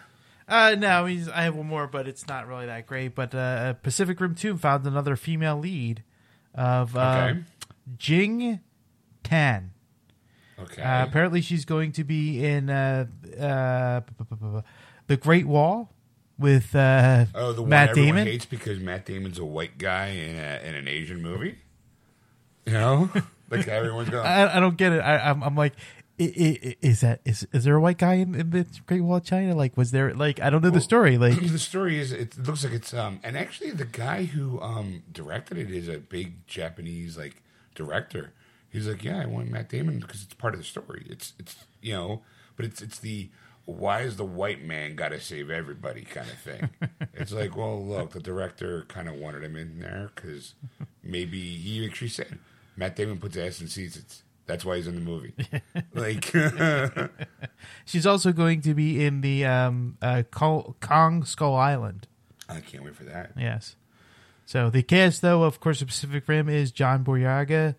Uh, 0.46 0.76
no, 0.78 1.04
he's, 1.06 1.28
I 1.28 1.42
have 1.42 1.56
one 1.56 1.66
more, 1.66 1.86
but 1.88 2.06
it's 2.08 2.26
not 2.28 2.46
really 2.46 2.66
that 2.66 2.86
great. 2.86 3.14
But 3.14 3.34
uh, 3.34 3.74
Pacific 3.74 4.20
Rim 4.20 4.34
2 4.34 4.56
found 4.56 4.86
another 4.86 5.16
female 5.16 5.58
lead 5.58 6.02
of 6.54 6.96
uh, 6.96 7.28
Okay. 7.30 7.40
Jing 7.96 8.60
Tian. 9.24 9.72
Okay. 10.60 10.82
Uh, 10.82 11.04
apparently, 11.04 11.40
she's 11.40 11.64
going 11.64 11.92
to 11.92 12.04
be 12.04 12.44
in 12.44 12.68
uh, 12.70 13.06
uh, 13.40 14.00
The 15.06 15.16
Great 15.16 15.46
Wall 15.46 15.92
with 16.38 16.74
uh, 16.74 17.26
oh, 17.34 17.52
the 17.52 17.62
one 17.62 17.70
Matt 17.70 17.90
everyone 17.90 18.14
Damon. 18.16 18.26
hates 18.26 18.44
because 18.46 18.78
Matt 18.80 19.06
Damon's 19.06 19.38
a 19.38 19.44
white 19.44 19.78
guy 19.78 20.08
in, 20.08 20.36
a, 20.36 20.60
in 20.68 20.74
an 20.74 20.88
Asian 20.88 21.22
movie. 21.22 21.58
You 22.66 22.72
know, 22.74 23.10
like 23.50 23.66
everyone's 23.68 24.10
going. 24.10 24.26
I, 24.26 24.56
I 24.56 24.60
don't 24.60 24.76
get 24.76 24.92
it. 24.92 24.98
I, 25.00 25.30
I'm, 25.30 25.42
I'm 25.42 25.54
like, 25.56 25.72
i- 26.20 26.24
i- 26.64 26.76
is 26.82 27.00
that 27.00 27.20
is 27.24 27.46
is 27.52 27.64
there 27.64 27.76
a 27.76 27.80
white 27.80 27.98
guy 27.98 28.14
in, 28.14 28.34
in 28.34 28.50
the 28.50 28.66
Great 28.86 29.00
Wall 29.00 29.16
of 29.16 29.24
China? 29.24 29.54
Like, 29.54 29.76
was 29.76 29.90
there 29.90 30.12
like 30.12 30.40
I 30.40 30.50
don't 30.50 30.62
know 30.62 30.70
the 30.70 30.80
story. 30.80 31.16
Like, 31.18 31.40
the 31.40 31.58
story 31.58 31.98
is 31.98 32.12
it 32.12 32.36
looks 32.38 32.62
like 32.64 32.72
it's 32.74 32.92
um 32.92 33.20
and 33.22 33.36
actually 33.38 33.70
the 33.70 33.84
guy 33.86 34.24
who 34.24 34.60
um 34.60 35.02
directed 35.10 35.56
it 35.58 35.70
is 35.70 35.88
a 35.88 35.98
big 35.98 36.46
Japanese 36.46 37.16
like 37.16 37.42
director. 37.74 38.32
He's 38.70 38.86
like, 38.86 39.02
yeah, 39.04 39.22
I 39.22 39.26
want 39.26 39.50
Matt 39.50 39.68
Damon 39.68 39.98
because 39.98 40.22
it's 40.22 40.34
part 40.34 40.54
of 40.54 40.60
the 40.60 40.64
story. 40.64 41.06
It's 41.08 41.32
it's 41.38 41.56
you 41.80 41.94
know, 41.94 42.22
but 42.56 42.66
it's 42.66 42.82
it's 42.82 42.98
the 42.98 43.30
why 43.64 44.00
is 44.00 44.16
the 44.16 44.24
white 44.24 44.62
man 44.62 44.96
got 44.96 45.08
to 45.10 45.20
save 45.20 45.50
everybody 45.50 46.02
kind 46.02 46.28
of 46.28 46.38
thing. 46.38 46.70
it's 47.14 47.32
like, 47.32 47.56
well, 47.56 47.84
look, 47.84 48.12
the 48.12 48.20
director 48.20 48.86
kind 48.88 49.08
of 49.08 49.14
wanted 49.16 49.44
him 49.44 49.56
in 49.56 49.80
there 49.80 50.10
because 50.14 50.54
maybe 51.02 51.56
he 51.56 51.84
actually 51.86 52.08
said 52.08 52.38
Matt 52.76 52.96
Damon 52.96 53.18
puts 53.18 53.36
ass 53.36 53.60
in 53.60 53.68
seats. 53.68 53.96
It's 53.96 54.22
that's 54.48 54.64
why 54.64 54.76
he's 54.76 54.86
in 54.86 54.94
the 54.94 55.00
movie. 55.02 55.34
like, 55.94 56.34
she's 57.84 58.06
also 58.06 58.32
going 58.32 58.62
to 58.62 58.72
be 58.74 59.04
in 59.04 59.20
the 59.20 59.44
um, 59.44 59.98
uh, 60.00 60.22
Kong 60.30 61.24
Skull 61.24 61.54
Island. 61.54 62.08
I 62.48 62.60
can't 62.60 62.82
wait 62.82 62.96
for 62.96 63.04
that. 63.04 63.32
Yes. 63.36 63.76
So 64.46 64.70
the 64.70 64.82
cast, 64.82 65.20
though, 65.20 65.42
of 65.42 65.60
course, 65.60 65.82
of 65.82 65.88
Pacific 65.88 66.26
Rim 66.26 66.48
is 66.48 66.72
John 66.72 67.04
Boyega, 67.04 67.74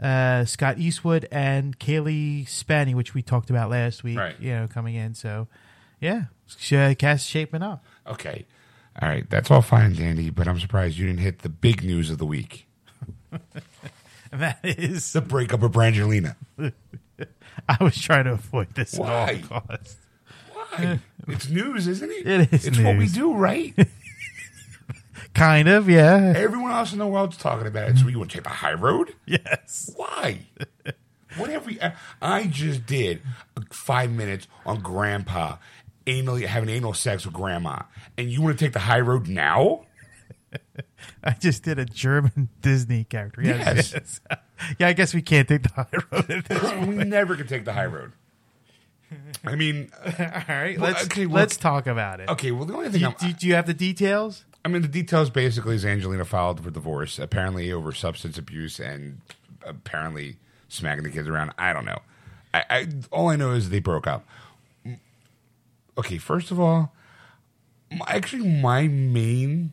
uh, 0.00 0.44
Scott 0.44 0.78
Eastwood, 0.78 1.28
and 1.30 1.78
Cailee 1.78 2.48
Spaeny, 2.48 2.94
which 2.94 3.14
we 3.14 3.22
talked 3.22 3.50
about 3.50 3.70
last 3.70 4.02
week. 4.02 4.18
Right. 4.18 4.38
You 4.40 4.54
know, 4.54 4.68
coming 4.68 4.94
in. 4.94 5.14
So, 5.14 5.48
yeah, 6.00 6.24
uh, 6.72 6.94
cast 6.98 7.26
shaping 7.26 7.62
up. 7.62 7.84
Okay. 8.06 8.46
All 9.00 9.08
right. 9.08 9.28
That's 9.28 9.50
all 9.50 9.62
fine, 9.62 9.94
Dandy, 9.94 10.30
but 10.30 10.48
I'm 10.48 10.58
surprised 10.60 10.98
you 10.98 11.06
didn't 11.06 11.20
hit 11.20 11.40
the 11.40 11.48
big 11.48 11.84
news 11.84 12.10
of 12.10 12.18
the 12.18 12.26
week 12.26 12.68
that 14.32 14.58
is, 14.62 15.12
the 15.12 15.20
breakup 15.20 15.62
of 15.62 15.72
Brangelina. 15.72 16.36
I 17.68 17.76
was 17.82 18.00
trying 18.00 18.24
to 18.24 18.32
avoid 18.32 18.74
this 18.74 18.94
Why? 18.94 19.42
at 19.44 19.52
all 19.52 19.62
costs. 19.62 19.96
Why? 20.52 21.00
it's 21.26 21.48
news, 21.48 21.86
isn't 21.86 22.10
it? 22.10 22.26
It 22.26 22.52
is 22.52 22.66
It's 22.66 22.78
what 22.78 22.96
we 22.96 23.08
do, 23.08 23.34
right? 23.34 23.74
Kind 25.38 25.68
of, 25.68 25.88
yeah. 25.88 26.32
Everyone 26.36 26.70
else 26.72 26.92
in 26.92 26.98
the 26.98 27.06
world's 27.06 27.36
talking 27.36 27.66
about 27.66 27.90
it. 27.90 27.98
So 27.98 28.08
you 28.08 28.18
want 28.18 28.30
to 28.30 28.36
take 28.38 28.44
the 28.44 28.50
high 28.50 28.74
road? 28.74 29.14
Yes. 29.26 29.90
Why? 29.96 30.40
what 31.36 31.50
have 31.50 31.66
we? 31.66 31.78
I 32.20 32.46
just 32.46 32.86
did 32.86 33.22
five 33.70 34.10
minutes 34.10 34.46
on 34.66 34.80
Grandpa 34.80 35.56
anally 36.06 36.46
having 36.46 36.68
anal 36.70 36.94
sex 36.94 37.24
with 37.26 37.34
Grandma, 37.34 37.82
and 38.16 38.30
you 38.30 38.40
want 38.42 38.58
to 38.58 38.64
take 38.64 38.72
the 38.72 38.78
high 38.80 39.00
road 39.00 39.28
now? 39.28 39.84
I 41.22 41.32
just 41.32 41.62
did 41.62 41.78
a 41.78 41.84
German 41.84 42.48
Disney 42.62 43.04
character. 43.04 43.42
Yes. 43.42 43.92
Yes. 43.94 44.20
yeah, 44.80 44.88
I 44.88 44.92
guess 44.92 45.14
we 45.14 45.22
can't 45.22 45.46
take 45.46 45.62
the 45.62 45.68
high 45.68 45.86
road. 46.10 46.88
we 46.88 47.04
never 47.04 47.36
can 47.36 47.46
take 47.46 47.64
the 47.64 47.72
high 47.72 47.86
road. 47.86 48.10
I 49.44 49.54
mean, 49.54 49.90
All 50.04 50.12
right, 50.48 50.76
Well, 50.78 50.90
let's 50.90 51.04
okay, 51.04 51.26
well- 51.26 51.36
let's 51.36 51.56
talk 51.56 51.86
about 51.86 52.20
it. 52.20 52.28
okay. 52.28 52.50
Well, 52.50 52.64
the 52.64 52.74
only 52.74 52.88
thing 52.90 53.00
Do, 53.00 53.14
do, 53.28 53.32
do 53.34 53.46
you 53.46 53.54
have 53.54 53.66
the 53.66 53.72
details? 53.74 54.44
I 54.64 54.68
mean, 54.68 54.82
the 54.82 54.88
details 54.88 55.30
basically 55.30 55.76
is 55.76 55.84
Angelina 55.84 56.24
filed 56.24 56.62
for 56.62 56.70
divorce, 56.70 57.18
apparently 57.18 57.72
over 57.72 57.92
substance 57.92 58.36
abuse 58.38 58.78
and 58.80 59.20
apparently 59.64 60.36
smacking 60.68 61.04
the 61.04 61.10
kids 61.10 61.28
around. 61.28 61.52
I 61.58 61.72
don't 61.72 61.84
know. 61.84 62.00
I, 62.52 62.64
I 62.70 62.86
all 63.10 63.28
I 63.28 63.36
know 63.36 63.52
is 63.52 63.70
they 63.70 63.80
broke 63.80 64.06
up. 64.06 64.26
Okay, 65.96 66.18
first 66.18 66.50
of 66.50 66.60
all, 66.60 66.92
actually, 68.06 68.46
my 68.46 68.86
main, 68.88 69.72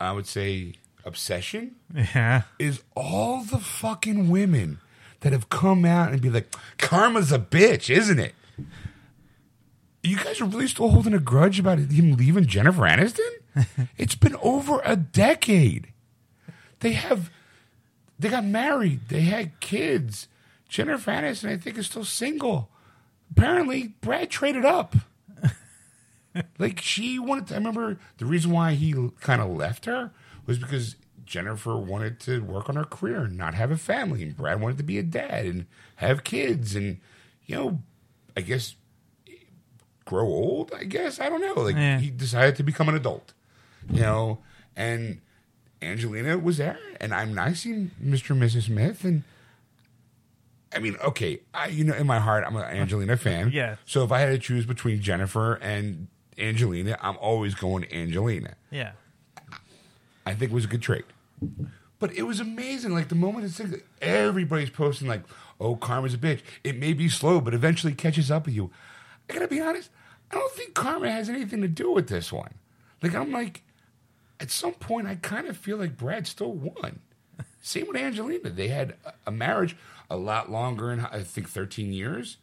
I 0.00 0.12
would 0.12 0.26
say, 0.26 0.74
obsession 1.04 1.76
Yeah. 1.94 2.42
is 2.58 2.82
all 2.96 3.42
the 3.44 3.58
fucking 3.58 4.28
women 4.30 4.78
that 5.20 5.32
have 5.32 5.48
come 5.50 5.84
out 5.84 6.12
and 6.12 6.20
be 6.20 6.30
like, 6.30 6.54
"Karma's 6.78 7.32
a 7.32 7.38
bitch, 7.38 7.90
isn't 7.94 8.18
it?" 8.18 8.34
You 10.02 10.16
guys 10.16 10.40
are 10.40 10.44
really 10.46 10.68
still 10.68 10.90
holding 10.90 11.14
a 11.14 11.18
grudge 11.18 11.58
about 11.58 11.78
him 11.78 12.12
leaving 12.16 12.46
Jennifer 12.46 12.82
Aniston? 12.82 13.30
it's 13.96 14.14
been 14.14 14.36
over 14.42 14.80
a 14.84 14.96
decade. 14.96 15.92
They 16.80 16.92
have, 16.92 17.30
they 18.18 18.28
got 18.28 18.44
married. 18.44 19.08
They 19.08 19.22
had 19.22 19.60
kids. 19.60 20.28
Jennifer 20.68 21.10
Aniston, 21.12 21.50
I 21.50 21.56
think, 21.56 21.78
is 21.78 21.86
still 21.86 22.04
single. 22.04 22.68
Apparently, 23.30 23.94
Brad 24.00 24.30
traded 24.30 24.64
up. 24.64 24.94
like 26.58 26.80
she 26.80 27.18
wanted. 27.18 27.48
To, 27.48 27.54
I 27.54 27.58
remember 27.58 27.98
the 28.18 28.26
reason 28.26 28.50
why 28.50 28.72
he 28.74 28.92
kind 29.20 29.40
of 29.40 29.50
left 29.50 29.84
her 29.86 30.10
was 30.46 30.58
because 30.58 30.96
Jennifer 31.24 31.76
wanted 31.76 32.20
to 32.20 32.40
work 32.40 32.68
on 32.68 32.76
her 32.76 32.84
career 32.84 33.22
and 33.24 33.36
not 33.36 33.54
have 33.54 33.70
a 33.70 33.76
family, 33.76 34.22
and 34.22 34.36
Brad 34.36 34.60
wanted 34.60 34.78
to 34.78 34.84
be 34.84 34.98
a 34.98 35.02
dad 35.02 35.46
and 35.46 35.66
have 35.96 36.24
kids, 36.24 36.74
and 36.74 36.98
you 37.46 37.56
know, 37.56 37.82
I 38.36 38.40
guess 38.40 38.74
grow 40.04 40.26
old. 40.26 40.72
I 40.76 40.84
guess 40.84 41.20
I 41.20 41.28
don't 41.28 41.40
know. 41.40 41.62
Like 41.62 41.76
Yeah. 41.76 41.98
he 41.98 42.10
decided 42.10 42.56
to 42.56 42.62
become 42.62 42.88
an 42.88 42.94
adult, 42.96 43.32
you 43.90 44.00
know, 44.00 44.38
and 44.76 45.20
Angelina 45.82 46.38
was 46.38 46.58
there, 46.58 46.78
and 47.00 47.14
I'm 47.14 47.34
nice 47.34 47.64
and 47.64 47.90
Mr. 48.02 48.30
and 48.30 48.42
Mrs. 48.42 48.64
Smith, 48.64 49.04
and 49.04 49.22
I 50.74 50.78
mean, 50.78 50.96
okay, 51.04 51.40
I 51.52 51.68
you 51.68 51.84
know, 51.84 51.94
in 51.94 52.06
my 52.06 52.18
heart, 52.18 52.44
I'm 52.46 52.56
an 52.56 52.64
Angelina 52.64 53.16
fan. 53.16 53.50
Yeah. 53.52 53.76
So 53.84 54.04
if 54.04 54.12
I 54.12 54.20
had 54.20 54.30
to 54.30 54.38
choose 54.38 54.66
between 54.66 55.00
Jennifer 55.00 55.54
and 55.54 56.08
Angelina, 56.38 56.98
I'm 57.00 57.16
always 57.18 57.54
going 57.54 57.86
Angelina. 57.92 58.54
Yeah. 58.70 58.92
I 60.26 60.34
think 60.34 60.52
it 60.52 60.54
was 60.54 60.64
a 60.64 60.68
good 60.68 60.82
trade. 60.82 61.04
But 61.98 62.12
it 62.14 62.22
was 62.22 62.40
amazing. 62.40 62.92
Like 62.92 63.08
the 63.08 63.14
moment 63.14 63.44
it's 63.44 63.60
like, 63.60 63.86
everybody's 64.00 64.70
posting 64.70 65.06
like, 65.06 65.22
"Oh, 65.60 65.76
karma's 65.76 66.14
a 66.14 66.18
bitch." 66.18 66.40
It 66.62 66.78
may 66.78 66.92
be 66.92 67.08
slow, 67.08 67.40
but 67.40 67.54
eventually 67.54 67.94
catches 67.94 68.30
up 68.30 68.46
with 68.46 68.54
you. 68.54 68.70
I 69.28 69.34
gotta 69.34 69.48
be 69.48 69.60
honest. 69.60 69.90
I 70.30 70.36
don't 70.36 70.52
think 70.52 70.74
karma 70.74 71.10
has 71.10 71.28
anything 71.28 71.60
to 71.60 71.68
do 71.68 71.92
with 71.92 72.08
this 72.08 72.32
one. 72.32 72.54
Like 73.02 73.14
I'm 73.14 73.30
like, 73.30 73.62
at 74.40 74.50
some 74.50 74.72
point, 74.74 75.06
I 75.06 75.16
kind 75.16 75.46
of 75.46 75.56
feel 75.56 75.76
like 75.76 75.96
Brad 75.96 76.26
still 76.26 76.52
won. 76.52 77.00
Same 77.62 77.86
with 77.86 77.96
Angelina. 77.96 78.50
They 78.50 78.68
had 78.68 78.94
a- 79.26 79.30
marriage 79.30 79.76
a 80.10 80.16
lot 80.16 80.50
longer, 80.50 80.92
in 80.92 81.00
I 81.00 81.22
think 81.22 81.48
13 81.48 81.92
years. 81.92 82.36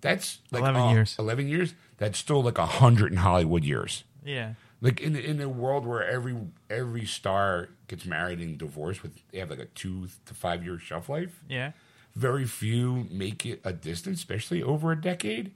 That's 0.00 0.40
like 0.50 0.60
11 0.62 0.80
uh, 0.80 0.90
years. 0.92 1.16
11 1.18 1.48
years. 1.48 1.74
That's 1.96 2.18
still 2.18 2.42
like 2.42 2.58
a 2.58 2.66
hundred 2.66 3.12
in 3.12 3.18
Hollywood 3.18 3.64
years. 3.64 4.04
Yeah. 4.24 4.54
Like 4.80 5.00
in 5.00 5.16
in 5.16 5.40
a 5.40 5.48
world 5.48 5.86
where 5.86 6.06
every 6.06 6.36
every 6.68 7.06
star 7.06 7.70
gets 7.88 8.04
married 8.04 8.40
and 8.40 8.58
divorced 8.58 9.02
with 9.02 9.18
they 9.30 9.38
have 9.38 9.48
like 9.48 9.60
a 9.60 9.64
two 9.66 10.08
to 10.26 10.34
five 10.34 10.62
year 10.62 10.78
shelf 10.78 11.08
life. 11.08 11.42
Yeah. 11.48 11.72
Very 12.14 12.44
few 12.44 13.06
make 13.10 13.46
it 13.46 13.60
a 13.64 13.72
distance, 13.72 14.18
especially 14.18 14.62
over 14.62 14.92
a 14.92 15.00
decade. 15.00 15.52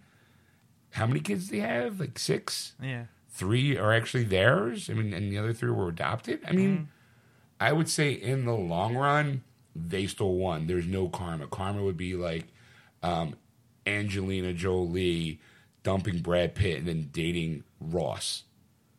How 0.93 1.07
many 1.07 1.21
kids 1.21 1.49
do 1.49 1.57
they 1.57 1.67
have? 1.67 2.01
Like 2.01 2.19
six. 2.19 2.73
Yeah. 2.83 3.05
Three 3.39 3.77
are 3.77 3.93
actually 3.93 4.25
theirs. 4.25 4.91
I 4.91 4.95
mean, 4.95 5.15
and 5.15 5.31
the 5.31 5.39
other 5.39 5.53
three 5.53 5.71
were 5.71 5.89
adopted. 5.89 6.41
I 6.45 6.51
mean, 6.53 6.89
I 7.61 7.73
would 7.73 7.89
say 7.89 8.11
in 8.11 8.47
the 8.47 8.55
long 8.55 8.97
run, 8.97 9.45
they 9.77 10.09
still 10.09 10.35
won. 10.35 10.67
There's 10.67 10.87
no 10.87 11.09
karma. 11.09 11.47
Karma 11.47 11.85
would 11.85 11.97
be 11.97 12.15
like 12.15 12.47
um, 13.01 13.37
Angelina 13.87 14.53
Jolie 14.53 15.39
dumping 15.85 16.19
Brad 16.19 16.57
Pitt 16.57 16.79
and 16.79 16.89
then 16.89 17.11
dating 17.13 17.63
Ross 17.81 18.43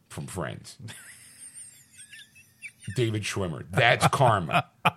from 0.08 0.26
Friends. 0.26 0.78
David 2.96 3.24
Schwimmer. 3.24 3.66
That's 3.70 4.08
karma. 4.08 4.68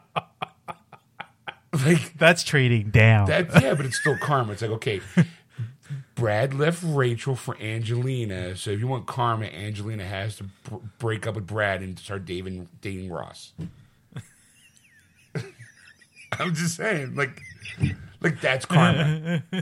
like 1.85 2.17
That's 2.17 2.45
trading 2.45 2.91
down. 2.91 3.27
that, 3.27 3.61
yeah, 3.61 3.75
but 3.75 3.87
it's 3.87 3.99
still 3.99 4.17
karma. 4.19 4.53
It's 4.53 4.63
like 4.63 4.71
okay, 4.71 5.01
Brad 6.15 6.55
left 6.55 6.83
Rachel 6.85 7.35
for 7.37 7.57
Angelina, 7.59 8.57
so 8.57 8.71
if 8.71 8.81
you 8.81 8.87
want 8.87 9.07
karma, 9.07 9.47
Angelina 9.47 10.05
has 10.05 10.37
to 10.37 10.45
br- 10.65 10.77
break 10.99 11.27
up 11.27 11.35
with 11.37 11.47
Brad 11.47 11.81
and 11.81 11.99
start 11.99 12.27
dating 12.27 12.69
dating 12.81 13.11
Ross. 13.11 13.53
I'm 16.39 16.55
just 16.55 16.77
saying, 16.77 17.15
like, 17.15 17.41
like 18.21 18.41
that's 18.41 18.67
karma. 18.67 19.43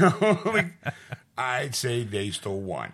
like, 0.00 0.72
I'd 1.36 1.74
say 1.74 2.04
they 2.04 2.30
still 2.30 2.60
won. 2.60 2.92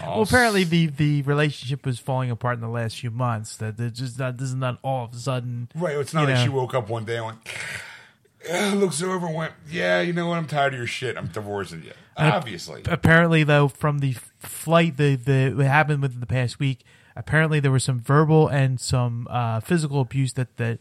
well, 0.00 0.22
apparently 0.22 0.64
the, 0.64 0.86
the 0.86 1.22
relationship 1.22 1.86
was 1.86 1.98
falling 1.98 2.30
apart 2.30 2.56
in 2.56 2.60
the 2.60 2.68
last 2.68 3.00
few 3.00 3.10
months. 3.10 3.56
That 3.56 3.76
just 3.94 4.18
not 4.18 4.36
this 4.36 4.48
is 4.48 4.54
not 4.54 4.78
all 4.82 5.06
of 5.06 5.14
a 5.14 5.16
sudden. 5.16 5.68
Right. 5.74 5.96
It's 5.96 6.12
not 6.12 6.26
like 6.26 6.34
know. 6.34 6.42
she 6.42 6.48
woke 6.50 6.74
up 6.74 6.88
one 6.88 7.04
day 7.04 7.16
and 7.16 7.26
went, 7.26 7.38
looks 8.74 9.02
over 9.02 9.26
and 9.26 9.34
went, 9.36 9.52
Yeah, 9.70 10.00
you 10.00 10.12
know 10.12 10.26
what? 10.28 10.38
I'm 10.38 10.46
tired 10.46 10.74
of 10.74 10.78
your 10.78 10.86
shit. 10.86 11.16
I'm 11.16 11.28
divorcing 11.28 11.82
you. 11.82 11.92
Obviously. 12.16 12.82
Apparently, 12.86 13.42
though, 13.44 13.68
from 13.68 13.98
the 14.00 14.16
flight, 14.38 14.96
the 14.96 15.16
the 15.16 15.52
what 15.54 15.66
happened 15.66 16.02
within 16.02 16.20
the 16.20 16.26
past 16.26 16.58
week. 16.58 16.84
Apparently, 17.16 17.60
there 17.60 17.70
was 17.70 17.84
some 17.84 18.00
verbal 18.00 18.48
and 18.48 18.80
some 18.80 19.26
uh, 19.30 19.60
physical 19.60 20.00
abuse 20.00 20.32
that 20.34 20.56
that 20.56 20.78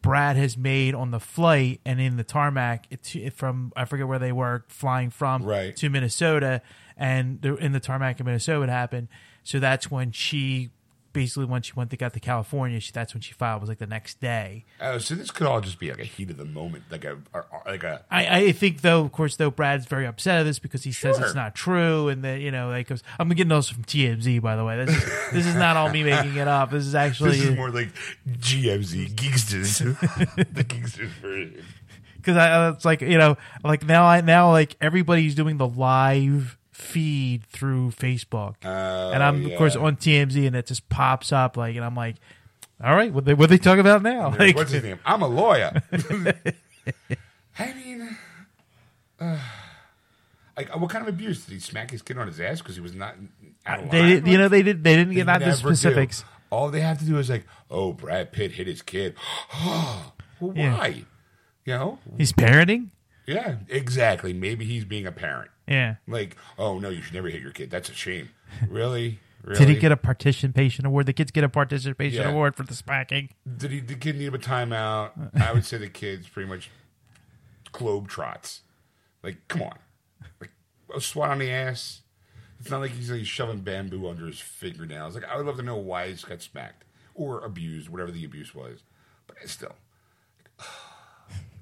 Brad 0.00 0.36
has 0.36 0.56
made 0.56 0.94
on 0.94 1.10
the 1.12 1.20
flight 1.20 1.80
and 1.84 2.00
in 2.00 2.16
the 2.16 2.24
tarmac 2.24 2.86
it, 2.90 3.32
from 3.34 3.72
I 3.76 3.84
forget 3.84 4.08
where 4.08 4.18
they 4.18 4.32
were 4.32 4.64
flying 4.68 5.10
from 5.10 5.44
Right. 5.44 5.74
to 5.76 5.88
Minnesota, 5.88 6.62
and 6.96 7.40
they're 7.42 7.56
in 7.58 7.72
the 7.72 7.80
tarmac 7.80 8.18
in 8.20 8.26
Minnesota 8.26 8.64
it 8.64 8.68
happened. 8.70 9.08
So 9.44 9.58
that's 9.60 9.90
when 9.90 10.10
she 10.12 10.70
basically 11.12 11.44
when 11.44 11.62
she 11.62 11.72
went 11.74 11.90
to 11.90 11.96
got 11.96 12.12
to 12.14 12.20
California, 12.20 12.80
she, 12.80 12.92
that's 12.92 13.14
when 13.14 13.20
she 13.20 13.32
filed. 13.32 13.60
Was 13.60 13.68
like 13.68 13.78
the 13.78 13.86
next 13.86 14.20
day. 14.20 14.64
Oh, 14.80 14.98
so 14.98 15.14
this 15.14 15.30
could 15.30 15.46
all 15.46 15.60
just 15.60 15.78
be 15.78 15.90
like 15.90 16.00
a 16.00 16.04
heat 16.04 16.30
of 16.30 16.36
the 16.36 16.44
moment, 16.44 16.84
like 16.90 17.04
a, 17.04 17.18
or- 17.34 17.46
or 17.50 17.62
like 17.66 17.84
a. 17.84 18.04
I, 18.10 18.38
I 18.38 18.52
think 18.52 18.80
though, 18.80 19.00
of 19.02 19.12
course, 19.12 19.36
though 19.36 19.50
Brad's 19.50 19.86
very 19.86 20.06
upset 20.06 20.40
at 20.40 20.42
this 20.44 20.58
because 20.58 20.84
he 20.84 20.92
says 20.92 21.16
Sure. 21.16 21.26
it's 21.26 21.34
not 21.34 21.54
true, 21.54 22.08
and 22.08 22.24
that 22.24 22.40
you 22.40 22.50
know, 22.50 22.68
like 22.68 22.88
'cause- 22.88 23.02
I'm 23.18 23.28
getting 23.30 23.48
those 23.48 23.68
from 23.68 23.84
TMZ, 23.84 24.40
by 24.40 24.56
the 24.56 24.64
way. 24.64 24.84
This 24.84 24.96
is, 24.96 25.32
this 25.32 25.46
is 25.46 25.54
not 25.54 25.76
all 25.76 25.88
me 25.90 26.02
making 26.02 26.36
it 26.36 26.48
up. 26.48 26.70
This 26.70 26.84
is 26.86 26.94
actually 26.94 27.30
This 27.32 27.44
is 27.44 27.56
more 27.56 27.70
like 27.70 27.88
GMZ 28.28 29.14
Geeksters, 29.14 29.78
the 30.54 30.64
Geeksters 30.64 31.08
version. 31.20 31.64
because 32.16 32.36
I 32.36 32.68
it's 32.70 32.84
like 32.84 33.00
you 33.00 33.18
know, 33.18 33.36
like 33.64 33.84
now 33.84 34.04
I 34.04 34.20
now 34.20 34.50
like 34.50 34.76
everybody's 34.80 35.34
doing 35.34 35.56
the 35.58 35.68
live 35.68 36.56
feed 36.82 37.44
through 37.46 37.90
Facebook, 37.92 38.56
and 38.62 39.22
I'm 39.22 39.46
of 39.46 39.56
course 39.56 39.76
Oh, 39.76 39.84
on 39.86 39.96
TMZ, 39.96 40.46
and 40.46 40.56
it 40.56 40.66
just 40.66 40.88
pops 40.88 41.32
up 41.32 41.56
like, 41.56 41.76
and 41.76 41.84
I'm 41.84 41.94
like, 41.96 42.16
all 42.82 42.94
right, 42.94 43.12
what 43.12 43.24
they 43.24 43.34
what 43.34 43.48
they 43.48 43.58
talk 43.58 43.78
about 43.78 44.02
now? 44.02 44.34
Like, 44.38 44.56
What's 44.56 44.72
his 44.72 44.82
name? 44.82 44.98
I'm 45.06 45.22
a 45.22 45.28
lawyer. 45.28 45.82
I 47.58 47.72
mean, 47.74 48.16
uh, 49.20 49.38
like, 50.56 50.74
what 50.76 50.90
kind 50.90 51.06
of 51.06 51.08
abuse 51.12 51.44
did 51.44 51.54
he 51.54 51.60
smack 51.60 51.90
his 51.90 52.02
kid 52.02 52.18
on 52.18 52.26
his 52.26 52.40
ass 52.40 52.58
because 52.60 52.74
he 52.74 52.80
was 52.82 52.94
not? 52.94 53.14
Out 53.64 53.84
of 53.84 53.90
they 53.90 54.14
you 54.18 54.38
know 54.38 54.48
they 54.48 54.62
did 54.62 54.82
they 54.82 54.96
didn't 54.96 55.10
They 55.10 55.14
get 55.16 55.26
not 55.26 55.40
the 55.40 55.46
never 55.46 55.56
do. 55.56 55.66
specifics. 55.76 56.24
All 56.50 56.70
they 56.70 56.80
have 56.80 56.98
to 56.98 57.04
do 57.04 57.16
is 57.18 57.30
like, 57.30 57.46
oh, 57.70 57.92
Brad 57.94 58.32
Pitt 58.32 58.52
hit 58.52 58.66
his 58.66 58.82
kid. 58.82 59.14
well, 59.64 60.12
Yeah. 60.54 60.76
why? 60.76 61.04
You 61.64 61.74
know? 61.74 61.98
He's 62.18 62.32
parenting. 62.32 62.88
Yeah, 63.26 63.56
exactly. 63.68 64.32
Maybe 64.34 64.64
he's 64.64 64.84
being 64.84 65.06
a 65.06 65.12
parent. 65.12 65.50
Yeah. 65.68 65.96
Like, 66.08 66.36
oh 66.58 66.78
no, 66.78 66.88
you 66.88 67.02
should 67.02 67.14
never 67.14 67.28
hit 67.28 67.40
your 67.42 67.52
kid. 67.52 67.70
That's 67.70 67.88
a 67.88 67.94
shame. 67.94 68.30
Really? 68.68 69.20
Really? 69.42 69.58
Did 69.64 69.68
he 69.68 69.74
get 69.76 69.90
a 69.92 69.96
participation 69.96 70.86
award? 70.86 71.06
The 71.06 71.12
kids 71.12 71.30
get 71.30 71.44
a 71.44 71.48
participation 71.48 72.22
Yeah. 72.22 72.30
award 72.30 72.54
for 72.56 72.62
the 72.64 72.74
smacking. 72.74 73.30
Did 73.56 73.70
he? 73.70 73.80
The 73.80 73.94
kid 73.94 74.16
need 74.18 74.34
a 74.34 74.38
timeout? 74.38 75.12
I 75.40 75.52
would 75.52 75.64
say 75.64 75.78
the 75.78 75.88
kid's 75.88 76.28
pretty 76.28 76.48
much 76.48 76.70
globe 77.72 78.08
trots. 78.08 78.60
Like, 79.22 79.36
come 79.48 79.62
on, 79.62 79.78
like 80.40 80.50
a 80.94 81.00
swat 81.00 81.30
on 81.30 81.38
the 81.38 81.50
ass. 81.50 82.02
It's 82.60 82.70
not 82.70 82.80
like 82.80 82.92
he's 82.92 83.10
like 83.10 83.24
shoving 83.24 83.60
bamboo 83.60 84.08
under 84.08 84.26
his 84.26 84.38
fingernails. 84.40 85.14
Like, 85.16 85.24
I 85.24 85.36
would 85.36 85.46
love 85.46 85.56
to 85.56 85.62
know 85.62 85.76
why 85.76 86.08
he's 86.08 86.24
got 86.24 86.42
smacked 86.42 86.84
or 87.14 87.40
abused, 87.44 87.88
whatever 87.88 88.10
the 88.12 88.24
abuse 88.24 88.54
was. 88.54 88.82
But 89.26 89.36
still, 89.46 89.74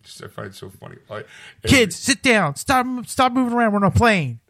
just 0.02 0.22
I 0.22 0.28
find 0.28 0.48
it 0.48 0.54
so 0.54 0.70
funny. 0.70 0.96
Like, 1.08 1.26
Kids, 1.64 1.96
sit 1.96 2.22
down. 2.22 2.56
Stop 2.56 3.06
stop 3.06 3.32
moving 3.32 3.54
around. 3.54 3.72
We're 3.72 3.78
on 3.78 3.84
a 3.84 3.90
plane. 3.90 4.40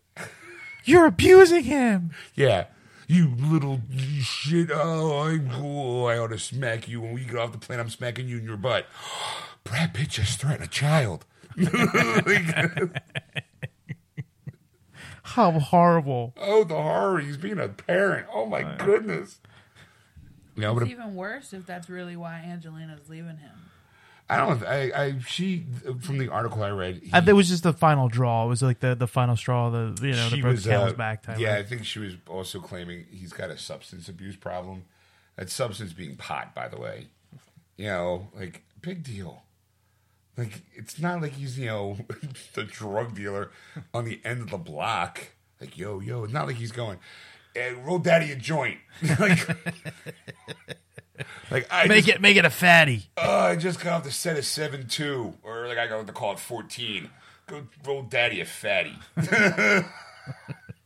You're 0.85 1.07
abusing 1.07 1.65
him. 1.65 2.11
yeah, 2.35 2.67
you 3.07 3.35
little 3.39 3.81
shit. 4.21 4.71
Oh, 4.73 5.19
I, 5.19 5.41
oh, 5.55 6.05
I 6.05 6.19
ought 6.19 6.29
to 6.29 6.39
smack 6.39 6.89
you 6.89 7.01
when 7.01 7.13
we 7.13 7.25
get 7.25 7.37
off 7.37 7.53
the 7.53 7.59
plane. 7.59 7.79
I'm 7.81 7.91
smacking 7.91 8.29
you 8.29 8.39
in 8.39 8.45
your 8.45 8.57
butt. 8.57 8.87
Brad 9.65 9.93
Pitt 9.95 10.09
just 10.11 10.41
threatened 10.41 10.65
a 10.65 10.69
child. 10.69 11.27
How 15.23 15.53
horrible. 15.53 16.35
Oh, 16.41 16.65
the 16.65 16.75
horror! 16.75 17.21
He's 17.21 17.37
being 17.37 17.59
a 17.59 17.69
parent. 17.69 18.27
Oh 18.33 18.47
my 18.47 18.63
uh. 18.63 18.77
goodness. 18.77 19.39
Yeah, 20.57 20.73
but 20.73 20.83
It's 20.85 20.93
even 20.93 21.15
worse 21.15 21.53
if 21.53 21.67
that's 21.67 21.89
really 21.89 22.17
why 22.17 22.39
Angelina's 22.47 23.09
leaving 23.09 23.37
him. 23.37 23.70
I 24.31 24.37
don't. 24.37 24.65
I, 24.65 24.93
I 24.95 25.19
she 25.27 25.67
from 26.01 26.19
the 26.19 26.29
article 26.29 26.63
I 26.63 26.71
read. 26.71 27.01
He, 27.03 27.13
I, 27.13 27.19
that 27.19 27.35
was 27.35 27.49
just 27.49 27.65
the 27.65 27.73
final 27.73 28.09
draw. 28.09 28.45
It 28.45 28.49
was 28.49 28.63
like 28.63 28.79
the, 28.79 28.95
the 28.95 29.09
final 29.09 29.37
straw. 29.37 29.71
The 29.71 29.99
you 30.07 30.13
know 30.13 30.31
the 30.31 30.41
broke 30.41 30.53
was 30.53 30.65
the 30.65 30.71
camel's 30.71 30.93
uh, 30.93 30.97
back 30.97 31.25
time. 31.25 31.41
Yeah, 31.41 31.57
I 31.57 31.65
think 31.65 31.85
she 31.85 31.99
was 31.99 32.15
also 32.29 32.61
claiming 32.61 33.07
he's 33.11 33.33
got 33.33 33.51
a 33.51 33.59
substance 33.59 34.09
abuse 34.09 34.37
problem. 34.37 34.85
That 35.35 35.51
substance 35.51 35.93
being 35.93 36.15
pot, 36.15 36.55
by 36.55 36.69
the 36.69 36.79
way. 36.79 37.09
You 37.77 37.87
know, 37.87 38.29
like 38.39 38.63
big 38.81 39.03
deal. 39.03 39.43
Like 40.37 40.61
it's 40.75 41.01
not 41.01 41.21
like 41.21 41.33
he's 41.33 41.59
you 41.59 41.67
know 41.67 41.99
the 42.55 42.63
drug 42.63 43.17
dealer 43.17 43.51
on 43.93 44.05
the 44.05 44.21
end 44.25 44.43
of 44.43 44.51
the 44.51 44.59
block. 44.59 45.33
Like 45.61 45.77
yo 45.77 45.99
yo, 45.99 46.23
it's 46.23 46.33
not 46.33 46.47
like 46.47 46.57
he's 46.57 46.73
going, 46.73 46.99
hey, 47.55 47.73
roll 47.73 47.99
daddy 47.99 48.31
a 48.31 48.37
joint. 48.37 48.79
like, 49.19 49.45
like 51.51 51.67
I 51.71 51.87
make 51.87 52.05
just, 52.05 52.17
it 52.17 52.21
make 52.21 52.37
it 52.37 52.45
a 52.45 52.51
fatty. 52.51 53.05
Oh, 53.17 53.41
I 53.41 53.57
just 53.57 53.81
got 53.81 53.93
off 53.93 54.05
the 54.05 54.11
set 54.11 54.37
of 54.39 54.45
seven 54.45 54.87
two, 54.87 55.35
or 55.43 55.67
like 55.69 55.79
I 55.79 55.87
got 55.87 56.07
to 56.07 56.13
call 56.13 56.33
it 56.33 56.39
fourteen. 56.39 57.11
Go 57.47 57.67
roll 57.85 58.03
daddy 58.03 58.41
a 58.41 58.45
fatty. 58.45 58.97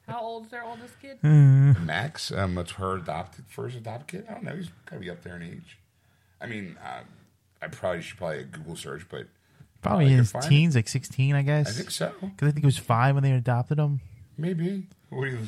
How 0.09 0.21
old's 0.21 0.51
their 0.51 0.63
oldest 0.65 1.01
kid? 1.01 1.19
Max, 1.23 2.31
um, 2.31 2.55
that's 2.55 2.73
her 2.73 2.97
adopted 2.97 3.47
first 3.49 3.77
adopted 3.77 4.07
kid. 4.09 4.27
I 4.31 4.35
don't 4.35 4.45
know. 4.45 4.55
He's 4.55 4.69
gotta 4.87 5.01
be 5.01 5.11
up 5.11 5.23
there 5.23 5.37
in 5.37 5.43
age. 5.43 5.79
I 6.41 6.47
mean, 6.47 6.77
uh, 6.85 7.01
I 7.63 7.69
probably 7.69 8.03
should 8.03 8.19
probably 8.19 8.41
a 8.41 8.45
Google 8.45 8.77
search, 8.77 9.07
but 9.09 9.27
Probably 9.83 10.07
I 10.07 10.11
in 10.13 10.19
his 10.19 10.33
find 10.33 10.45
it. 10.45 10.49
teens, 10.49 10.75
like 10.77 10.89
sixteen, 10.89 11.35
I 11.35 11.43
guess. 11.43 11.69
I 11.69 11.73
think 11.73 11.91
so. 11.91 12.13
Because 12.21 12.49
I 12.49 12.51
think 12.53 12.61
he 12.61 12.67
was 12.67 12.79
five 12.79 13.15
when 13.15 13.23
they 13.23 13.33
adopted 13.33 13.79
him. 13.79 14.01
Maybe. 14.39 14.87
What 15.11 15.25
do 15.27 15.31
you? 15.33 15.39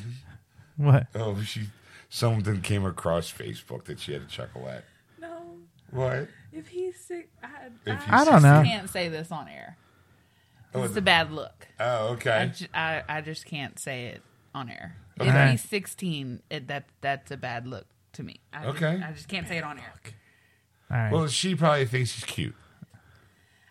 What? 0.77 1.07
Oh, 1.15 1.41
she. 1.43 1.63
Something 2.09 2.61
came 2.63 2.85
across 2.87 3.33
Facebook 3.33 3.85
that 3.85 4.01
she 4.01 4.13
had 4.13 4.29
to 4.29 4.35
chuckle 4.35 4.69
at. 4.69 4.85
No. 5.21 5.57
What? 5.91 6.29
If 6.53 6.69
he's 6.69 6.99
sick, 6.99 7.31
I, 7.43 7.49
If 7.85 8.01
I, 8.09 8.23
I 8.23 8.25
don't 8.25 8.43
know. 8.43 8.61
I 8.61 8.65
can't 8.65 8.89
say 8.89 9.09
this 9.09 9.31
on 9.31 9.49
air. 9.49 9.77
Oh, 10.75 10.83
It's 10.85 10.97
a 10.97 11.03
bad 11.03 11.33
look. 11.33 11.67
Oh, 11.81 11.85
I, 11.85 12.11
okay. 12.13 12.53
ju- 12.55 12.67
I, 12.75 13.03
I 13.09 13.21
just 13.21 13.45
can't 13.47 13.79
say 13.79 14.07
it 14.07 14.23
on 14.55 14.69
air. 14.71 14.97
Okay. 15.21 15.31
If 15.31 15.51
he's 15.63 15.69
16, 15.69 16.43
it, 16.51 16.69
that 16.69 16.85
that's 17.01 17.31
a 17.31 17.37
bad 17.37 17.67
look 17.67 17.87
to 18.15 18.23
me. 18.23 18.41
I 18.53 18.67
Okay. 18.67 18.97
Just, 18.97 19.09
I 19.09 19.13
just 19.13 19.29
can't 19.29 19.49
say 19.49 19.59
it 19.59 19.65
on 19.65 19.79
air. 19.79 19.93
All 20.91 20.97
right. 20.97 21.13
Well, 21.13 21.27
she 21.29 21.55
probably 21.55 21.87
thinks 21.87 22.13
he's 22.13 22.25
cute. 22.25 22.55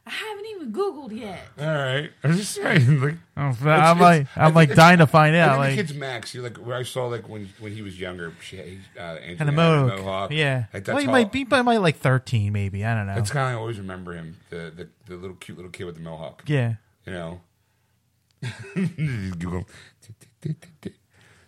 I 0.07 0.11
haven't 0.11 0.45
even 0.55 0.71
Googled 0.71 1.17
yet. 1.19 1.41
All 1.59 1.65
right. 1.65 2.11
I'm 2.23 2.33
just 2.37 2.53
saying. 2.53 3.01
Like, 3.01 3.15
I'm, 3.35 3.49
it's- 3.51 3.63
I'm 3.65 3.99
like 3.99 4.27
I 4.37 4.45
I'm 4.45 4.53
like 4.53 4.75
dying 4.75 4.99
to 4.99 5.07
find 5.07 5.35
out. 5.35 5.53
think 5.53 5.59
Like 5.59 5.69
the 5.71 5.75
kid's 5.77 5.93
Max. 5.95 6.33
You 6.35 6.43
like 6.43 6.57
where 6.57 6.77
I 6.77 6.83
saw 6.83 7.07
like 7.07 7.27
when 7.27 7.49
when 7.59 7.71
he 7.73 7.81
was 7.81 7.99
younger, 7.99 8.31
she 8.41 8.59
uh, 8.97 9.01
Angela 9.01 9.35
and 9.39 9.49
a 9.49 9.51
mohawk. 9.51 9.97
mohawk. 9.99 10.31
Yeah. 10.31 10.65
Like, 10.73 10.85
well, 10.87 10.95
that's 10.97 10.99
he 11.01 11.05
how- 11.07 11.11
might 11.11 11.31
be, 11.31 11.43
but 11.43 11.63
might 11.63 11.77
like 11.81 11.97
thirteen, 11.97 12.53
maybe. 12.53 12.85
I 12.85 12.93
don't 12.93 13.07
know. 13.07 13.15
That's 13.15 13.31
kind 13.31 13.47
of 13.51 13.57
I 13.57 13.59
always 13.59 13.79
remember 13.79 14.13
him, 14.13 14.37
the, 14.51 14.71
the 14.75 14.89
the 15.07 15.15
little 15.15 15.37
cute 15.37 15.57
little 15.57 15.71
kid 15.71 15.85
with 15.85 15.95
the 15.95 16.01
mohawk. 16.01 16.43
yeah. 16.45 16.75
You 17.07 17.13
know. 17.13 17.41
Google. 18.75 19.65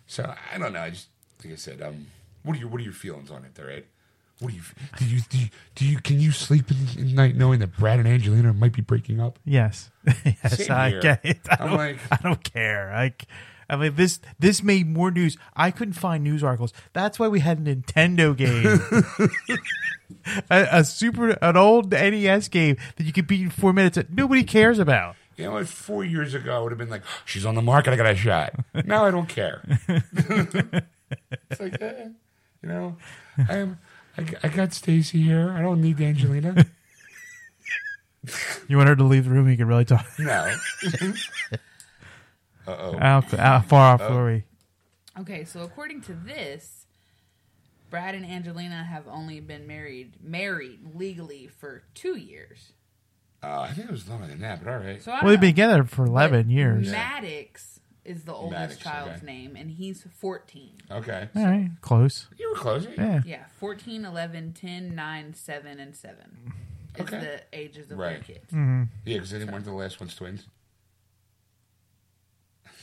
So 0.06 0.34
I 0.52 0.58
don't 0.58 0.72
know. 0.72 0.80
I 0.80 0.90
just 0.90 1.08
like 1.44 1.52
I 1.52 1.56
said. 1.56 1.80
Um, 1.82 2.06
what 2.42 2.56
are 2.56 2.60
your 2.60 2.68
what 2.68 2.80
are 2.80 2.84
your 2.84 2.92
feelings 2.92 3.30
on 3.30 3.44
it, 3.44 3.54
there, 3.54 3.70
Ed? 3.70 3.84
What 4.40 4.50
do 4.52 4.56
you 4.56 4.62
do? 4.98 5.04
You 5.04 5.20
do 5.28 5.38
you, 5.38 5.46
do 5.74 5.84
you 5.84 5.98
can 5.98 6.20
you 6.20 6.30
sleep 6.30 6.70
in, 6.70 6.76
in 7.08 7.14
night 7.14 7.34
knowing 7.36 7.58
that 7.60 7.76
Brad 7.76 7.98
and 7.98 8.06
Angelina 8.06 8.52
might 8.52 8.72
be 8.72 8.82
breaking 8.82 9.20
up? 9.20 9.38
Yes. 9.44 9.90
yes. 10.24 10.58
Same 10.66 10.70
I 10.76 10.90
here. 10.90 11.00
get 11.00 11.20
it. 11.24 11.38
I 11.50 11.56
I'm 11.60 11.68
don't, 11.70 11.76
like- 11.76 11.98
I 12.12 12.16
don't 12.22 12.44
care. 12.44 12.92
Like, 12.94 13.24
I 13.68 13.76
mean, 13.76 13.94
this 13.96 14.20
this 14.38 14.62
made 14.62 14.86
more 14.88 15.10
news. 15.10 15.36
I 15.56 15.70
couldn't 15.72 15.94
find 15.94 16.22
news 16.22 16.44
articles. 16.44 16.72
That's 16.92 17.18
why 17.18 17.26
we 17.28 17.40
had 17.40 17.58
a 17.58 17.74
Nintendo 17.74 18.36
game, 18.36 18.80
a, 20.50 20.68
a 20.72 20.84
super, 20.84 21.30
an 21.42 21.56
old 21.56 21.90
NES 21.90 22.48
game 22.48 22.76
that 22.96 23.04
you 23.04 23.12
could 23.12 23.26
beat 23.26 23.40
in 23.42 23.50
four 23.50 23.72
minutes 23.72 23.96
that 23.96 24.10
nobody 24.12 24.44
cares 24.44 24.78
about. 24.78 25.16
You 25.36 25.44
know, 25.44 25.52
what? 25.52 25.68
four 25.68 26.04
years 26.04 26.34
ago, 26.34 26.56
I 26.56 26.60
would 26.60 26.72
have 26.72 26.78
been 26.78 26.88
like, 26.90 27.02
"She's 27.24 27.44
on 27.46 27.54
the 27.54 27.62
market. 27.62 27.92
I 27.92 27.96
got 27.96 28.06
a 28.06 28.16
shot." 28.16 28.54
now 28.86 29.04
I 29.04 29.10
don't 29.10 29.28
care. 29.28 29.62
it's 29.88 31.60
like, 31.60 31.80
eh, 31.80 32.08
you 32.62 32.68
know, 32.68 32.96
I 33.48 33.56
am. 33.56 33.78
I, 34.18 34.22
g- 34.22 34.36
I 34.42 34.48
got 34.48 34.72
Stacy 34.74 35.22
here. 35.22 35.50
I 35.56 35.62
don't 35.62 35.80
need 35.80 36.00
Angelina. 36.00 36.66
You 38.68 38.76
want 38.76 38.88
her 38.90 38.96
to 38.96 39.04
leave 39.04 39.24
the 39.24 39.30
room? 39.30 39.48
You 39.48 39.56
can 39.56 39.66
really 39.68 39.86
talk. 39.86 40.04
No. 40.18 40.54
uh 42.66 42.76
oh. 42.78 42.98
Out, 43.00 43.32
out 43.32 43.64
far 43.64 43.94
off, 43.94 44.00
Lori. 44.10 44.44
Okay, 45.20 45.44
so 45.44 45.62
according 45.62 46.02
to 46.02 46.12
this, 46.12 46.84
Brad 47.88 48.14
and 48.14 48.26
Angelina 48.26 48.84
have 48.84 49.08
only 49.08 49.40
been 49.40 49.66
married 49.66 50.12
married 50.22 50.80
legally 50.94 51.46
for 51.46 51.82
two 51.94 52.16
years. 52.18 52.72
Uh, 53.42 53.60
I 53.60 53.72
think 53.72 53.88
it 53.88 53.92
was 53.92 54.06
longer 54.08 54.26
than 54.26 54.40
that, 54.40 54.62
but 54.62 54.70
all 54.70 54.78
right. 54.78 55.02
So 55.02 55.12
I 55.12 55.22
Well, 55.22 55.30
they've 55.30 55.36
don't 55.36 55.40
been 55.40 55.50
together 55.54 55.84
for 55.84 56.04
eleven 56.04 56.42
But 56.48 56.52
years. 56.52 56.90
Maddox 56.90 57.80
is 58.08 58.24
the 58.24 58.32
oldest 58.32 58.58
Maddox, 58.60 58.76
child's 58.78 59.16
okay. 59.22 59.26
name, 59.26 59.56
and 59.56 59.70
he's 59.70 60.06
14. 60.16 60.70
Okay. 60.90 61.28
All 61.36 61.44
right, 61.44 61.70
close. 61.82 62.26
You 62.38 62.50
were 62.50 62.56
close. 62.56 62.86
Yeah. 62.96 63.20
Yeah, 63.26 63.44
14, 63.58 64.04
11, 64.04 64.52
10, 64.54 64.94
9, 64.94 65.34
7, 65.34 65.80
and 65.80 65.94
7. 65.94 66.16
It's 66.96 67.00
Okay. 67.12 67.20
the 67.20 67.40
ages 67.52 67.90
of 67.90 67.98
Right. 67.98 68.14
their 68.14 68.20
kids. 68.36 68.46
Mm-hmm. 68.52 68.84
Yeah, 69.04 69.14
because 69.16 69.30
they 69.30 69.38
didn't 69.38 69.52
want 69.52 69.64
the 69.64 69.72
last 69.72 70.00
one's 70.00 70.14
twins. 70.14 70.46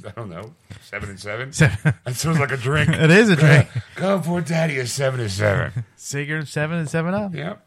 I 0.05 0.11
don't 0.11 0.30
know. 0.30 0.53
Seven 0.82 1.09
and 1.09 1.19
seven? 1.19 1.49
That 2.05 2.15
sounds 2.15 2.39
like 2.39 2.51
a 2.51 2.57
drink. 2.57 2.89
It 2.93 3.09
is 3.11 3.30
a 3.30 3.36
drink. 3.36 3.69
Go 3.95 4.21
for 4.21 4.41
daddy 4.41 4.78
is 4.78 4.91
seven 4.91 5.19
and 5.21 5.32
seven. 5.32 5.86
Cigarette 5.95 6.47
seven 6.47 6.78
and 6.80 6.89
seven 6.89 7.13
up. 7.13 7.34
yep. 7.34 7.65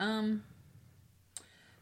Um, 0.00 0.44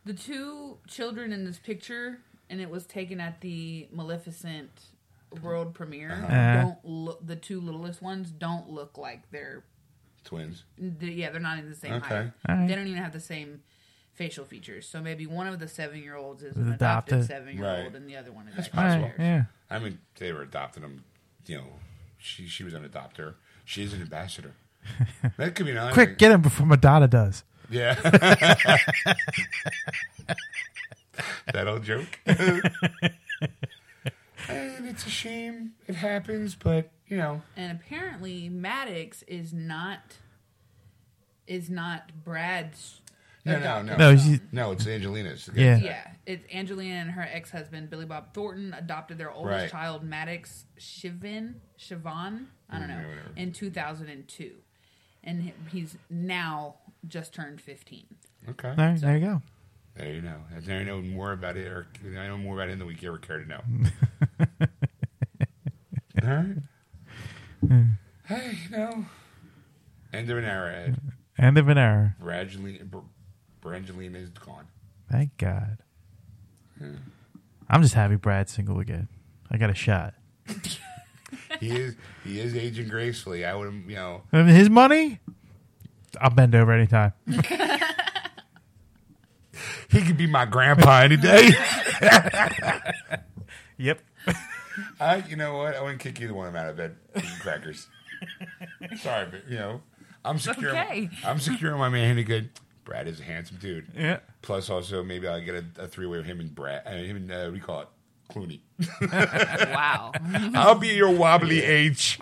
the 0.04 0.14
two 0.14 0.78
children 0.88 1.32
in 1.32 1.44
this 1.44 1.58
picture, 1.58 2.18
and 2.50 2.60
it 2.60 2.70
was 2.70 2.86
taken 2.86 3.20
at 3.20 3.40
the 3.40 3.88
Maleficent 3.92 4.70
world 5.42 5.74
premiere. 5.74 6.12
Uh-huh. 6.12 6.62
Don't 6.62 6.78
look. 6.84 7.26
The 7.26 7.36
two 7.36 7.60
littlest 7.60 8.00
ones 8.02 8.30
don't 8.30 8.68
look 8.70 8.96
like 8.98 9.30
they're. 9.30 9.64
Twins. 10.24 10.64
the- 10.76 11.12
Yeah, 11.12 11.30
they're 11.30 11.40
not 11.40 11.58
in 11.58 11.68
the 11.68 11.76
same 11.76 11.92
Okay. 11.94 12.08
height. 12.14 12.32
All 12.48 12.56
right. 12.56 12.66
They 12.68 12.74
don't 12.74 12.86
even 12.88 13.00
have 13.02 13.12
the 13.12 13.20
same 13.20 13.62
facial 14.14 14.44
features. 14.44 14.88
So 14.88 15.00
maybe 15.00 15.24
one 15.26 15.46
of 15.46 15.58
the 15.60 15.68
seven-year-olds 15.68 16.42
is 16.42 16.56
Is 16.56 16.66
an 16.66 16.72
adopted. 16.72 17.18
adopted 17.18 17.26
seven-year-old, 17.28 17.84
Right. 17.84 17.94
and 17.94 18.08
the 18.08 18.16
other 18.16 18.32
one 18.32 18.48
is. 18.48 18.56
That's 18.56 18.74
like 18.74 18.76
All 18.76 18.82
eight 18.82 18.86
right, 18.88 19.02
possible. 19.10 19.24
years. 19.24 19.44
yeah. 19.70 19.76
I 19.76 19.78
mean, 19.78 19.98
they 20.18 20.32
were 20.32 20.42
adopting 20.42 20.82
them. 20.82 21.04
You 21.46 21.58
know, 21.58 21.66
she 22.18 22.46
she 22.48 22.64
was 22.64 22.74
an 22.74 22.88
adopter. 22.88 23.34
She 23.64 23.82
is 23.84 23.92
an 23.92 24.00
ambassador. 24.02 24.52
That 25.36 25.54
could 25.54 25.66
be 25.66 25.72
another 25.72 25.92
Quick, 25.92 26.16
get 26.18 26.32
him 26.32 26.40
before 26.42 26.66
Madonna 26.66 27.06
does. 27.08 27.44
Yeah. 27.70 27.94
that 31.52 31.68
old 31.68 31.84
joke. 31.84 32.18
and 32.26 32.70
it's 34.86 35.06
a 35.06 35.10
shame 35.10 35.72
it 35.86 35.94
happens, 35.94 36.54
but 36.54 36.90
you 37.08 37.16
know, 37.16 37.42
And 37.56 37.72
apparently, 37.72 38.48
Maddox 38.48 39.22
is 39.28 39.52
not 39.52 40.16
is 41.46 41.70
not 41.70 42.10
Brad's. 42.24 43.00
no, 43.44 43.52
no, 43.52 43.58
adopted 43.60 43.98
no, 43.98 44.14
No, 44.14 44.38
no, 44.52 44.70
it's 44.72 44.86
Angelina's. 44.86 45.48
Yeah. 45.54 45.76
Yeah, 45.78 46.10
it's 46.26 46.44
Angelina 46.52 46.96
and 46.96 47.10
her 47.12 47.28
ex-husband 47.32 47.88
Billy 47.90 48.06
Bob 48.06 48.34
Thornton 48.34 48.74
adopted 48.74 49.18
their 49.18 49.30
oldest 49.30 49.62
Right. 49.62 49.70
child 49.70 50.02
Maddox 50.02 50.64
Chivan 50.78 51.54
Siobhan, 51.78 52.46
I 52.68 52.78
don't 52.80 52.88
know, 52.88 52.94
Mm, 52.94 53.08
whatever. 53.08 53.30
in 53.36 53.52
2002, 53.52 54.50
and 55.22 55.52
he's 55.70 55.96
now 56.10 56.76
just 57.06 57.32
turned 57.32 57.60
15. 57.60 58.06
Okay. 58.48 58.68
All 58.70 58.74
right, 58.76 59.00
there 59.00 59.16
you 59.16 59.24
go. 59.24 59.42
There 59.96 60.12
you 60.12 60.20
know. 60.22 60.36
There 60.60 60.78
I 60.80 60.84
know 60.84 61.00
more 61.00 61.32
about 61.32 61.56
it, 61.56 61.66
or 61.66 61.86
I 62.04 62.26
know 62.26 62.36
more 62.38 62.54
about 62.56 62.68
it 62.68 62.78
than 62.78 62.86
we 62.86 62.96
ever 63.06 63.18
care 63.18 63.38
to 63.38 63.48
know. 63.48 63.60
All 66.22 66.28
right. 66.28 66.56
Hey, 68.26 68.58
you 68.64 68.76
know, 68.76 69.04
end 70.12 70.28
of 70.30 70.38
an 70.38 70.44
era. 70.44 70.74
Ed. 70.74 71.00
End 71.38 71.58
of 71.58 71.68
an 71.68 71.78
era. 71.78 72.16
Brangelina, 72.22 72.84
Br- 72.90 72.98
Brangelina 73.62 74.16
is 74.16 74.30
gone. 74.30 74.66
Thank 75.10 75.36
God. 75.38 75.78
I'm 77.68 77.82
just 77.82 77.94
happy 77.94 78.16
Brad's 78.16 78.52
single 78.52 78.80
again. 78.80 79.08
I 79.50 79.56
got 79.58 79.70
a 79.70 79.74
shot. 79.74 80.14
He 81.58 81.70
is 81.70 81.96
he 82.22 82.38
is 82.38 82.54
aging 82.54 82.88
gracefully. 82.88 83.44
I 83.44 83.54
would, 83.54 83.84
you 83.88 83.96
know, 83.96 84.22
And 84.30 84.48
his 84.48 84.70
money, 84.70 85.18
I'll 86.20 86.30
bend 86.30 86.54
over 86.54 86.70
anytime. 86.72 87.14
he 89.98 90.06
could 90.06 90.16
be 90.16 90.26
my 90.26 90.44
grandpa 90.44 91.00
any 91.02 91.16
day. 91.16 91.50
Yep. 93.78 94.00
I, 94.98 95.16
you 95.28 95.36
know 95.36 95.58
what? 95.58 95.74
I 95.76 95.82
wouldn't 95.82 96.00
kick 96.00 96.18
either 96.20 96.32
one 96.32 96.46
of 96.46 96.54
them 96.54 96.62
out 96.62 96.70
of 96.70 96.76
bed. 96.78 96.96
Eating 97.14 97.28
crackers. 97.40 97.88
Sorry, 99.02 99.26
but 99.30 99.46
you 99.50 99.58
know, 99.58 99.82
I'm 100.24 100.38
secure. 100.38 100.70
okay. 100.70 101.10
I'm 101.22 101.38
secure 101.38 101.74
on 101.74 101.78
my 101.78 101.90
man 101.90 102.16
Hennigan. 102.16 102.48
Brad 102.84 103.06
is 103.06 103.20
a 103.20 103.24
handsome 103.24 103.58
dude. 103.58 103.86
Yeah. 103.94 104.20
Plus, 104.40 104.70
also 104.70 105.02
maybe 105.02 105.28
I'll 105.28 105.42
get 105.44 105.56
a, 105.56 105.82
a 105.82 105.88
three 105.88 106.06
way 106.06 106.16
with 106.16 106.26
him 106.26 106.40
and 106.40 106.54
Brad. 106.54 106.86
Uh, 106.86 106.92
him 106.92 107.16
and 107.16 107.30
uh, 107.30 107.44
what 107.44 107.50
do 107.50 107.56
you 107.56 107.62
call 107.62 107.80
it? 107.82 107.88
Clooney. 108.30 108.60
Wow. 109.74 110.12
I'll 110.54 110.74
be 110.74 110.88
your 110.88 111.10
wobbly 111.10 111.62
H. 111.62 112.18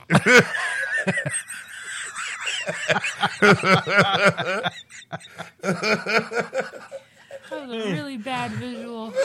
That 7.55 7.69
was 7.69 7.85
a 7.85 7.93
really 7.93 8.17
bad 8.17 8.51
visual. 8.53 9.11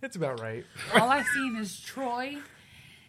That's 0.00 0.16
about 0.16 0.40
right. 0.40 0.64
All 0.94 1.10
I've 1.10 1.26
seen 1.34 1.56
is 1.56 1.80
Troy 1.80 2.38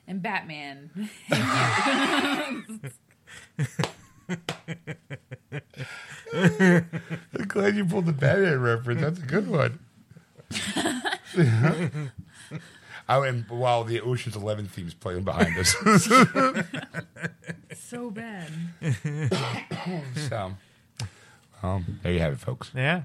and 0.08 0.22
Batman. 0.22 1.10
I'm 1.30 2.82
glad 7.48 7.76
you 7.76 7.86
pulled 7.86 8.06
the 8.06 8.14
Batman 8.14 8.62
reference. 8.62 9.02
That's 9.02 9.20
a 9.20 9.24
good 9.24 9.48
one. 9.48 9.80
I 10.52 11.12
oh, 13.10 13.24
and 13.24 13.48
while 13.50 13.84
the 13.84 14.02
Ocean's 14.02 14.36
Eleven 14.36 14.68
theme's 14.68 14.94
playing 14.94 15.24
behind 15.24 15.58
us. 15.58 15.76
so 17.76 18.10
bad. 18.10 18.52
so, 20.16 20.54
um, 21.64 22.00
there 22.04 22.12
you 22.14 22.20
have 22.20 22.34
it, 22.34 22.40
folks. 22.40 22.72
Yeah. 22.76 23.04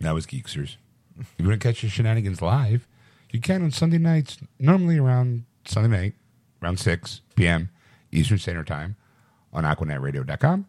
That 0.00 0.14
was 0.14 0.26
Geeksters. 0.26 0.76
If 1.18 1.32
you 1.38 1.46
want 1.48 1.60
to 1.60 1.68
catch 1.68 1.82
the 1.82 1.88
shenanigans 1.88 2.42
live, 2.42 2.86
you 3.30 3.40
can 3.40 3.62
on 3.62 3.70
Sunday 3.70 3.98
nights, 3.98 4.38
normally 4.58 4.98
around 4.98 5.44
Sunday 5.64 5.96
night, 5.96 6.14
around 6.62 6.78
6 6.78 7.20
p.m. 7.36 7.70
Eastern 8.12 8.38
Standard 8.38 8.66
Time 8.66 8.96
on 9.52 9.64
AquanetRadio.com, 9.64 10.66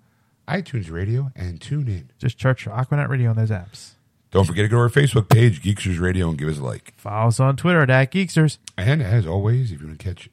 iTunes 0.47 0.91
Radio, 0.91 1.31
and 1.35 1.59
tune 1.59 1.87
in. 1.87 2.11
Just 2.19 2.39
search 2.39 2.63
for 2.63 2.69
Aquanet 2.71 3.09
Radio 3.09 3.31
on 3.31 3.35
those 3.35 3.49
apps. 3.49 3.91
Don't 4.31 4.45
forget 4.45 4.65
to 4.65 4.67
go 4.67 4.77
to 4.77 4.81
our 4.81 4.89
Facebook 4.89 5.29
page, 5.29 5.61
Geeksters 5.61 5.99
Radio, 5.99 6.27
and 6.29 6.37
give 6.37 6.49
us 6.49 6.57
a 6.59 6.63
like. 6.63 6.93
Follow 6.97 7.29
us 7.29 7.39
on 7.39 7.55
Twitter 7.55 7.81
at 7.81 8.11
Geeksters. 8.11 8.57
And 8.77 9.01
as 9.01 9.25
always, 9.25 9.71
if 9.71 9.81
you 9.81 9.87
want 9.87 9.99
to 9.99 10.03
catch 10.05 10.29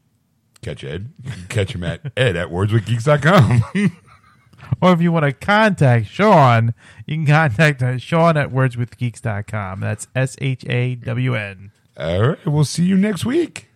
catch 0.60 0.84
Ed, 0.84 1.12
catch 1.48 1.74
him 1.74 1.84
at 1.84 2.00
ed 2.16 2.36
at 2.36 2.48
wordswithgeeks.com. 2.48 3.96
Or 4.80 4.92
if 4.92 5.00
you 5.00 5.12
want 5.12 5.24
to 5.24 5.32
contact 5.32 6.06
Sean, 6.06 6.74
you 7.06 7.16
can 7.16 7.26
contact 7.26 7.82
uh, 7.82 7.98
Sean 7.98 8.36
at 8.36 8.50
wordswithgeeks.com. 8.50 9.80
That's 9.80 10.08
S 10.14 10.36
H 10.40 10.64
A 10.68 10.94
W 10.96 11.34
N. 11.34 11.72
All 11.96 12.22
right, 12.28 12.46
we'll 12.46 12.64
see 12.64 12.84
you 12.84 12.96
next 12.96 13.24
week. 13.24 13.68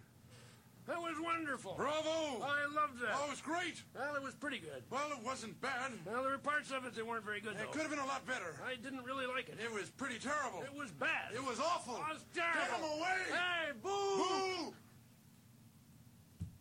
That 0.88 0.98
was 1.00 1.14
wonderful. 1.22 1.74
Bravo! 1.76 2.42
I 2.42 2.64
loved 2.74 3.00
that. 3.02 3.12
Oh, 3.14 3.26
it 3.26 3.30
was 3.30 3.40
great. 3.42 3.82
Well, 3.94 4.14
it 4.14 4.22
was 4.22 4.34
pretty 4.34 4.58
good. 4.58 4.82
Well, 4.90 5.08
it 5.12 5.22
wasn't 5.24 5.60
bad. 5.60 5.92
Well, 6.06 6.22
there 6.22 6.32
were 6.32 6.38
parts 6.38 6.70
of 6.70 6.84
it 6.86 6.94
that 6.94 7.06
weren't 7.06 7.24
very 7.24 7.40
good, 7.40 7.52
It 7.52 7.58
though. 7.58 7.70
could 7.72 7.82
have 7.82 7.90
been 7.90 7.98
a 8.00 8.06
lot 8.06 8.26
better. 8.26 8.60
I 8.66 8.76
didn't 8.76 9.04
really 9.04 9.26
like 9.26 9.48
it. 9.48 9.58
It 9.62 9.72
was 9.72 9.90
pretty 9.90 10.18
terrible. 10.18 10.62
It 10.62 10.74
was 10.76 10.90
bad. 10.92 11.34
It 11.34 11.44
was 11.44 11.60
awful. 11.60 11.96
It 11.96 12.14
was 12.14 12.24
Get 12.34 12.44
terrible. 12.52 12.88
him 12.88 12.98
away! 13.00 13.18
Hey, 13.30 13.72
boo! 13.82 13.88
Boo! 14.16 14.74